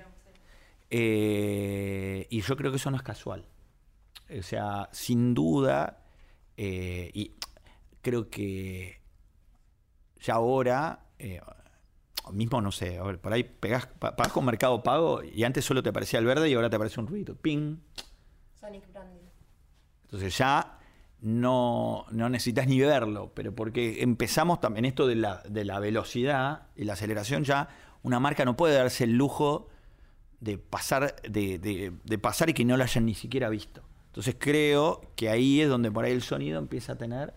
Eh, 0.92 2.28
y 2.30 2.42
yo 2.42 2.56
creo 2.56 2.70
que 2.70 2.78
eso 2.78 2.92
no 2.92 2.98
es 2.98 3.04
casual. 3.04 3.46
O 4.30 4.44
sea, 4.44 4.90
sin 4.92 5.34
duda, 5.34 6.04
eh, 6.56 7.10
y 7.14 7.32
creo 8.04 8.30
que 8.30 9.00
ya 10.22 10.36
ahora, 10.36 11.08
eh, 11.18 11.42
mismo 12.32 12.62
no 12.62 12.72
sé, 12.72 13.00
por 13.22 13.34
ahí 13.34 13.44
pegás, 13.44 13.88
pagas 13.88 14.32
con 14.32 14.46
Mercado 14.46 14.82
Pago 14.82 15.24
y 15.24 15.44
antes 15.44 15.66
solo 15.66 15.84
te 15.84 15.90
aparecía 15.90 16.20
el 16.20 16.26
verde 16.26 16.50
y 16.50 16.54
ahora 16.54 16.70
te 16.70 16.76
aparece 16.76 17.00
un 17.00 17.08
ruido. 17.08 17.36
Ping. 17.36 17.78
Sonic 18.60 18.92
Branding. 18.92 19.24
Entonces 20.06 20.38
ya 20.38 20.80
no, 21.22 22.06
no, 22.12 22.30
necesitas 22.30 22.68
ni 22.68 22.80
verlo, 22.80 23.32
pero 23.34 23.54
porque 23.54 24.02
empezamos 24.04 24.60
también 24.60 24.86
esto 24.86 25.08
de 25.08 25.16
la, 25.16 25.42
de 25.50 25.66
la 25.66 25.80
velocidad 25.80 26.68
y 26.76 26.84
la 26.84 26.94
aceleración 26.94 27.44
ya, 27.44 27.70
una 28.04 28.20
marca 28.20 28.46
no 28.46 28.56
puede 28.56 28.76
darse 28.76 29.06
el 29.06 29.14
lujo 29.14 29.70
de 30.40 30.58
pasar, 30.58 31.16
de, 31.22 31.58
de, 31.58 32.18
pasar 32.20 32.50
y 32.50 32.54
que 32.54 32.66
no 32.66 32.76
lo 32.76 32.84
hayan 32.84 33.06
ni 33.06 33.16
siquiera 33.16 33.50
visto. 33.50 33.82
Entonces 34.08 34.36
creo 34.38 35.02
que 35.16 35.30
ahí 35.30 35.62
es 35.62 35.70
donde 35.70 35.90
por 35.92 36.04
ahí 36.04 36.12
el 36.12 36.22
sonido 36.22 36.60
empieza 36.60 36.94
a 36.94 36.98
tener... 36.98 37.34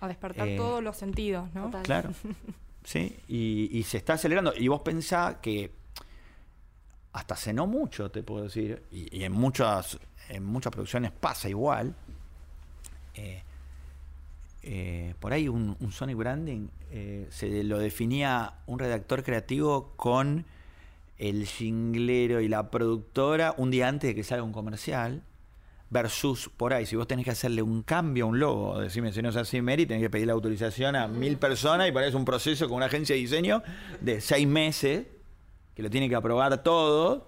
A 0.00 0.08
despertar 0.08 0.48
eh, 0.48 0.56
todos 0.56 0.82
los 0.82 0.96
sentidos, 0.96 1.52
¿no? 1.54 1.70
Claro. 1.82 2.10
¿sí? 2.86 3.18
Y, 3.28 3.82
se 3.82 3.98
está 3.98 4.14
acelerando. 4.14 4.54
Y 4.56 4.68
vos 4.68 4.80
pensás 4.80 5.36
que 5.42 5.72
hasta 7.12 7.34
hace 7.34 7.52
no 7.52 7.66
mucho, 7.66 8.10
te 8.10 8.22
puedo 8.22 8.44
decir, 8.44 8.84
y, 8.90 9.24
en, 9.24 9.32
muchas, 9.32 9.98
en 10.28 10.44
muchas 10.44 10.72
producciones 10.72 11.10
pasa 11.10 11.48
igual. 11.48 11.94
Eh, 13.14 13.42
eh, 14.62 15.14
por 15.20 15.32
ahí 15.32 15.48
un, 15.48 15.76
Sonic 15.90 16.16
Branding 16.16 16.68
eh, 16.90 17.26
se 17.30 17.64
lo 17.64 17.78
definía 17.78 18.54
un 18.66 18.78
redactor 18.78 19.22
creativo 19.22 19.92
con 19.96 20.44
el 21.18 21.46
jinglero 21.46 22.40
y 22.40 22.48
la 22.48 22.70
productora 22.70 23.54
un 23.56 23.70
día 23.70 23.88
antes 23.88 24.08
de 24.08 24.14
que 24.14 24.22
salga 24.22 24.44
un 24.44 24.52
comercial 24.52 25.22
versus 25.88 26.50
por 26.56 26.72
ahí, 26.72 26.84
si 26.86 26.96
vos 26.96 27.06
tenés 27.06 27.24
que 27.24 27.30
hacerle 27.30 27.62
un 27.62 27.82
cambio 27.82 28.24
a 28.24 28.28
un 28.28 28.38
logo, 28.40 28.80
decime 28.80 29.12
si 29.12 29.22
no 29.22 29.28
es 29.28 29.36
así, 29.36 29.62
Mary, 29.62 29.86
tenés 29.86 30.02
que 30.02 30.10
pedir 30.10 30.26
la 30.26 30.32
autorización 30.32 30.96
a 30.96 31.06
mil 31.06 31.38
personas 31.38 31.88
y 31.88 31.92
para 31.92 32.08
un 32.16 32.24
proceso 32.24 32.66
con 32.66 32.78
una 32.78 32.86
agencia 32.86 33.14
de 33.14 33.20
diseño 33.20 33.62
de 34.00 34.20
seis 34.20 34.46
meses, 34.46 35.06
que 35.74 35.82
lo 35.82 35.90
tiene 35.90 36.08
que 36.08 36.16
aprobar 36.16 36.62
todo, 36.62 37.26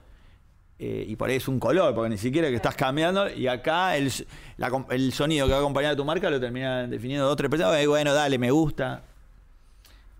eh, 0.81 1.05
y 1.09 1.17
por 1.17 1.29
ahí 1.29 1.37
es 1.37 1.49
un 1.49 1.59
color, 1.59 1.95
porque 1.95 2.11
ni 2.11 2.19
siquiera 2.19 2.49
que 2.49 2.57
estás 2.57 2.75
cambiando, 2.75 3.29
y 3.33 3.47
acá 3.47 3.97
el, 3.97 4.13
el 4.91 5.13
sonido 5.13 5.47
que 5.47 5.53
va 5.53 5.59
a 5.59 5.61
acompañar 5.61 5.93
a 5.93 5.97
tu 5.97 6.05
marca 6.05 6.31
lo 6.31 6.41
termina 6.41 6.87
definiendo 6.87 7.27
dos 7.27 7.37
tres 7.37 7.51
personas, 7.51 7.83
y 7.83 7.87
bueno, 7.87 8.13
dale, 8.15 8.39
me 8.39 8.51
gusta. 8.51 9.03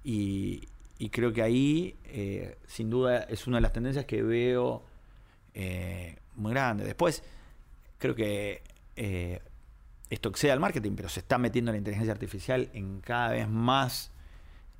Y, 0.05 0.67
creo 1.11 1.33
que 1.33 1.43
ahí, 1.43 1.97
eh, 2.07 2.57
sin 2.67 2.91
duda, 2.91 3.21
es 3.25 3.47
una 3.47 3.59
de 3.59 3.61
las 3.61 3.73
tendencias 3.73 4.05
que 4.05 4.23
veo 4.23 4.83
eh, 5.55 6.17
muy 6.35 6.53
grande. 6.53 6.85
Después, 6.85 7.23
creo 7.99 8.15
que 8.15 8.63
eh, 8.97 9.41
esto 10.11 10.31
excede 10.31 10.53
al 10.53 10.61
marketing, 10.61 10.93
pero 10.97 11.09
se 11.09 11.21
está 11.21 11.39
metiendo 11.39 11.71
la 11.71 11.79
inteligencia 11.79 12.13
artificial 12.13 12.71
en 12.73 13.01
cada 13.01 13.31
vez 13.31 13.49
más 13.49 14.11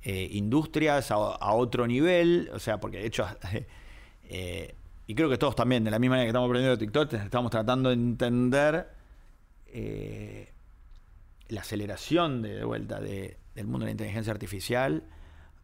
eh, 0.01 0.29
industrias 0.31 1.11
a, 1.11 1.17
otro 1.53 1.85
nivel, 1.85 2.49
o 2.53 2.59
sea, 2.59 2.79
porque 2.79 2.97
de 2.99 3.05
hecho, 3.05 3.27
eh, 4.29 4.75
y 5.07 5.15
creo 5.15 5.29
que 5.29 5.37
todos 5.37 5.55
también, 5.55 5.83
de 5.83 5.91
la 5.91 5.99
misma 5.99 6.15
manera 6.15 6.25
que 6.25 6.29
estamos 6.29 6.47
aprendiendo 6.49 6.77
TikTok, 6.77 7.13
estamos 7.13 7.51
tratando 7.51 7.89
de 7.89 7.95
entender 7.95 8.99
la 11.49 11.61
aceleración 11.61 12.41
de, 12.41 12.63
vuelta 12.63 12.99
del 12.99 13.37
mundo 13.65 13.79
de 13.79 13.85
la 13.85 13.91
inteligencia 13.91 14.33
artificial 14.33 15.03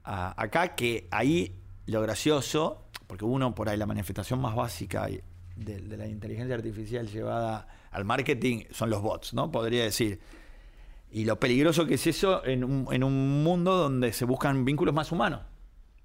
acá, 0.03 0.75
que 0.75 1.07
ahí 1.09 1.55
lo 1.87 2.01
gracioso, 2.01 2.85
porque 3.07 3.25
uno 3.25 3.55
por 3.55 3.69
ahí 3.69 3.77
la 3.77 3.85
manifestación 3.85 4.39
más 4.39 4.55
básica 4.55 5.07
de, 5.55 5.79
la 5.97 6.07
inteligencia 6.07 6.55
artificial 6.55 7.07
llevada 7.07 7.67
al 7.91 8.05
marketing 8.05 8.63
son 8.71 8.89
los 8.89 9.01
bots, 9.01 9.33
¿no? 9.33 9.51
Podría 9.51 9.83
decir. 9.83 10.19
Y 11.11 11.23
lo 11.23 11.39
peligroso 11.39 11.85
que 11.85 11.93
es 11.93 12.07
eso 12.07 12.43
en 12.45 12.63
un, 12.63 12.87
en 12.91 13.03
un 13.03 13.43
mundo 13.43 13.77
donde 13.77 14.11
se 14.11 14.25
buscan 14.25 14.65
vínculos 14.65 14.93
más 14.93 15.11
humanos. 15.11 15.41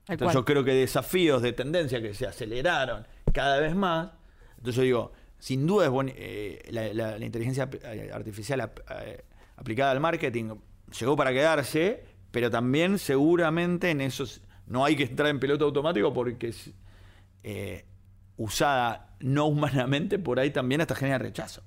Entonces 0.07 0.34
yo 0.34 0.44
creo 0.44 0.64
que 0.64 0.72
desafíos 0.72 1.42
de 1.42 1.53
tendencia 1.53 2.01
que 2.01 2.14
se 2.14 2.26
aceleraron 2.26 3.07
cada 3.32 3.61
vez 3.61 3.74
más. 3.74 4.11
Entonces 4.57 4.76
yo 4.76 4.82
digo, 4.82 5.12
sin 5.38 5.66
duda 5.66 5.86
es 5.86 6.14
eh, 6.16 6.68
la, 6.70 7.18
inteligencia 7.24 7.68
eh, 7.82 8.11
artificial 8.12 8.70
eh, 8.90 9.24
aplicada 9.57 9.92
al 9.92 10.01
marketing 10.01 10.55
llegó 10.98 11.16
para 11.16 11.32
quedarse, 11.32 12.05
pero 12.30 12.51
también 12.51 12.98
seguramente 12.98 13.90
en 13.90 14.01
esos 14.01 14.42
no 14.66 14.84
hay 14.84 14.96
que 14.96 15.05
entrar 15.05 15.28
en 15.28 15.40
piloto 15.40 15.64
automático 15.64 16.12
porque 16.12 16.53
usada 18.41 19.14
no 19.20 19.47
humanamente, 19.47 20.18
por 20.18 20.41
ahí 20.41 20.51
también 20.51 20.80
hasta 20.80 20.95
genera 20.95 21.18
rechazo. 21.18 21.62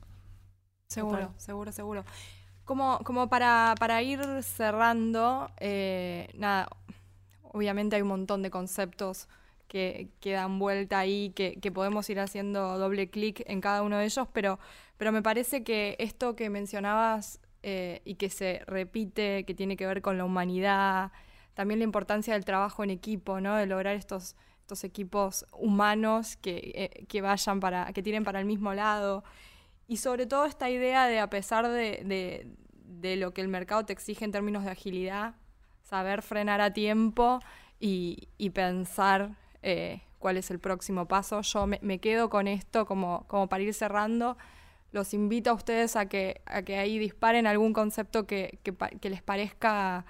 Seguro, 0.87 1.31
seguro, 1.37 1.71
seguro. 1.71 2.03
Como, 2.65 2.99
como 3.03 3.29
para, 3.29 3.75
para 3.79 4.01
ir 4.01 4.21
cerrando, 4.41 5.51
eh, 5.59 6.29
nada, 6.33 6.69
obviamente 7.43 7.95
hay 7.95 8.01
un 8.01 8.07
montón 8.07 8.41
de 8.41 8.49
conceptos 8.49 9.27
que, 9.67 10.09
que 10.19 10.31
dan 10.33 10.57
vuelta 10.57 10.97
ahí, 10.99 11.31
que, 11.35 11.59
que, 11.59 11.71
podemos 11.71 12.09
ir 12.09 12.19
haciendo 12.19 12.77
doble 12.79 13.09
clic 13.09 13.43
en 13.45 13.61
cada 13.61 13.83
uno 13.83 13.97
de 13.97 14.05
ellos, 14.05 14.27
pero, 14.33 14.59
pero 14.97 15.11
me 15.11 15.21
parece 15.21 15.63
que 15.63 15.95
esto 15.99 16.35
que 16.35 16.49
mencionabas 16.49 17.39
eh, 17.61 18.01
y 18.03 18.15
que 18.15 18.29
se 18.29 18.61
repite, 18.65 19.43
que 19.45 19.53
tiene 19.53 19.77
que 19.77 19.85
ver 19.85 20.01
con 20.01 20.17
la 20.17 20.25
humanidad, 20.25 21.11
también 21.53 21.79
la 21.79 21.85
importancia 21.85 22.33
del 22.33 22.45
trabajo 22.45 22.83
en 22.83 22.89
equipo, 22.89 23.41
¿no? 23.41 23.55
De 23.55 23.67
lograr 23.67 23.95
estos, 23.95 24.35
equipos 24.83 25.45
humanos 25.51 26.37
que, 26.37 27.05
eh, 27.11 27.21
vayan 27.21 27.59
para, 27.59 27.93
que 27.93 28.01
tiren 28.01 28.23
para 28.23 28.39
el 28.39 28.45
mismo 28.45 28.73
lado. 28.73 29.23
Y 29.87 29.97
sobre 29.97 30.25
todo 30.25 30.45
esta 30.45 30.69
idea 30.69 31.05
de, 31.07 31.19
a 31.19 31.29
pesar 31.29 31.67
de, 31.67 32.47
lo 33.17 33.33
que 33.33 33.41
el 33.41 33.49
mercado 33.49 33.85
te 33.85 33.93
exige 33.93 34.25
en 34.25 34.31
términos 34.31 34.63
de 34.63 34.71
agilidad, 34.71 35.35
saber 35.83 36.21
frenar 36.21 36.61
a 36.61 36.73
tiempo 36.73 37.39
y, 37.79 38.27
pensar 38.53 39.35
eh, 39.61 40.01
cuál 40.19 40.37
es 40.37 40.49
el 40.49 40.59
próximo 40.59 41.07
paso. 41.07 41.41
Yo 41.41 41.67
me, 41.67 41.99
quedo 41.99 42.29
con 42.29 42.47
esto 42.47 42.85
como, 42.85 43.25
como 43.27 43.49
para 43.49 43.63
ir 43.63 43.73
cerrando. 43.73 44.37
Los 44.91 45.13
invito 45.13 45.51
a 45.51 45.53
ustedes 45.53 45.95
a 45.95 46.07
que, 46.07 46.41
a 46.45 46.61
que 46.61 46.77
ahí 46.77 46.97
disparen 46.97 47.45
algún 47.45 47.73
concepto 47.73 48.25
que, 48.25 48.59
que 48.63 49.09
les 49.09 49.21
parezca 49.21 50.05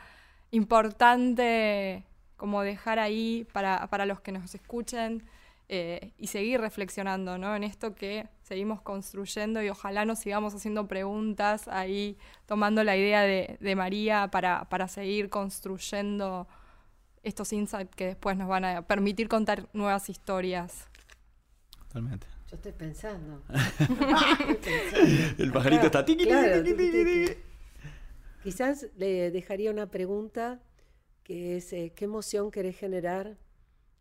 importante 0.52 2.06
como 2.44 2.62
dejar 2.62 3.00
ahí 3.00 3.48
para, 3.54 3.88
para 3.88 4.06
los 4.06 4.20
que 4.20 4.34
nos 4.34 4.54
escuchen 4.54 5.24
eh, 5.70 6.12
y 6.18 6.28
seguir 6.28 6.60
reflexionando 6.60 7.38
¿no? 7.38 7.56
en 7.56 7.64
esto 7.64 7.96
que 7.96 8.28
seguimos 8.42 8.82
construyendo 8.82 9.64
y 9.64 9.70
ojalá 9.70 10.04
nos 10.04 10.20
sigamos 10.20 10.54
haciendo 10.54 10.86
preguntas 10.86 11.70
ahí, 11.70 12.18
tomando 12.46 12.84
la 12.84 12.98
idea 12.98 13.22
de, 13.22 13.56
de 13.62 13.76
María 13.78 14.28
para, 14.30 14.68
para 14.68 14.90
seguir 14.90 15.30
construyendo 15.30 16.46
estos 17.24 17.54
insights 17.54 17.96
que 17.96 18.08
después 18.08 18.36
nos 18.36 18.50
van 18.50 18.66
a 18.66 18.82
permitir 18.82 19.30
contar 19.30 19.70
nuevas 19.72 20.10
historias. 20.10 20.90
Totalmente. 21.88 22.28
Yo 22.52 22.58
estoy 22.58 22.74
pensando. 22.74 23.42
El 25.38 25.50
pajarito 25.54 25.86
está 25.86 26.04
tiqui, 26.04 26.26
Claro, 26.26 26.62
tiqui, 26.62 26.76
tiqui, 26.76 26.92
tiqui, 26.92 27.06
tiqui. 27.06 27.26
tiqui. 27.26 27.42
Quizás 28.44 28.88
le 28.98 29.32
dejaría 29.32 29.72
una 29.72 29.90
pregunta 29.90 30.60
que 31.24 31.58
es 31.58 31.72
eh, 31.74 31.94
¿qué 31.96 32.06
emoción 32.06 32.52
querés 32.52 32.78
generar? 32.78 33.38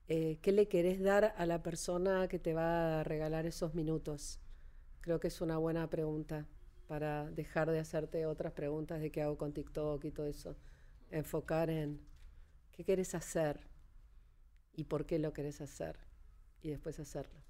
Eh, 0.08 0.38
¿Qué 0.42 0.52
le 0.52 0.68
querés 0.68 1.00
dar 1.00 1.34
a 1.36 1.46
la 1.46 1.62
persona 1.62 2.28
que 2.28 2.38
te 2.38 2.52
va 2.54 3.00
a 3.00 3.04
regalar 3.04 3.46
esos 3.46 3.74
minutos? 3.74 4.40
Creo 5.00 5.20
que 5.20 5.28
es 5.28 5.40
una 5.40 5.58
buena 5.58 5.88
pregunta 5.88 6.46
para 6.88 7.30
dejar 7.30 7.70
de 7.70 7.78
hacerte 7.78 8.26
otras 8.26 8.52
preguntas 8.52 9.00
de 9.00 9.10
qué 9.10 9.22
hago 9.22 9.38
con 9.38 9.52
TikTok 9.52 10.04
y 10.04 10.10
todo 10.10 10.26
eso. 10.26 10.56
Enfocar 11.10 11.70
en 11.70 12.00
qué 12.72 12.84
querés 12.84 13.14
hacer 13.14 13.60
y 14.74 14.84
por 14.84 15.06
qué 15.06 15.18
lo 15.18 15.32
querés 15.32 15.60
hacer 15.60 15.98
y 16.60 16.70
después 16.70 16.98
hacerlo. 16.98 17.40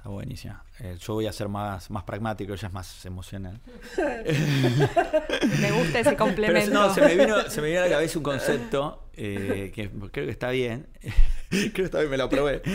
Está 0.00 0.08
buenísima. 0.08 0.64
Eh, 0.78 0.96
yo 0.98 1.12
voy 1.12 1.26
a 1.26 1.32
ser 1.32 1.48
más, 1.50 1.90
más 1.90 2.04
pragmático, 2.04 2.54
ella 2.54 2.68
es 2.68 2.72
más 2.72 3.04
emocional. 3.04 3.60
Me 3.98 5.72
gusta 5.72 6.00
ese 6.00 6.04
Pero 6.04 6.16
complemento. 6.16 6.70
no, 6.72 6.94
se 6.94 7.02
me, 7.02 7.14
vino, 7.16 7.50
se 7.50 7.60
me 7.60 7.68
vino 7.68 7.80
a 7.80 7.84
la 7.84 7.90
cabeza 7.90 8.18
un 8.18 8.22
concepto 8.22 9.10
eh, 9.14 9.70
que 9.74 9.90
creo 9.90 10.10
que 10.26 10.30
está 10.30 10.48
bien. 10.52 10.86
creo 11.50 11.72
que 11.74 11.82
está 11.82 11.98
bien, 11.98 12.10
me 12.10 12.16
lo 12.16 12.30
probé. 12.30 12.62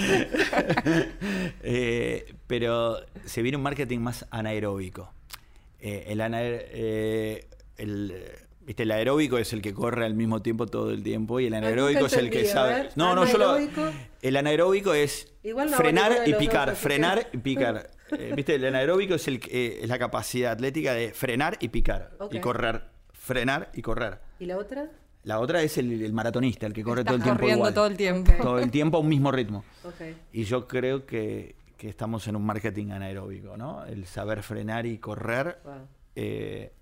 Eh, 1.68 2.36
pero 2.46 3.00
se 3.26 3.42
viene 3.42 3.58
un 3.58 3.64
marketing 3.64 4.00
más 4.00 4.28
anaeróbico. 4.30 5.12
El, 5.80 6.22
ana- 6.22 6.42
eh, 6.44 7.48
el, 7.78 8.14
¿viste? 8.66 8.84
el 8.84 8.92
aeróbico 8.92 9.38
es 9.38 9.54
el 9.54 9.62
que 9.62 9.74
corre 9.74 10.06
al 10.06 10.14
mismo 10.16 10.42
tiempo 10.42 10.66
todo 10.68 10.92
el 10.92 11.04
tiempo 11.04 11.40
y 11.40 11.46
el 11.48 11.54
anaeróbico 11.54 12.02
nunca 12.02 12.16
es 12.16 12.22
el 12.22 12.30
que 12.30 12.46
sabe. 12.46 12.74
ver, 12.74 12.92
no, 12.96 13.16
no, 13.16 13.26
yo 13.26 13.38
lo. 13.38 13.50
anaeróbico. 13.52 13.92
El 14.22 14.36
anaeróbico 14.38 14.94
es 14.94 15.32
Igual 15.44 15.72
no 15.72 15.78
frenar 15.78 16.20
de 16.24 16.30
y 16.30 16.32
dos, 16.34 16.40
picar, 16.40 16.70
que- 16.72 16.76
frenar 16.76 17.28
y 17.32 17.38
picar. 17.38 17.90
Eh, 18.12 18.34
¿Viste? 18.36 18.54
El 18.54 18.64
anaeróbico 18.66 19.16
es, 19.16 19.28
el, 19.28 19.40
que- 19.40 19.50
eh, 19.66 19.80
es 19.82 19.90
la 19.90 19.98
capacidad 19.98 20.52
atlética 20.52 20.94
de 20.94 21.12
frenar 21.12 21.58
y 21.60 21.70
picar. 21.70 22.12
Y 22.32 22.40
correr. 22.40 22.84
Frenar 23.14 23.72
y 23.74 23.82
correr. 23.82 24.20
¿Y 24.40 24.46
la 24.46 24.58
otra? 24.58 24.92
La 25.24 25.40
otra 25.40 25.64
es 25.64 25.80
el, 25.80 26.04
el 26.04 26.14
maratonista, 26.14 26.68
el 26.68 26.74
que 26.74 26.84
corre 26.84 27.04
todo 27.04 27.16
el 27.16 27.24
tiempo 27.24 27.40
corriendo 27.40 27.62
igual. 27.62 27.74
todo 27.74 27.88
el 27.88 27.98
tiempo. 27.98 28.32
Todo 28.44 28.60
el 28.60 28.70
tiempo 28.70 28.98
a 28.98 29.00
un 29.00 29.10
mismo 29.10 29.32
ritmo. 29.32 29.66
Y 30.32 30.44
yo 30.44 30.68
creo 30.68 31.08
que, 31.08 31.56
que 31.78 31.90
estamos 31.90 32.28
en 32.28 32.36
un 32.36 32.46
marketing 32.46 32.92
anaeróbico, 32.92 33.58
¿no? 33.58 33.84
El 33.88 34.06
saber 34.06 34.44
frenar 34.44 34.86
y 34.86 35.00
correr, 35.00 35.58
Wow. 35.64 35.74
eh, 36.16 36.74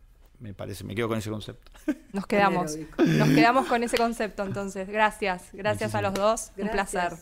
me 0.43 0.53
parece, 0.53 0.83
me 0.83 0.93
quedo 0.93 1.07
con 1.07 1.17
ese 1.17 1.29
concepto. 1.29 1.71
Nos 2.11 2.27
quedamos. 2.27 2.75
Nos 2.97 3.29
quedamos 3.29 3.65
con 3.65 3.81
ese 3.81 3.97
concepto 3.97 4.43
entonces. 4.43 4.89
Gracias. 4.89 5.43
Gracias 5.53 5.95
a 5.95 6.01
los 6.01 6.13
dos. 6.13 6.51
Un 6.57 6.69
placer. 6.69 7.13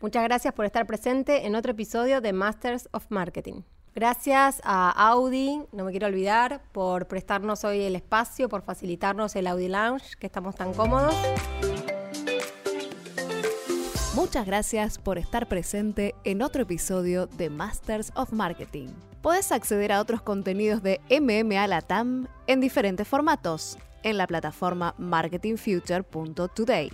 Muchas 0.00 0.24
gracias 0.24 0.54
por 0.54 0.64
estar 0.64 0.86
presente 0.86 1.46
en 1.46 1.54
otro 1.54 1.72
episodio 1.72 2.22
de 2.22 2.32
Masters 2.32 2.88
of 2.92 3.04
Marketing. 3.10 3.62
Gracias 3.94 4.62
a 4.64 4.90
Audi, 4.90 5.62
no 5.72 5.84
me 5.84 5.90
quiero 5.90 6.06
olvidar, 6.06 6.62
por 6.72 7.06
prestarnos 7.06 7.64
hoy 7.64 7.82
el 7.82 7.96
espacio, 7.96 8.48
por 8.48 8.62
facilitarnos 8.62 9.36
el 9.36 9.46
Audi 9.48 9.68
Lounge, 9.68 10.16
que 10.18 10.26
estamos 10.26 10.54
tan 10.54 10.72
cómodos. 10.72 11.14
Muchas 14.14 14.46
gracias 14.46 14.98
por 14.98 15.18
estar 15.18 15.48
presente 15.48 16.14
en 16.24 16.40
otro 16.40 16.62
episodio 16.62 17.26
de 17.26 17.50
Masters 17.50 18.12
of 18.14 18.32
Marketing. 18.32 18.88
Podés 19.22 19.52
acceder 19.52 19.92
a 19.92 20.00
otros 20.00 20.22
contenidos 20.22 20.82
de 20.82 21.00
MMA 21.10 21.66
Latam 21.66 22.26
en 22.46 22.60
diferentes 22.60 23.06
formatos 23.06 23.76
en 24.02 24.16
la 24.16 24.26
plataforma 24.26 24.94
marketingfuture.today. 24.96 26.90